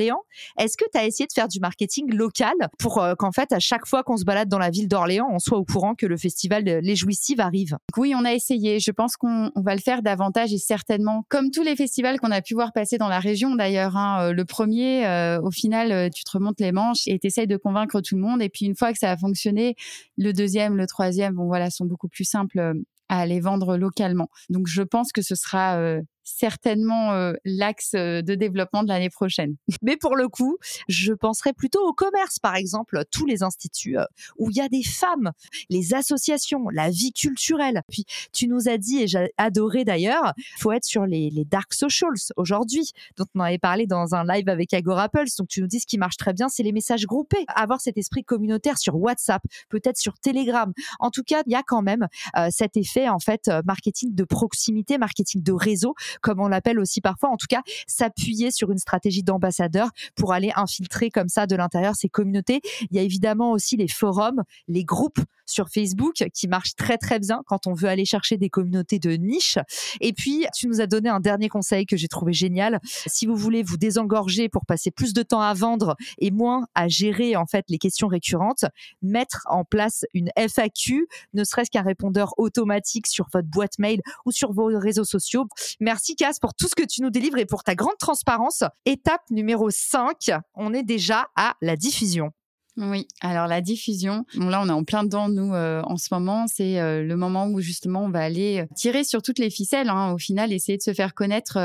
est-ce 0.58 0.76
que 0.76 0.84
tu 0.92 0.98
as 0.98 1.06
essayé 1.06 1.26
de 1.26 1.32
faire 1.32 1.48
du 1.48 1.60
marketing 1.60 2.12
local 2.14 2.54
pour 2.78 2.98
euh, 2.98 3.14
qu'en 3.14 3.32
fait, 3.32 3.52
à 3.52 3.58
chaque 3.58 3.86
fois 3.86 4.02
qu'on 4.02 4.16
se 4.16 4.24
balade 4.24 4.48
dans 4.48 4.58
la 4.58 4.70
ville 4.70 4.88
d'Orléans, 4.88 5.28
on 5.30 5.38
soit 5.38 5.58
au 5.58 5.64
courant 5.64 5.94
que 5.94 6.06
le 6.06 6.16
festival 6.16 6.64
Les 6.64 6.96
Jouissives 6.96 7.40
arrive? 7.40 7.76
Oui, 7.96 8.14
on 8.16 8.24
a 8.24 8.32
essayé. 8.32 8.80
Je 8.80 8.90
pense 8.90 9.16
qu'on 9.16 9.50
va 9.56 9.74
le 9.74 9.80
faire 9.80 10.02
davantage 10.02 10.52
et 10.52 10.58
certainement, 10.58 11.24
comme 11.28 11.50
tous 11.50 11.62
les 11.62 11.76
festivals 11.76 12.18
qu'on 12.18 12.30
a 12.30 12.42
pu 12.42 12.54
voir 12.54 12.72
passer 12.72 12.98
dans 12.98 13.08
la 13.08 13.20
région 13.20 13.54
d'ailleurs. 13.54 13.96
Hein, 13.96 14.28
euh, 14.28 14.32
le 14.32 14.44
premier, 14.44 15.06
euh, 15.06 15.40
au 15.42 15.50
final, 15.50 16.10
tu 16.10 16.24
te 16.24 16.30
remontes 16.32 16.60
les 16.60 16.72
manches 16.72 17.06
et 17.06 17.18
tu 17.18 17.26
essayes 17.26 17.46
de 17.46 17.56
convaincre 17.56 18.00
tout 18.00 18.16
le 18.16 18.22
monde. 18.22 18.42
Et 18.42 18.48
puis 18.48 18.66
une 18.66 18.76
fois 18.76 18.92
que 18.92 18.98
ça 18.98 19.10
a 19.10 19.16
fonctionné, 19.16 19.74
le 20.16 20.32
deuxième, 20.32 20.76
le 20.76 20.86
troisième, 20.86 21.34
bon 21.34 21.46
voilà, 21.46 21.70
sont 21.70 21.84
beaucoup 21.84 22.08
plus 22.08 22.24
simples 22.24 22.74
à 23.08 23.20
aller 23.20 23.40
vendre 23.40 23.76
localement. 23.76 24.28
Donc 24.48 24.66
je 24.68 24.82
pense 24.82 25.12
que 25.12 25.22
ce 25.22 25.34
sera 25.34 26.00
certainement 26.24 27.12
euh, 27.12 27.32
l'axe 27.44 27.92
euh, 27.94 28.22
de 28.22 28.34
développement 28.34 28.82
de 28.82 28.88
l'année 28.88 29.10
prochaine. 29.10 29.56
Mais 29.82 29.96
pour 29.96 30.16
le 30.16 30.28
coup, 30.28 30.58
je 30.88 31.12
penserais 31.12 31.52
plutôt 31.52 31.80
au 31.86 31.92
commerce, 31.92 32.38
par 32.38 32.56
exemple, 32.56 33.02
tous 33.10 33.26
les 33.26 33.42
instituts 33.42 33.98
euh, 33.98 34.04
où 34.38 34.50
il 34.50 34.56
y 34.56 34.60
a 34.60 34.68
des 34.68 34.82
femmes, 34.82 35.32
les 35.68 35.94
associations, 35.94 36.68
la 36.68 36.90
vie 36.90 37.12
culturelle. 37.12 37.82
Puis 37.88 38.04
tu 38.32 38.48
nous 38.48 38.68
as 38.68 38.78
dit, 38.78 39.02
et 39.02 39.06
j'ai 39.06 39.32
adoré 39.36 39.84
d'ailleurs, 39.84 40.32
faut 40.58 40.72
être 40.72 40.84
sur 40.84 41.06
les, 41.06 41.30
les 41.30 41.44
dark 41.44 41.72
socials 41.74 42.10
aujourd'hui, 42.36 42.92
dont 43.16 43.26
on 43.34 43.40
avait 43.40 43.58
parlé 43.58 43.86
dans 43.86 44.14
un 44.14 44.24
live 44.24 44.48
avec 44.48 44.74
Agora 44.74 45.08
Pulse. 45.08 45.36
Donc 45.36 45.48
tu 45.48 45.60
nous 45.60 45.66
dis 45.66 45.80
ce 45.80 45.86
qui 45.86 45.98
marche 45.98 46.16
très 46.16 46.32
bien, 46.32 46.48
c'est 46.48 46.62
les 46.62 46.72
messages 46.72 47.06
groupés. 47.06 47.44
Avoir 47.48 47.80
cet 47.80 47.98
esprit 47.98 48.24
communautaire 48.24 48.78
sur 48.78 48.96
WhatsApp, 48.96 49.42
peut-être 49.68 49.96
sur 49.96 50.18
Telegram. 50.18 50.72
En 50.98 51.10
tout 51.10 51.22
cas, 51.22 51.42
il 51.46 51.52
y 51.52 51.56
a 51.56 51.62
quand 51.62 51.82
même 51.82 52.06
cet 52.50 52.76
effet 52.76 53.08
en 53.08 53.18
fait 53.18 53.50
marketing 53.64 54.14
de 54.14 54.24
proximité, 54.24 54.98
marketing 54.98 55.42
de 55.42 55.52
réseau 55.52 55.94
comme 56.20 56.40
on 56.40 56.48
l'appelle 56.48 56.78
aussi 56.78 57.00
parfois, 57.00 57.30
en 57.30 57.36
tout 57.36 57.46
cas, 57.48 57.62
s'appuyer 57.86 58.50
sur 58.50 58.70
une 58.70 58.78
stratégie 58.78 59.22
d'ambassadeur 59.22 59.90
pour 60.14 60.32
aller 60.32 60.52
infiltrer 60.56 61.10
comme 61.10 61.28
ça 61.28 61.46
de 61.46 61.56
l'intérieur 61.56 61.94
ces 61.94 62.08
communautés. 62.08 62.60
Il 62.90 62.96
y 62.96 62.98
a 62.98 63.02
évidemment 63.02 63.52
aussi 63.52 63.76
les 63.76 63.88
forums, 63.88 64.42
les 64.68 64.84
groupes 64.84 65.20
sur 65.46 65.68
Facebook 65.68 66.24
qui 66.32 66.48
marchent 66.48 66.76
très 66.76 66.96
très 66.96 67.18
bien 67.18 67.42
quand 67.46 67.66
on 67.66 67.74
veut 67.74 67.88
aller 67.88 68.04
chercher 68.04 68.36
des 68.36 68.48
communautés 68.48 68.98
de 68.98 69.10
niche. 69.12 69.58
Et 70.00 70.12
puis, 70.12 70.46
tu 70.54 70.68
nous 70.68 70.80
as 70.80 70.86
donné 70.86 71.08
un 71.08 71.20
dernier 71.20 71.48
conseil 71.48 71.86
que 71.86 71.96
j'ai 71.96 72.08
trouvé 72.08 72.32
génial. 72.32 72.80
Si 73.06 73.26
vous 73.26 73.36
voulez 73.36 73.62
vous 73.62 73.76
désengorger 73.76 74.48
pour 74.48 74.64
passer 74.64 74.90
plus 74.90 75.12
de 75.12 75.22
temps 75.22 75.40
à 75.40 75.52
vendre 75.54 75.96
et 76.18 76.30
moins 76.30 76.66
à 76.74 76.88
gérer 76.88 77.36
en 77.36 77.46
fait 77.46 77.64
les 77.68 77.78
questions 77.78 78.08
récurrentes, 78.08 78.64
mettre 79.02 79.42
en 79.46 79.64
place 79.64 80.04
une 80.14 80.30
FAQ, 80.36 81.08
ne 81.34 81.44
serait-ce 81.44 81.70
qu'un 81.70 81.82
répondeur 81.82 82.34
automatique 82.38 83.06
sur 83.06 83.26
votre 83.32 83.48
boîte 83.48 83.78
mail 83.78 84.00
ou 84.24 84.32
sur 84.32 84.52
vos 84.52 84.66
réseaux 84.66 85.04
sociaux. 85.04 85.46
Merci 85.80 85.99
Cass 86.16 86.38
pour 86.38 86.54
tout 86.54 86.68
ce 86.68 86.74
que 86.74 86.86
tu 86.86 87.02
nous 87.02 87.10
délivres 87.10 87.38
et 87.38 87.46
pour 87.46 87.62
ta 87.62 87.74
grande 87.74 87.98
transparence. 87.98 88.64
Étape 88.86 89.22
numéro 89.30 89.70
5, 89.70 90.30
on 90.54 90.72
est 90.74 90.82
déjà 90.82 91.28
à 91.36 91.54
la 91.60 91.76
diffusion. 91.76 92.32
Oui, 92.76 93.06
alors 93.20 93.46
la 93.46 93.60
diffusion, 93.60 94.24
là 94.34 94.62
on 94.62 94.68
est 94.68 94.72
en 94.72 94.84
plein 94.84 95.02
dedans 95.04 95.28
nous 95.28 95.54
euh, 95.54 95.82
en 95.82 95.96
ce 95.96 96.08
moment, 96.12 96.46
c'est 96.46 96.80
euh, 96.80 97.02
le 97.02 97.16
moment 97.16 97.48
où 97.48 97.60
justement 97.60 98.04
on 98.04 98.10
va 98.10 98.20
aller 98.20 98.60
euh, 98.60 98.66
tirer 98.74 99.02
sur 99.04 99.22
toutes 99.22 99.38
les 99.38 99.50
ficelles, 99.50 99.90
hein, 99.90 100.12
au 100.12 100.18
final 100.18 100.52
essayer 100.52 100.78
de 100.78 100.82
se 100.82 100.94
faire 100.94 101.14
connaître 101.14 101.58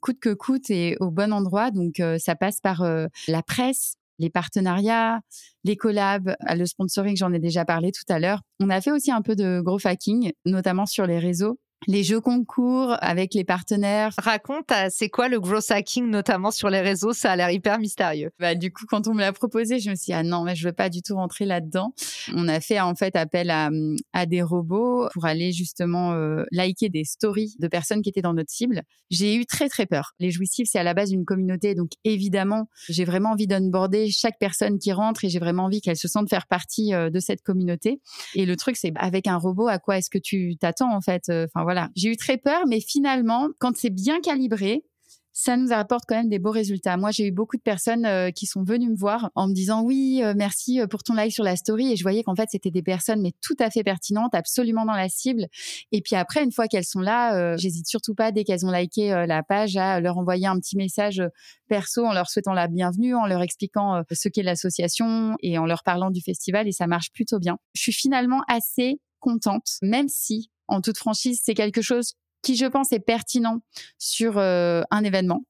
coûte 0.00 0.18
que 0.20 0.32
coûte 0.32 0.70
et 0.70 0.96
au 1.00 1.10
bon 1.10 1.32
endroit. 1.32 1.70
Donc 1.70 2.00
ça 2.18 2.36
passe 2.36 2.60
par 2.60 2.84
la 3.28 3.42
presse, 3.42 3.96
les 4.18 4.30
partenariats, 4.30 5.20
les 5.64 5.76
collabs, 5.76 6.34
le 6.48 6.64
sponsoring, 6.64 7.16
j'en 7.16 7.32
ai 7.32 7.38
déjà 7.38 7.64
parlé 7.64 7.90
tout 7.92 8.10
à 8.10 8.18
l'heure. 8.18 8.40
On 8.60 8.70
a 8.70 8.80
fait 8.80 8.92
aussi 8.92 9.10
un 9.10 9.22
peu 9.22 9.34
de 9.34 9.60
gros 9.60 9.84
hacking, 9.84 10.32
notamment 10.44 10.86
sur 10.86 11.06
les 11.06 11.18
réseaux 11.18 11.58
les 11.86 12.04
jeux 12.04 12.20
concours 12.20 12.96
avec 13.00 13.34
les 13.34 13.44
partenaires. 13.44 14.12
Raconte, 14.18 14.72
c'est 14.90 15.08
quoi 15.08 15.28
le 15.28 15.40
gros 15.40 15.72
hacking, 15.72 16.08
notamment 16.08 16.50
sur 16.50 16.70
les 16.70 16.80
réseaux? 16.80 17.12
Ça 17.12 17.32
a 17.32 17.36
l'air 17.36 17.50
hyper 17.50 17.78
mystérieux. 17.78 18.30
Bah, 18.38 18.54
du 18.54 18.72
coup, 18.72 18.84
quand 18.86 19.08
on 19.08 19.14
me 19.14 19.20
l'a 19.20 19.32
proposé, 19.32 19.80
je 19.80 19.90
me 19.90 19.94
suis 19.94 20.06
dit, 20.06 20.12
ah 20.12 20.22
non, 20.22 20.44
mais 20.44 20.54
je 20.54 20.66
veux 20.66 20.72
pas 20.72 20.88
du 20.88 21.02
tout 21.02 21.16
rentrer 21.16 21.44
là-dedans. 21.44 21.94
On 22.34 22.48
a 22.48 22.60
fait 22.60 22.80
en 22.80 22.94
fait 22.94 23.16
appel 23.16 23.50
à, 23.50 23.70
à 24.12 24.26
des 24.26 24.42
robots 24.42 25.08
pour 25.12 25.26
aller 25.26 25.52
justement 25.52 26.12
euh, 26.12 26.44
liker 26.52 26.88
des 26.88 27.04
stories 27.04 27.54
de 27.58 27.68
personnes 27.68 28.02
qui 28.02 28.08
étaient 28.08 28.22
dans 28.22 28.34
notre 28.34 28.50
cible. 28.50 28.82
J'ai 29.10 29.34
eu 29.34 29.46
très 29.46 29.68
très 29.68 29.86
peur. 29.86 30.12
Les 30.18 30.30
jouissifs, 30.30 30.68
c'est 30.70 30.78
à 30.78 30.84
la 30.84 30.94
base 30.94 31.10
une 31.12 31.24
communauté, 31.24 31.74
donc 31.74 31.90
évidemment, 32.04 32.68
j'ai 32.88 33.04
vraiment 33.04 33.30
envie 33.30 33.46
d'unborder 33.46 34.10
chaque 34.10 34.38
personne 34.38 34.78
qui 34.78 34.92
rentre 34.92 35.24
et 35.24 35.28
j'ai 35.28 35.38
vraiment 35.38 35.64
envie 35.64 35.80
qu'elle 35.80 35.96
se 35.96 36.08
sente 36.08 36.28
faire 36.28 36.46
partie 36.46 36.94
euh, 36.94 37.10
de 37.10 37.20
cette 37.20 37.42
communauté. 37.42 38.00
Et 38.34 38.46
le 38.46 38.56
truc, 38.56 38.76
c'est 38.76 38.92
avec 38.96 39.26
un 39.26 39.36
robot, 39.36 39.68
à 39.68 39.78
quoi 39.78 39.98
est-ce 39.98 40.10
que 40.10 40.18
tu 40.18 40.56
t'attends 40.56 40.94
en 40.94 41.00
fait? 41.00 41.24
Enfin 41.28 41.62
voilà, 41.62 41.71
j'ai 41.94 42.08
eu 42.10 42.16
très 42.16 42.38
peur, 42.38 42.62
mais 42.66 42.80
finalement, 42.80 43.48
quand 43.58 43.76
c'est 43.76 43.90
bien 43.90 44.20
calibré, 44.20 44.84
ça 45.32 45.56
nous 45.56 45.72
apporte 45.72 46.04
quand 46.06 46.14
même 46.14 46.28
des 46.28 46.38
beaux 46.38 46.50
résultats. 46.50 46.96
Moi, 46.96 47.10
j'ai 47.10 47.26
eu 47.26 47.32
beaucoup 47.32 47.56
de 47.56 47.62
personnes 47.62 48.04
euh, 48.04 48.30
qui 48.30 48.46
sont 48.46 48.62
venues 48.62 48.90
me 48.90 48.96
voir 48.96 49.30
en 49.34 49.48
me 49.48 49.54
disant 49.54 49.82
oui, 49.82 50.20
euh, 50.22 50.34
merci 50.36 50.80
euh, 50.80 50.86
pour 50.86 51.02
ton 51.02 51.14
like 51.14 51.32
sur 51.32 51.44
la 51.44 51.56
story. 51.56 51.92
Et 51.92 51.96
je 51.96 52.02
voyais 52.02 52.22
qu'en 52.22 52.34
fait, 52.34 52.48
c'était 52.50 52.70
des 52.70 52.82
personnes 52.82 53.22
mais 53.22 53.32
tout 53.40 53.56
à 53.58 53.70
fait 53.70 53.82
pertinentes, 53.82 54.34
absolument 54.34 54.84
dans 54.84 54.92
la 54.92 55.08
cible. 55.08 55.46
Et 55.90 56.02
puis 56.02 56.16
après, 56.16 56.44
une 56.44 56.52
fois 56.52 56.68
qu'elles 56.68 56.84
sont 56.84 57.00
là, 57.00 57.56
j'hésite 57.56 57.88
surtout 57.88 58.14
pas 58.14 58.30
dès 58.30 58.44
qu'elles 58.44 58.66
ont 58.66 58.70
liké 58.70 59.24
la 59.26 59.42
page 59.42 59.76
à 59.76 60.00
leur 60.00 60.18
envoyer 60.18 60.46
un 60.46 60.58
petit 60.58 60.76
message 60.76 61.22
perso 61.68 62.04
en 62.04 62.12
leur 62.12 62.28
souhaitant 62.28 62.52
la 62.52 62.68
bienvenue, 62.68 63.14
en 63.14 63.26
leur 63.26 63.42
expliquant 63.42 64.02
ce 64.10 64.28
qu'est 64.28 64.42
l'association 64.42 65.36
et 65.40 65.58
en 65.58 65.66
leur 65.66 65.82
parlant 65.82 66.10
du 66.10 66.20
festival. 66.20 66.68
Et 66.68 66.72
ça 66.72 66.86
marche 66.86 67.10
plutôt 67.12 67.38
bien. 67.38 67.58
Je 67.74 67.82
suis 67.82 67.92
finalement 67.92 68.42
assez 68.48 69.00
contente, 69.22 69.78
même 69.80 70.08
si 70.08 70.50
en 70.68 70.82
toute 70.82 70.98
franchise, 70.98 71.40
c'est 71.42 71.54
quelque 71.54 71.80
chose 71.80 72.14
qui, 72.42 72.56
je 72.56 72.66
pense, 72.66 72.92
est 72.92 73.00
pertinent 73.00 73.60
sur 73.98 74.36
euh, 74.36 74.82
un 74.90 75.04
événement 75.04 75.44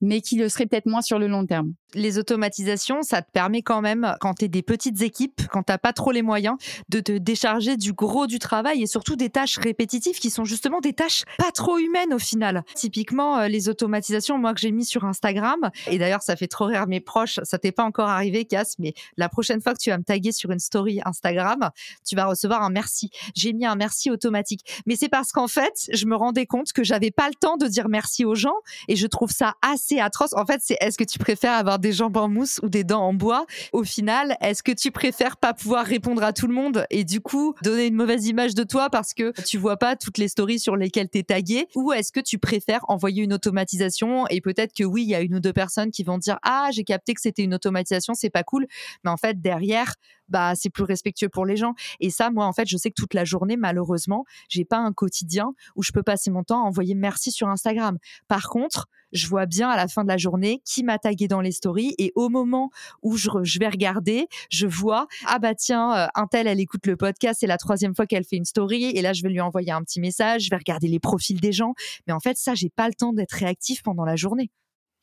mais 0.00 0.20
qui 0.20 0.36
le 0.36 0.48
serait 0.48 0.66
peut-être 0.66 0.86
moins 0.86 1.02
sur 1.02 1.18
le 1.18 1.28
long 1.28 1.46
terme. 1.46 1.74
Les 1.94 2.18
automatisations, 2.18 3.02
ça 3.02 3.20
te 3.20 3.30
permet 3.30 3.62
quand 3.62 3.82
même, 3.82 4.14
quand 4.20 4.34
tu 4.34 4.46
es 4.46 4.48
des 4.48 4.62
petites 4.62 5.02
équipes, 5.02 5.42
quand 5.50 5.62
tu 5.62 5.72
pas 5.82 5.92
trop 5.92 6.12
les 6.12 6.22
moyens, 6.22 6.56
de 6.88 7.00
te 7.00 7.12
décharger 7.12 7.76
du 7.76 7.92
gros 7.92 8.26
du 8.26 8.38
travail 8.38 8.82
et 8.82 8.86
surtout 8.86 9.16
des 9.16 9.30
tâches 9.30 9.58
répétitives 9.58 10.18
qui 10.18 10.30
sont 10.30 10.44
justement 10.44 10.80
des 10.80 10.92
tâches 10.92 11.24
pas 11.38 11.50
trop 11.50 11.78
humaines 11.78 12.14
au 12.14 12.18
final. 12.18 12.62
Typiquement, 12.74 13.38
euh, 13.38 13.48
les 13.48 13.68
automatisations, 13.68 14.38
moi 14.38 14.54
que 14.54 14.60
j'ai 14.60 14.70
mis 14.70 14.84
sur 14.84 15.04
Instagram, 15.04 15.70
et 15.88 15.98
d'ailleurs 15.98 16.22
ça 16.22 16.36
fait 16.36 16.46
trop 16.46 16.66
rire 16.66 16.86
mes 16.86 17.00
proches, 17.00 17.40
ça 17.42 17.58
t'est 17.58 17.72
pas 17.72 17.84
encore 17.84 18.08
arrivé, 18.08 18.44
Cass, 18.44 18.76
mais 18.78 18.94
la 19.16 19.28
prochaine 19.28 19.60
fois 19.60 19.74
que 19.74 19.78
tu 19.78 19.90
vas 19.90 19.98
me 19.98 20.04
taguer 20.04 20.32
sur 20.32 20.50
une 20.50 20.58
story 20.58 21.00
Instagram, 21.04 21.70
tu 22.06 22.16
vas 22.16 22.26
recevoir 22.26 22.62
un 22.62 22.70
merci. 22.70 23.10
J'ai 23.34 23.52
mis 23.52 23.66
un 23.66 23.76
merci 23.76 24.10
automatique. 24.10 24.82
Mais 24.86 24.96
c'est 24.96 25.08
parce 25.08 25.32
qu'en 25.32 25.48
fait, 25.48 25.88
je 25.92 26.06
me 26.06 26.16
rendais 26.16 26.46
compte 26.46 26.72
que 26.72 26.84
j'avais 26.84 27.10
pas 27.10 27.28
le 27.28 27.34
temps 27.34 27.56
de 27.56 27.66
dire 27.66 27.88
merci 27.88 28.24
aux 28.24 28.34
gens 28.34 28.56
et 28.88 28.96
je 28.96 29.06
trouve 29.06 29.30
ça 29.30 29.54
assez 29.62 29.98
atroce. 29.98 30.34
En 30.34 30.44
fait, 30.44 30.60
c'est 30.62 30.76
est-ce 30.80 30.98
que 30.98 31.04
tu 31.04 31.18
préfères 31.18 31.52
avoir 31.52 31.78
des 31.78 31.92
jambes 31.92 32.16
en 32.16 32.28
mousse 32.28 32.60
ou 32.62 32.68
des 32.68 32.84
dents 32.84 33.02
en 33.02 33.14
bois? 33.14 33.46
Au 33.72 33.84
final, 33.84 34.36
est-ce 34.40 34.62
que 34.62 34.72
tu 34.72 34.90
préfères 34.90 35.36
pas 35.36 35.54
pouvoir 35.54 35.86
répondre 35.86 36.22
à 36.22 36.32
tout 36.32 36.46
le 36.46 36.54
monde 36.54 36.84
et 36.90 37.04
du 37.04 37.20
coup 37.20 37.54
donner 37.62 37.86
une 37.86 37.94
mauvaise 37.94 38.26
image 38.26 38.54
de 38.54 38.64
toi 38.64 38.90
parce 38.90 39.14
que 39.14 39.32
tu 39.42 39.58
vois 39.58 39.76
pas 39.76 39.96
toutes 39.96 40.18
les 40.18 40.28
stories 40.28 40.58
sur 40.58 40.76
lesquelles 40.76 41.08
tu 41.08 41.18
es 41.18 41.22
tagué 41.22 41.68
Ou 41.74 41.92
est-ce 41.92 42.12
que 42.12 42.20
tu 42.20 42.38
préfères 42.38 42.84
envoyer 42.88 43.22
une 43.22 43.32
automatisation 43.32 44.26
et 44.28 44.40
peut-être 44.40 44.74
que 44.74 44.84
oui, 44.84 45.02
il 45.02 45.08
y 45.08 45.14
a 45.14 45.20
une 45.20 45.36
ou 45.36 45.40
deux 45.40 45.52
personnes 45.52 45.90
qui 45.90 46.02
vont 46.02 46.18
dire 46.18 46.38
ah 46.42 46.68
j'ai 46.72 46.84
capté 46.84 47.14
que 47.14 47.20
c'était 47.20 47.42
une 47.42 47.54
automatisation, 47.54 48.14
c'est 48.14 48.30
pas 48.30 48.42
cool, 48.42 48.66
mais 49.04 49.10
en 49.10 49.16
fait 49.16 49.40
derrière 49.40 49.94
bah 50.28 50.54
c'est 50.56 50.70
plus 50.70 50.84
respectueux 50.84 51.28
pour 51.28 51.46
les 51.46 51.56
gens. 51.56 51.74
Et 52.00 52.10
ça, 52.10 52.30
moi, 52.30 52.46
en 52.46 52.52
fait, 52.52 52.66
je 52.66 52.76
sais 52.76 52.90
que 52.90 52.94
toute 52.94 53.14
la 53.14 53.24
journée, 53.24 53.56
malheureusement, 53.56 54.24
j'ai 54.48 54.64
pas 54.64 54.78
un 54.78 54.92
quotidien 54.92 55.52
où 55.76 55.82
je 55.82 55.92
peux 55.92 56.02
passer 56.02 56.30
mon 56.30 56.42
temps 56.42 56.64
à 56.64 56.66
envoyer 56.66 56.94
merci 56.94 57.30
sur 57.30 57.48
Instagram. 57.48 57.98
Par 58.28 58.48
contre, 58.48 58.88
je 59.12 59.26
vois 59.26 59.46
bien 59.46 59.68
à 59.68 59.76
la 59.76 59.88
fin 59.88 60.02
de 60.02 60.08
la 60.08 60.16
journée 60.16 60.60
qui 60.64 60.82
m'a 60.84 60.98
tagué 60.98 61.28
dans 61.28 61.40
les 61.40 61.52
stories 61.52 61.94
et 61.98 62.12
au 62.14 62.28
moment 62.28 62.70
où 63.02 63.16
je, 63.16 63.30
je 63.42 63.58
vais 63.58 63.68
regarder, 63.68 64.26
je 64.50 64.66
vois 64.66 65.06
ah 65.26 65.38
bah 65.38 65.54
tiens, 65.54 65.94
euh, 65.96 66.06
un 66.14 66.26
tel 66.26 66.46
elle 66.46 66.60
écoute 66.60 66.86
le 66.86 66.96
podcast, 66.96 67.38
c'est 67.40 67.46
la 67.46 67.58
troisième 67.58 67.94
fois 67.94 68.06
qu'elle 68.06 68.24
fait 68.24 68.36
une 68.36 68.44
story 68.44 68.84
et 68.84 69.02
là 69.02 69.12
je 69.12 69.22
vais 69.22 69.30
lui 69.30 69.40
envoyer 69.40 69.72
un 69.72 69.82
petit 69.82 70.00
message, 70.00 70.44
je 70.44 70.50
vais 70.50 70.56
regarder 70.56 70.88
les 70.88 71.00
profils 71.00 71.40
des 71.40 71.52
gens, 71.52 71.74
mais 72.06 72.12
en 72.12 72.20
fait 72.20 72.36
ça 72.36 72.54
j'ai 72.54 72.70
pas 72.70 72.88
le 72.88 72.94
temps 72.94 73.12
d'être 73.12 73.32
réactif 73.32 73.82
pendant 73.82 74.04
la 74.04 74.16
journée. 74.16 74.50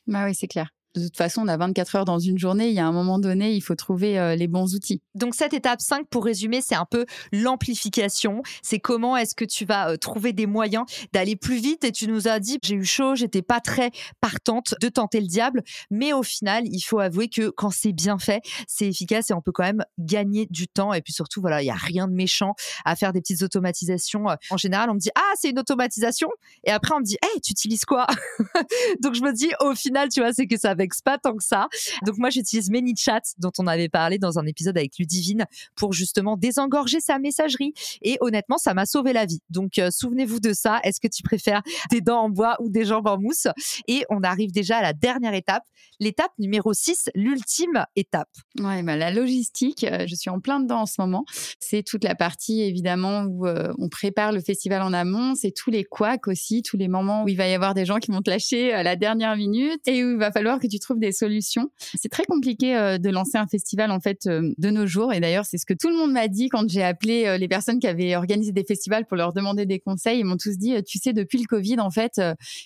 Bah 0.07 0.25
oui, 0.25 0.33
c'est 0.33 0.47
clair 0.47 0.69
de 0.99 1.05
toute 1.05 1.17
façon, 1.17 1.41
on 1.43 1.47
a 1.47 1.57
24 1.57 1.95
heures 1.95 2.05
dans 2.05 2.19
une 2.19 2.37
journée. 2.37 2.69
Il 2.69 2.73
y 2.73 2.79
a 2.79 2.85
un 2.85 2.91
moment 2.91 3.19
donné, 3.19 3.53
il 3.53 3.61
faut 3.61 3.75
trouver 3.75 4.19
euh, 4.19 4.35
les 4.35 4.47
bons 4.47 4.75
outils. 4.75 5.01
Donc, 5.15 5.35
cette 5.35 5.53
étape 5.53 5.81
5, 5.81 6.07
pour 6.09 6.25
résumer, 6.25 6.61
c'est 6.61 6.75
un 6.75 6.85
peu 6.85 7.05
l'amplification. 7.31 8.41
C'est 8.61 8.79
comment 8.79 9.17
est-ce 9.17 9.35
que 9.35 9.45
tu 9.45 9.65
vas 9.65 9.91
euh, 9.91 9.97
trouver 9.97 10.33
des 10.33 10.45
moyens 10.45 10.85
d'aller 11.13 11.35
plus 11.35 11.57
vite. 11.57 11.83
Et 11.83 11.91
tu 11.91 12.07
nous 12.07 12.27
as 12.27 12.39
dit, 12.39 12.59
j'ai 12.63 12.75
eu 12.75 12.85
chaud, 12.85 13.15
j'étais 13.15 13.41
pas 13.41 13.59
très 13.59 13.91
partante 14.21 14.75
de 14.81 14.89
tenter 14.89 15.21
le 15.21 15.27
diable. 15.27 15.63
Mais 15.89 16.13
au 16.13 16.23
final, 16.23 16.63
il 16.65 16.81
faut 16.81 16.99
avouer 16.99 17.29
que 17.29 17.49
quand 17.49 17.71
c'est 17.71 17.93
bien 17.93 18.19
fait, 18.19 18.41
c'est 18.67 18.87
efficace 18.87 19.29
et 19.29 19.33
on 19.33 19.41
peut 19.41 19.51
quand 19.51 19.63
même 19.63 19.83
gagner 19.97 20.47
du 20.49 20.67
temps. 20.67 20.93
Et 20.93 21.01
puis 21.01 21.13
surtout, 21.13 21.41
voilà, 21.41 21.61
il 21.61 21.65
y 21.65 21.71
a 21.71 21.75
rien 21.75 22.07
de 22.07 22.13
méchant 22.13 22.53
à 22.85 22.95
faire 22.95 23.13
des 23.13 23.21
petites 23.21 23.41
automatisations. 23.41 24.25
En 24.49 24.57
général, 24.57 24.89
on 24.89 24.93
me 24.93 24.99
dit, 24.99 25.11
ah, 25.15 25.31
c'est 25.35 25.49
une 25.49 25.59
automatisation. 25.59 26.29
Et 26.63 26.71
après, 26.71 26.93
on 26.95 26.99
me 26.99 27.05
dit, 27.05 27.17
hey, 27.23 27.41
tu 27.41 27.51
utilises 27.51 27.85
quoi? 27.85 28.07
Donc, 29.01 29.15
je 29.15 29.21
me 29.21 29.33
dis, 29.33 29.49
au 29.59 29.75
final, 29.75 30.09
tu 30.09 30.21
vois, 30.21 30.33
c'est 30.33 30.47
que 30.47 30.57
ça 30.57 30.75
vexe 30.89 31.01
pas 31.01 31.17
tant 31.17 31.35
que 31.35 31.43
ça. 31.43 31.67
Donc 32.05 32.17
moi, 32.17 32.29
j'utilise 32.29 32.69
ManyChat, 32.69 33.21
dont 33.37 33.51
on 33.59 33.67
avait 33.67 33.89
parlé 33.89 34.17
dans 34.17 34.39
un 34.39 34.45
épisode 34.45 34.77
avec 34.77 34.97
Ludivine, 34.97 35.45
pour 35.75 35.93
justement 35.93 36.35
désengorger 36.35 36.99
sa 36.99 37.19
messagerie. 37.19 37.73
Et 38.01 38.17
honnêtement, 38.21 38.57
ça 38.57 38.73
m'a 38.73 38.85
sauvé 38.85 39.13
la 39.13 39.25
vie. 39.25 39.41
Donc 39.49 39.77
euh, 39.77 39.89
souvenez-vous 39.91 40.39
de 40.39 40.53
ça. 40.53 40.79
Est-ce 40.83 40.99
que 40.99 41.07
tu 41.07 41.23
préfères 41.23 41.61
des 41.91 42.01
dents 42.01 42.23
en 42.23 42.29
bois 42.29 42.57
ou 42.59 42.69
des 42.69 42.85
jambes 42.85 43.07
en 43.07 43.19
mousse? 43.19 43.47
Et 43.87 44.05
on 44.09 44.21
arrive 44.23 44.51
déjà 44.51 44.77
à 44.77 44.81
la 44.81 44.93
dernière 44.93 45.33
étape, 45.33 45.63
l'étape 45.99 46.31
numéro 46.39 46.73
6, 46.73 47.09
l'ultime 47.15 47.85
étape. 47.95 48.29
Ouais, 48.59 48.83
bah, 48.83 48.95
la 48.95 49.11
logistique, 49.11 49.83
euh, 49.83 50.05
je 50.07 50.15
suis 50.15 50.29
en 50.29 50.39
plein 50.39 50.59
dedans 50.59 50.81
en 50.81 50.85
ce 50.85 50.99
moment. 50.99 51.25
C'est 51.59 51.83
toute 51.83 52.03
la 52.03 52.15
partie 52.15 52.61
évidemment 52.61 53.23
où 53.23 53.45
euh, 53.45 53.71
on 53.77 53.89
prépare 53.89 54.31
le 54.31 54.41
festival 54.41 54.81
en 54.81 54.93
amont. 54.93 55.35
C'est 55.35 55.51
tous 55.51 55.69
les 55.69 55.83
couacs 55.83 56.27
aussi, 56.27 56.61
tous 56.61 56.77
les 56.77 56.87
moments 56.87 57.23
où 57.23 57.27
il 57.27 57.37
va 57.37 57.47
y 57.47 57.53
avoir 57.53 57.73
des 57.73 57.85
gens 57.85 57.97
qui 57.97 58.11
vont 58.11 58.21
te 58.21 58.29
lâcher 58.29 58.73
à 58.73 58.83
la 58.83 58.95
dernière 58.95 59.35
minute 59.35 59.87
et 59.87 60.03
où 60.03 60.11
il 60.11 60.17
va 60.17 60.31
falloir 60.31 60.59
que 60.59 60.67
tu 60.69 60.79
trouves 60.79 60.99
des 60.99 61.11
solutions. 61.11 61.69
C'est 61.95 62.09
très 62.09 62.25
compliqué 62.25 62.75
euh, 62.75 62.97
de 62.97 63.09
lancer 63.09 63.37
un 63.37 63.47
festival 63.47 63.91
en 63.91 63.99
fait 63.99 64.27
euh, 64.27 64.53
de 64.57 64.69
nos 64.69 64.85
jours 64.85 65.13
et 65.13 65.19
d'ailleurs 65.19 65.45
c'est 65.45 65.57
ce 65.57 65.65
que 65.65 65.73
tout 65.73 65.89
le 65.89 65.95
monde 65.95 66.11
m'a 66.11 66.27
dit 66.27 66.49
quand 66.49 66.69
j'ai 66.69 66.83
appelé 66.83 67.25
euh, 67.25 67.37
les 67.37 67.47
personnes 67.47 67.79
qui 67.79 67.87
avaient 67.87 68.15
organisé 68.15 68.51
des 68.51 68.63
festivals 68.63 69.05
pour 69.05 69.17
leur 69.17 69.33
demander 69.33 69.65
des 69.65 69.79
conseils. 69.79 70.19
Ils 70.19 70.25
m'ont 70.25 70.37
tous 70.37 70.57
dit 70.57 70.81
tu 70.83 70.99
sais 70.99 71.13
depuis 71.13 71.39
le 71.39 71.45
Covid 71.45 71.79
en 71.79 71.89
fait 71.89 72.21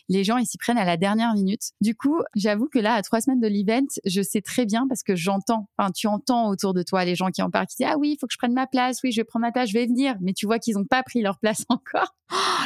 les 0.10 0.24
gens 0.24 0.38
ils 0.38 0.46
s'y 0.46 0.58
prennent 0.58 0.78
à 0.78 0.86
la 0.86 0.98
dernière 0.98 1.34
minute. 1.34 1.72
Du 1.82 1.96
coup 1.96 2.22
j'avoue 2.36 2.68
que 2.68 2.80
là 2.80 2.96
à 2.96 3.02
trois 3.02 3.22
semaines 3.22 3.40
de 3.40 3.48
l'event 3.48 3.88
je 4.06 4.22
sais 4.22 4.42
très 4.42 4.66
bien 4.66 4.88
parce 4.88 5.04
que 5.04 5.16
j'entends, 5.16 5.70
enfin 5.78 5.92
tu 5.92 6.08
entends 6.08 6.50
autour 6.50 6.74
de 6.74 6.84
toi 6.84 7.06
les 7.06 7.16
gens 7.16 7.30
qui 7.30 7.42
en 7.42 7.50
parlent 7.50 7.68
qui 7.68 7.78
disent 7.78 7.88
ah 7.90 7.98
oui 7.98 8.12
il 8.14 8.18
faut 8.20 8.28
que 8.28 8.34
je 8.34 8.38
prenne 8.38 8.54
ma 8.54 8.68
place, 8.68 9.00
oui 9.04 9.12
je 9.12 9.22
vais 9.22 9.26
prendre 9.26 9.46
ma 9.46 9.52
place, 9.52 9.70
je 9.70 9.74
vais 9.74 9.86
venir, 9.86 10.16
mais 10.22 10.34
tu 10.34 10.46
vois 10.46 10.60
qu'ils 10.60 10.76
n'ont 10.76 10.86
pas 10.86 11.04
pris 11.04 11.22
leur 11.22 11.40
place 11.40 11.66
encore. 11.70 12.16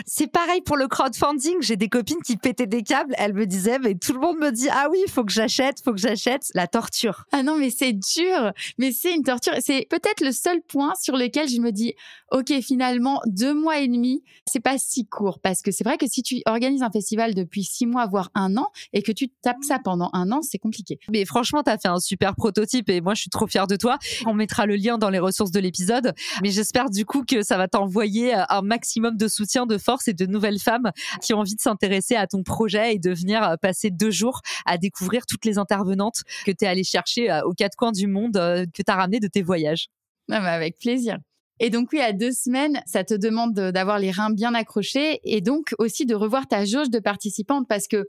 C'est 0.05 0.27
pareil 0.27 0.61
pour 0.61 0.77
le 0.77 0.87
crowdfunding. 0.87 1.57
J'ai 1.61 1.75
des 1.75 1.89
copines 1.89 2.21
qui 2.25 2.37
pétaient 2.37 2.67
des 2.67 2.83
câbles. 2.83 3.13
Elles 3.17 3.33
me 3.33 3.45
disaient, 3.45 3.79
mais 3.79 3.95
tout 3.95 4.13
le 4.13 4.19
monde 4.19 4.37
me 4.37 4.51
dit, 4.51 4.67
ah 4.71 4.87
oui, 4.91 4.99
il 5.05 5.11
faut 5.11 5.23
que 5.23 5.31
j'achète, 5.31 5.81
faut 5.83 5.91
que 5.91 5.99
j'achète. 5.99 6.49
La 6.53 6.67
torture. 6.67 7.25
Ah 7.31 7.43
non, 7.43 7.57
mais 7.57 7.69
c'est 7.69 7.93
dur. 7.93 8.51
Mais 8.77 8.91
c'est 8.91 9.13
une 9.13 9.23
torture. 9.23 9.53
C'est 9.59 9.87
peut-être 9.89 10.21
le 10.21 10.31
seul 10.31 10.61
point 10.61 10.93
sur 11.01 11.17
lequel 11.17 11.49
je 11.49 11.59
me 11.59 11.71
dis, 11.71 11.93
ok, 12.31 12.53
finalement, 12.61 13.21
deux 13.25 13.53
mois 13.53 13.79
et 13.79 13.87
demi, 13.87 14.23
c'est 14.45 14.59
pas 14.59 14.77
si 14.77 15.05
court. 15.05 15.39
Parce 15.39 15.61
que 15.61 15.71
c'est 15.71 15.83
vrai 15.83 15.97
que 15.97 16.07
si 16.07 16.23
tu 16.23 16.41
organises 16.45 16.83
un 16.83 16.91
festival 16.91 17.33
depuis 17.33 17.63
six 17.63 17.85
mois, 17.85 18.05
voire 18.05 18.29
un 18.35 18.57
an, 18.57 18.67
et 18.93 19.01
que 19.01 19.11
tu 19.11 19.29
tapes 19.29 19.63
ça 19.63 19.79
pendant 19.79 20.09
un 20.13 20.31
an, 20.31 20.41
c'est 20.41 20.59
compliqué. 20.59 20.99
Mais 21.11 21.25
franchement, 21.25 21.63
tu 21.63 21.71
as 21.71 21.77
fait 21.77 21.87
un 21.87 21.99
super 21.99 22.35
prototype 22.35 22.89
et 22.89 23.01
moi, 23.01 23.13
je 23.13 23.21
suis 23.21 23.29
trop 23.29 23.47
fière 23.47 23.67
de 23.67 23.75
toi. 23.75 23.97
On 24.25 24.33
mettra 24.33 24.65
le 24.65 24.75
lien 24.75 24.97
dans 24.97 25.09
les 25.09 25.19
ressources 25.19 25.51
de 25.51 25.59
l'épisode. 25.59 26.13
Mais 26.41 26.51
j'espère 26.51 26.89
du 26.89 27.05
coup 27.05 27.23
que 27.23 27.43
ça 27.43 27.57
va 27.57 27.67
t'envoyer 27.67 28.33
un 28.33 28.61
maximum 28.61 29.17
de 29.17 29.27
soutien, 29.27 29.56
de 29.65 29.77
force 29.77 30.07
et 30.07 30.13
de 30.13 30.25
nouvelles 30.25 30.59
femmes 30.59 30.91
qui 31.21 31.33
ont 31.33 31.39
envie 31.39 31.55
de 31.55 31.61
s'intéresser 31.61 32.15
à 32.15 32.27
ton 32.27 32.43
projet 32.43 32.95
et 32.95 32.99
de 32.99 33.11
venir 33.11 33.43
euh, 33.43 33.55
passer 33.55 33.89
deux 33.89 34.11
jours 34.11 34.41
à 34.65 34.77
découvrir 34.77 35.25
toutes 35.25 35.45
les 35.45 35.57
intervenantes 35.57 36.23
que 36.45 36.51
tu 36.51 36.65
es 36.65 36.67
allé 36.67 36.83
chercher 36.83 37.31
euh, 37.31 37.41
aux 37.43 37.53
quatre 37.53 37.75
coins 37.75 37.91
du 37.91 38.07
monde, 38.07 38.37
euh, 38.37 38.65
que 38.65 38.83
tu 38.83 38.91
as 38.91 38.95
ramené 38.95 39.19
de 39.19 39.27
tes 39.27 39.41
voyages. 39.41 39.87
Ah 40.29 40.41
bah, 40.41 40.51
avec 40.51 40.77
plaisir. 40.77 41.17
Et 41.59 41.71
donc 41.71 41.89
oui, 41.91 41.99
à 41.99 42.13
deux 42.13 42.31
semaines, 42.31 42.81
ça 42.85 43.03
te 43.03 43.15
demande 43.15 43.53
d'avoir 43.53 43.97
les 43.97 44.11
reins 44.11 44.29
bien 44.29 44.53
accrochés 44.53 45.19
et 45.23 45.41
donc 45.41 45.73
aussi 45.79 46.05
de 46.05 46.13
revoir 46.13 46.47
ta 46.47 46.65
jauge 46.65 46.91
de 46.91 46.99
participantes 46.99 47.67
parce 47.67 47.87
que 47.87 48.07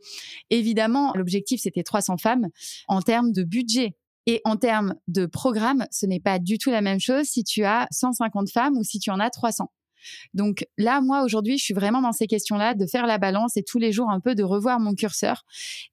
évidemment, 0.51 1.13
l'objectif 1.15 1.63
c'était 1.63 1.83
300 1.83 2.19
femmes 2.19 2.49
en 2.89 3.01
termes 3.01 3.33
de 3.33 3.45
budget. 3.45 3.97
Et 4.27 4.43
en 4.45 4.57
termes 4.57 4.95
de 5.07 5.25
programme, 5.25 5.87
ce 5.91 6.05
n'est 6.05 6.21
pas 6.21 6.39
du 6.39 6.59
tout 6.59 6.71
la 6.71 6.83
même 6.83 7.01
chose 7.01 7.25
si 7.25 7.45
tu 7.45 7.65
as 7.65 7.89
150 7.91 8.51
femmes 8.51 8.77
ou 8.77 8.85
si 8.85 8.99
tu 8.99 9.11
en 9.11 9.21
as 9.21 9.31
300. 9.31 9.71
Donc 10.35 10.67
là, 10.77 11.01
moi, 11.01 11.23
aujourd'hui, 11.23 11.59
je 11.59 11.65
suis 11.65 11.75
vraiment 11.75 12.01
dans 12.01 12.13
ces 12.13 12.27
questions-là, 12.27 12.75
de 12.75 12.87
faire 12.87 13.07
la 13.07 13.19
balance 13.19 13.57
et 13.57 13.63
tous 13.63 13.79
les 13.79 13.93
jours 13.93 14.11
un 14.11 14.21
peu 14.21 14.35
de 14.35 14.43
revoir 14.43 14.81
mon 14.81 14.95
curseur. 14.95 15.45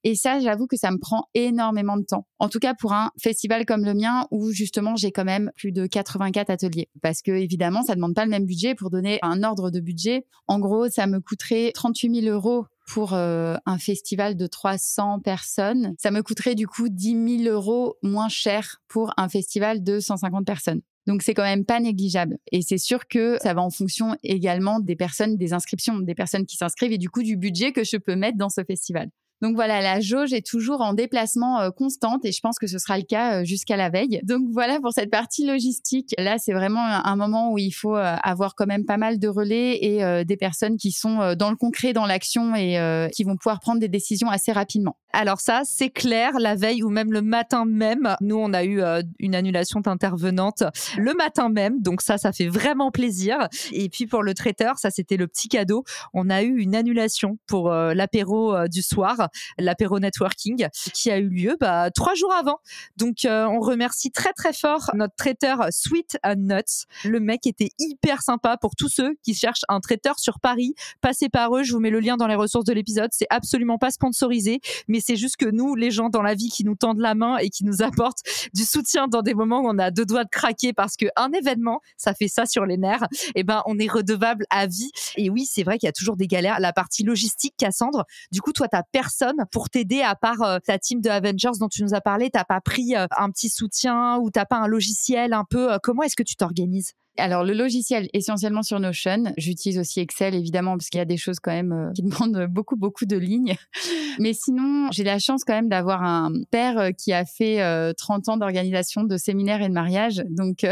Et 0.04 0.15
ça, 0.15 0.39
j'avoue 0.39 0.67
que 0.67 0.78
ça 0.78 0.91
me 0.91 0.97
prend 0.97 1.30
énormément 1.34 1.97
de 1.97 2.04
temps. 2.04 2.28
En 2.39 2.49
tout 2.49 2.60
cas, 2.60 2.73
pour 2.73 2.93
un 2.93 3.12
festival 3.21 3.65
comme 3.65 3.86
le 3.86 3.93
mien, 3.93 4.28
où 4.32 4.51
justement, 4.51 4.95
j'ai 4.95 5.12
quand 5.12 5.25
même 5.25 5.51
plus 5.56 5.71
de 5.71 5.86
84 5.86 6.49
ateliers. 6.49 6.89
Parce 7.01 7.21
que, 7.21 7.32
évidemment, 7.32 7.84
ça 7.84 7.95
demande 7.95 8.15
pas 8.15 8.25
le 8.25 8.32
même 8.32 8.45
budget. 8.45 8.75
Pour 8.75 8.89
donner 8.89 9.19
un 9.21 9.43
ordre 9.43 9.69
de 9.69 9.80
budget, 9.80 10.25
en 10.47 10.60
gros, 10.60 10.89
ça 10.89 11.08
me 11.08 11.19
coûterait 11.19 11.71
38 11.73 12.21
000 12.23 12.34
euros 12.36 12.65
pour 12.88 13.13
euh, 13.13 13.56
un 13.65 13.78
festival 13.78 14.36
de 14.36 14.47
300 14.47 15.19
personnes, 15.19 15.95
ça 15.97 16.12
me 16.12 16.21
coûterait 16.21 16.56
du 16.56 16.67
coup 16.67 16.88
10 16.89 17.43
000 17.43 17.54
euros 17.54 17.97
moins 18.04 18.30
cher 18.30 18.82
pour 18.88 19.12
un 19.17 19.28
festival 19.28 19.84
de 19.84 19.99
150 19.99 20.45
personnes. 20.45 20.82
Donc 21.07 21.21
c'est 21.21 21.33
quand 21.33 21.43
même 21.43 21.65
pas 21.65 21.79
négligeable. 21.79 22.37
Et 22.51 22.61
c'est 22.61 22.77
sûr 22.77 23.07
que 23.07 23.37
ça 23.41 23.53
va 23.53 23.61
en 23.61 23.69
fonction 23.69 24.15
également 24.23 24.79
des 24.79 24.95
personnes, 24.95 25.37
des 25.37 25.53
inscriptions, 25.53 25.99
des 25.99 26.15
personnes 26.15 26.45
qui 26.45 26.57
s'inscrivent 26.57 26.93
et 26.93 26.97
du 26.97 27.09
coup 27.09 27.23
du 27.23 27.37
budget 27.37 27.71
que 27.71 27.83
je 27.83 27.97
peux 27.97 28.15
mettre 28.15 28.37
dans 28.37 28.49
ce 28.49 28.63
festival. 28.63 29.09
Donc 29.41 29.56
voilà, 29.56 29.82
la 29.82 30.00
jauge 30.00 30.34
est 30.34 30.45
toujours 30.45 30.82
en 30.82 30.93
déplacement 30.93 31.60
euh, 31.60 31.69
constante 31.69 32.24
et 32.24 32.32
je 32.32 32.39
pense 32.39 32.58
que 32.58 32.67
ce 32.67 32.80
sera 32.80 32.98
le 32.98 33.04
cas 33.04 33.41
euh, 33.41 33.45
jusqu'à 33.45 33.76
la 33.76 33.89
veille. 33.89 34.21
Donc 34.24 34.43
voilà 34.52 34.80
pour 34.80 34.93
cette 34.93 35.12
partie 35.12 35.45
logistique. 35.45 36.15
Là, 36.17 36.38
c'est 36.38 36.54
vraiment 36.54 36.86
un 36.86 37.15
moment 37.15 37.52
où 37.52 37.58
il 37.58 37.71
faut 37.71 37.98
euh, 37.98 38.15
avoir 38.24 38.56
quand 38.56 38.65
même 38.65 38.86
pas 38.86 38.98
mal 38.98 39.19
de 39.19 39.28
relais 39.28 39.78
et 39.82 40.26
des 40.26 40.38
personnes 40.38 40.78
qui 40.78 40.91
sont 40.91 41.36
dans 41.38 41.50
le 41.50 41.56
concret, 41.56 41.93
dans 41.93 42.06
l'action 42.06 42.56
et 42.56 42.80
qui 43.13 43.24
vont 43.24 43.36
pouvoir 43.36 43.60
prendre 43.60 43.80
des 43.80 43.88
décisions 43.88 44.30
assez 44.30 44.52
rapidement. 44.52 44.98
Alors 45.13 45.39
ça, 45.39 45.62
c'est 45.63 45.89
clair, 45.89 46.34
la 46.39 46.56
veille 46.56 46.83
ou 46.83 46.90
même 46.90 47.12
le 47.12 47.21
matin 47.21 47.65
même. 47.65 48.15
Nous, 48.21 48.36
on 48.36 48.54
a 48.54 48.63
eu 48.63 48.81
une 49.19 49.36
annulation 49.36 49.79
d'intervenante 49.79 50.63
le 50.98 51.13
matin 51.13 51.50
même. 51.50 51.81
Donc 51.81 52.02
ça, 52.02 52.17
ça 52.17 52.31
fait 52.31 52.48
vraiment 52.48 52.92
plaisir. 52.92 53.48
Et 53.71 53.90
puis 53.90 54.08
pour 54.08 54.23
le 54.23 54.33
traiteur, 54.33 54.77
ça, 54.77 54.92
c'était 54.92 55.17
le 55.17 55.27
petit 55.27 55.48
cadeau. 55.48 55.83
On 56.13 56.29
a 56.29 56.44
eu 56.44 56.58
une 56.58 56.75
annulation 56.75 57.38
pour 57.48 57.69
l'apéro 57.71 58.67
du 58.67 58.81
soir 58.81 59.25
l'apéro 59.58 60.00
networking, 60.00 60.67
qui 60.94 61.12
a 61.12 61.17
eu 61.17 61.30
lieu 61.30 61.58
bah, 61.60 61.90
trois 61.92 62.15
jours 62.15 62.34
avant. 62.34 62.60
Donc, 62.98 63.26
euh, 63.26 63.46
on 63.46 63.60
remercie 63.60 64.12
très 64.12 64.34
très 64.34 64.54
fort 64.54 64.92
notre 64.94 65.15
traiteur 65.15 65.67
Sweet 65.71 66.17
and 66.23 66.36
Nuts. 66.38 66.86
Le 67.04 67.19
mec 67.19 67.46
était 67.48 67.69
hyper 67.80 68.21
sympa 68.21 68.58
pour 68.58 68.76
tous 68.76 68.90
ceux 68.90 69.15
qui 69.23 69.34
cherchent 69.34 69.65
un 69.69 69.80
traiteur 69.80 70.19
sur 70.19 70.40
Paris. 70.40 70.73
Passez 71.02 71.30
par 71.30 71.56
eux, 71.56 71.63
je 71.63 71.73
vous 71.73 71.80
mets 71.80 71.90
le 71.90 72.00
lien 72.00 72.17
dans 72.17 72.28
les 72.28 72.36
ressources 72.36 72.65
de 72.65 72.73
l'épisode. 72.73 73.10
C'est 73.12 73.28
absolument 73.30 73.78
pas 73.78 73.92
sponsorisé, 73.92 74.62
mais 74.88 75.00
c'est 75.00 75.15
juste 75.15 75.38
que 75.38 75.50
nous, 75.50 75.76
les 75.76 75.92
gens 75.92 76.10
dans 76.10 76.21
la 76.21 76.36
vie 76.36 76.50
qui 76.50 76.63
nous 76.63 76.76
tendent 76.76 77.00
la 77.00 77.15
main 77.15 77.38
et 77.38 77.50
qui 77.50 77.65
nous 77.65 77.82
apportent 77.82 78.21
du 78.54 78.63
soutien 78.63 79.08
dans 79.08 79.21
des 79.21 79.34
moments 79.34 79.62
où 79.62 79.67
on 79.67 79.78
a 79.78 79.92
deux 79.92 80.06
doigts 80.06 80.23
de 80.23 80.30
craquer 80.30 80.73
parce 80.73 80.96
qu'un 80.96 81.32
événement, 81.34 81.82
ça 81.98 82.13
fait 82.13 82.28
ça 82.28 82.46
sur 82.46 82.65
les 82.65 82.78
nerfs, 82.78 83.04
et 83.36 83.40
eh 83.40 83.44
ben 83.44 83.62
on 83.65 83.78
est 83.80 83.90
redevable 83.90 84.46
à 84.50 84.67
vie. 84.67 84.92
Et 85.17 85.30
oui, 85.30 85.46
c'est 85.46 85.63
vrai 85.63 85.78
qu'il 85.78 85.88
y 85.88 85.90
a 85.90 85.94
toujours 85.94 86.17
des 86.17 86.28
galères. 86.28 86.60
La 86.60 86.73
partie 86.73 87.04
logistique, 87.04 87.56
Cassandre, 87.58 88.06
du 88.32 88.42
coup, 88.42 88.54
toi, 88.54 88.67
t'as 88.67 88.84
personne 88.84 89.14
pour 89.51 89.69
t'aider 89.69 90.01
à 90.01 90.15
part 90.15 90.41
euh, 90.41 90.59
ta 90.59 90.79
team 90.79 91.01
de 91.01 91.09
Avengers 91.09 91.57
dont 91.59 91.67
tu 91.67 91.83
nous 91.83 91.93
as 91.93 92.01
parlé. 92.01 92.29
T'as 92.29 92.43
pas 92.43 92.61
pris 92.61 92.95
euh, 92.95 93.07
un 93.17 93.29
petit 93.31 93.49
soutien 93.49 94.17
ou 94.17 94.29
t'as 94.31 94.45
pas 94.45 94.57
un 94.57 94.67
logiciel 94.67 95.33
un 95.33 95.45
peu 95.49 95.73
euh, 95.73 95.77
Comment 95.81 96.03
est-ce 96.03 96.15
que 96.15 96.23
tu 96.23 96.35
t'organises? 96.35 96.93
Alors 97.17 97.43
le 97.43 97.53
logiciel 97.53 98.09
essentiellement 98.13 98.63
sur 98.63 98.79
Notion. 98.79 99.23
J'utilise 99.37 99.79
aussi 99.79 99.99
Excel 99.99 100.35
évidemment 100.35 100.77
parce 100.77 100.89
qu'il 100.89 100.97
y 100.99 101.01
a 101.01 101.05
des 101.05 101.17
choses 101.17 101.39
quand 101.39 101.51
même 101.51 101.91
qui 101.95 102.01
demandent 102.03 102.47
beaucoup 102.49 102.75
beaucoup 102.75 103.05
de 103.05 103.17
lignes. 103.17 103.55
Mais 104.19 104.33
sinon, 104.33 104.89
j'ai 104.91 105.03
la 105.03 105.19
chance 105.19 105.43
quand 105.43 105.53
même 105.53 105.69
d'avoir 105.69 106.03
un 106.03 106.31
père 106.51 106.91
qui 106.97 107.13
a 107.13 107.25
fait 107.25 107.93
30 107.95 108.29
ans 108.29 108.37
d'organisation 108.37 109.03
de 109.03 109.17
séminaires 109.17 109.61
et 109.61 109.67
de 109.67 109.73
mariage. 109.73 110.23
Donc 110.29 110.65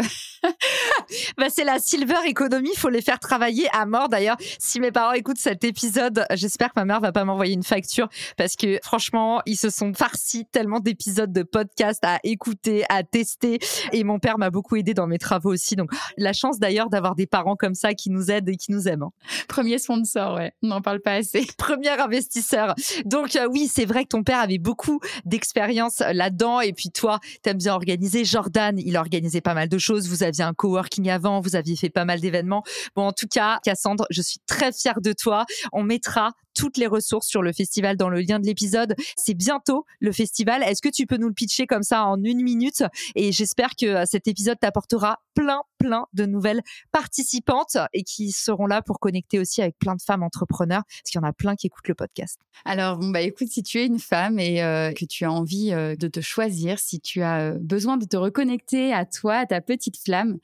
bah, 1.38 1.48
c'est 1.50 1.64
la 1.64 1.80
silver 1.80 2.16
economy, 2.26 2.70
il 2.74 2.80
faut 2.80 2.90
les 2.90 3.02
faire 3.02 3.20
travailler 3.20 3.68
à 3.74 3.86
mort 3.86 4.10
d'ailleurs. 4.10 4.38
Si 4.60 4.80
mes 4.80 4.92
parents 4.92 5.14
écoutent 5.14 5.40
cet 5.40 5.64
épisode, 5.64 6.26
j'espère 6.34 6.70
que 6.70 6.80
ma 6.80 6.86
mère 6.86 7.00
va 7.00 7.12
pas 7.12 7.26
m'envoyer 7.26 7.54
une 7.54 7.64
facture 7.64 8.10
parce 8.38 8.56
que 8.56 8.80
franchement, 8.84 9.42
ils 9.46 9.58
se 9.58 9.70
sont 9.70 9.94
farcis 9.94 10.46
tellement 10.52 10.80
d'épisodes 10.80 11.32
de 11.32 11.44
podcast 11.44 12.00
à 12.04 12.20
écouter, 12.24 12.84
à 12.90 13.04
tester 13.04 13.60
et 13.92 14.04
mon 14.04 14.20
père 14.20 14.38
m'a 14.38 14.50
beaucoup 14.50 14.76
aidé 14.76 14.94
dans 14.94 15.08
mes 15.08 15.20
travaux 15.20 15.52
aussi. 15.52 15.76
Donc 15.76 15.92
la 16.18 16.33
chance 16.34 16.60
d'ailleurs 16.60 16.90
d'avoir 16.90 17.16
des 17.16 17.28
parents 17.28 17.56
comme 17.56 17.76
ça 17.76 17.94
qui 17.94 18.10
nous 18.10 18.32
aident 18.32 18.50
et 18.50 18.56
qui 18.56 18.72
nous 18.72 18.88
aiment. 18.88 19.04
Hein. 19.04 19.12
Premier 19.48 19.78
sponsor, 19.78 20.36
ouais, 20.36 20.54
on 20.62 20.68
n'en 20.68 20.82
parle 20.82 21.00
pas 21.00 21.14
assez. 21.14 21.46
Premier 21.58 21.90
investisseur. 21.90 22.76
Donc 23.06 23.36
euh, 23.36 23.48
oui, 23.52 23.70
c'est 23.72 23.86
vrai 23.86 24.04
que 24.04 24.10
ton 24.10 24.24
père 24.24 24.40
avait 24.40 24.58
beaucoup 24.58 25.00
d'expérience 25.26 26.00
là-dedans 26.00 26.62
et 26.62 26.74
puis 26.74 26.90
toi, 26.90 27.20
t'aimes 27.42 27.58
bien 27.58 27.74
organiser. 27.74 28.26
Jordan, 28.26 28.78
il 28.78 28.98
a 28.98 29.00
organisé 29.00 29.42
pas 29.42 29.54
mal 29.54 29.70
de 29.70 29.78
choses. 29.78 30.08
Vous 30.08 30.24
aviez 30.24 30.44
un 30.44 30.54
coworking 30.54 31.10
avant, 31.10 31.40
vous 31.40 31.56
aviez 31.56 31.76
fait 31.76 31.90
pas 31.90 32.06
mal 32.06 32.20
d'événements. 32.20 32.64
Bon, 32.96 33.04
en 33.04 33.14
tout 33.14 33.28
cas, 33.28 33.60
Cassandre, 33.64 34.06
je 34.10 34.22
suis 34.22 34.40
très 34.46 34.72
fière 34.72 35.02
de 35.02 35.14
toi. 35.14 35.46
On 35.72 35.84
mettra 35.84 36.32
toutes 36.54 36.78
les 36.78 36.88
ressources 36.88 37.28
sur 37.28 37.42
le 37.42 37.54
festival 37.54 37.98
dans 37.98 38.10
le 38.10 38.22
lien 38.22 38.40
de 38.40 38.46
l'épisode. 38.46 38.96
C'est 39.18 39.34
bientôt 39.34 39.86
le 40.00 40.12
festival. 40.12 40.64
Est-ce 40.64 40.82
que 40.82 40.90
tu 40.90 41.06
peux 41.06 41.18
nous 41.18 41.28
le 41.28 41.34
pitcher 41.34 41.68
comme 41.68 41.84
ça 41.84 42.06
en 42.06 42.24
une 42.24 42.42
minute? 42.42 42.84
Et 43.16 43.32
j'espère 43.32 43.76
que 43.76 43.86
euh, 43.86 44.04
cet 44.06 44.28
épisode 44.28 44.60
t'apportera 44.60 45.20
plein, 45.34 45.62
plein 45.78 46.06
de 46.14 46.26
nouvelles 46.26 46.62
participantes 46.92 47.78
et 47.94 48.04
qui 48.04 48.32
seront 48.32 48.68
là 48.68 48.82
pour 48.82 49.00
connecter 49.00 49.40
aussi 49.40 49.62
avec 49.62 49.78
plein 49.80 49.96
de 49.96 50.02
femmes 50.02 50.24
entrepreneurs, 50.24 50.84
parce 50.88 51.12
qu'il 51.12 51.20
y 51.20 51.24
en 51.24 51.28
a 51.28 51.34
plein 51.34 51.56
qui 51.56 51.68
écoutent 51.68 51.88
le 51.88 51.96
podcast. 51.96 52.40
Alors, 52.66 52.98
bon, 52.98 53.10
bah, 53.10 53.22
écoute, 53.22 53.48
si 53.50 53.64
tu 53.64 53.80
es 53.80 53.86
une 53.86 54.00
femme 54.00 54.40
et 54.40 54.62
euh, 54.64 54.92
que 54.94 55.06
tu 55.06 55.26
as 55.26 55.32
envie 55.32 55.72
euh, 55.74 55.96
de 55.96 56.08
te 56.08 56.22
choisir, 56.22 56.78
si 56.80 57.00
tu 57.00 57.22
as 57.24 57.54
besoin 57.60 57.98
de 57.98 58.06
te 58.06 58.16
reconnecter 58.16 58.94
à 58.94 59.06
toi, 59.06 59.36
à 59.36 59.46
ta 59.46 59.60
petite 59.60 59.98
flamme, 59.98 60.38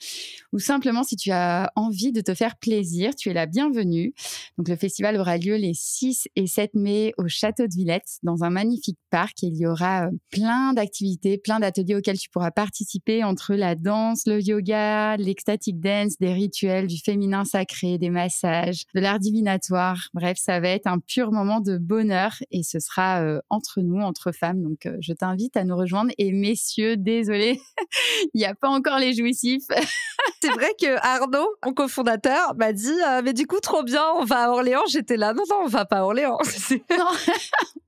ou 0.51 0.59
simplement 0.59 1.03
si 1.03 1.15
tu 1.15 1.31
as 1.31 1.71
envie 1.75 2.11
de 2.11 2.21
te 2.21 2.33
faire 2.33 2.57
plaisir, 2.57 3.15
tu 3.15 3.29
es 3.29 3.33
la 3.33 3.45
bienvenue. 3.45 4.13
Donc, 4.57 4.67
le 4.67 4.75
festival 4.75 5.17
aura 5.17 5.37
lieu 5.37 5.55
les 5.55 5.73
6 5.73 5.98
et 6.35 6.47
7 6.47 6.71
mai 6.75 7.13
au 7.17 7.27
Château 7.27 7.67
de 7.67 7.73
Villette, 7.73 8.19
dans 8.23 8.43
un 8.43 8.49
magnifique 8.49 8.97
parc. 9.09 9.41
Il 9.43 9.55
y 9.57 9.67
aura 9.67 10.07
euh, 10.07 10.11
plein 10.31 10.73
d'activités, 10.73 11.37
plein 11.37 11.59
d'ateliers 11.59 11.95
auxquels 11.95 12.17
tu 12.17 12.29
pourras 12.29 12.51
participer 12.51 13.23
entre 13.23 13.53
la 13.55 13.75
danse, 13.75 14.23
le 14.25 14.41
yoga, 14.41 15.17
l'ecstatic 15.17 15.79
dance, 15.79 16.17
des 16.19 16.33
rituels, 16.33 16.87
du 16.87 16.97
féminin 16.97 17.43
sacré, 17.45 17.97
des 17.97 18.09
massages, 18.09 18.83
de 18.95 18.99
l'art 18.99 19.19
divinatoire. 19.19 20.07
Bref, 20.13 20.37
ça 20.39 20.59
va 20.59 20.69
être 20.69 20.87
un 20.87 20.99
pur 20.99 21.31
moment 21.31 21.59
de 21.59 21.77
bonheur 21.77 22.33
et 22.51 22.63
ce 22.63 22.79
sera 22.79 23.21
euh, 23.21 23.41
entre 23.49 23.81
nous, 23.81 24.01
entre 24.01 24.31
femmes. 24.31 24.61
Donc, 24.61 24.85
euh, 24.85 24.97
je 25.01 25.13
t'invite 25.13 25.57
à 25.57 25.63
nous 25.63 25.75
rejoindre. 25.75 26.11
Et 26.17 26.31
messieurs, 26.31 26.97
désolé, 26.97 27.59
il 28.33 28.37
n'y 28.37 28.45
a 28.45 28.55
pas 28.55 28.69
encore 28.69 28.99
les 28.99 29.13
jouissifs. 29.13 29.67
C'est 30.41 30.51
vrai 30.51 30.69
que 30.79 30.95
Arnaud, 31.01 31.49
mon 31.65 31.73
cofondateur, 31.73 32.55
m'a 32.57 32.71
dit 32.71 32.87
mais 33.23 33.33
du 33.33 33.45
coup 33.45 33.59
trop 33.59 33.83
bien, 33.83 34.03
on 34.17 34.23
va 34.23 34.45
à 34.45 34.49
Orléans. 34.49 34.83
J'étais 34.87 35.17
là 35.17 35.33
non 35.33 35.43
non, 35.49 35.61
on 35.63 35.67
va 35.67 35.85
pas 35.89 35.97
à 35.97 36.03
Orléans. 36.03 36.37
non, 36.97 37.07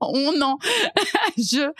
on 0.00 0.36
non. 0.36 0.56
je. 1.38 1.72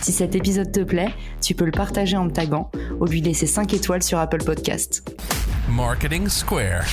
Si 0.00 0.12
cet 0.12 0.34
épisode 0.34 0.72
te 0.72 0.80
plaît, 0.80 1.14
tu 1.40 1.54
peux 1.54 1.64
le 1.64 1.72
partager 1.72 2.16
en 2.16 2.24
me 2.24 2.32
taguant 2.32 2.70
ou 3.00 3.06
lui 3.06 3.20
laisser 3.20 3.46
5 3.46 3.72
étoiles 3.74 4.02
sur 4.02 4.18
Apple 4.18 4.42
Podcast. 4.44 5.08
Marketing 5.68 6.28
Square. 6.28 6.84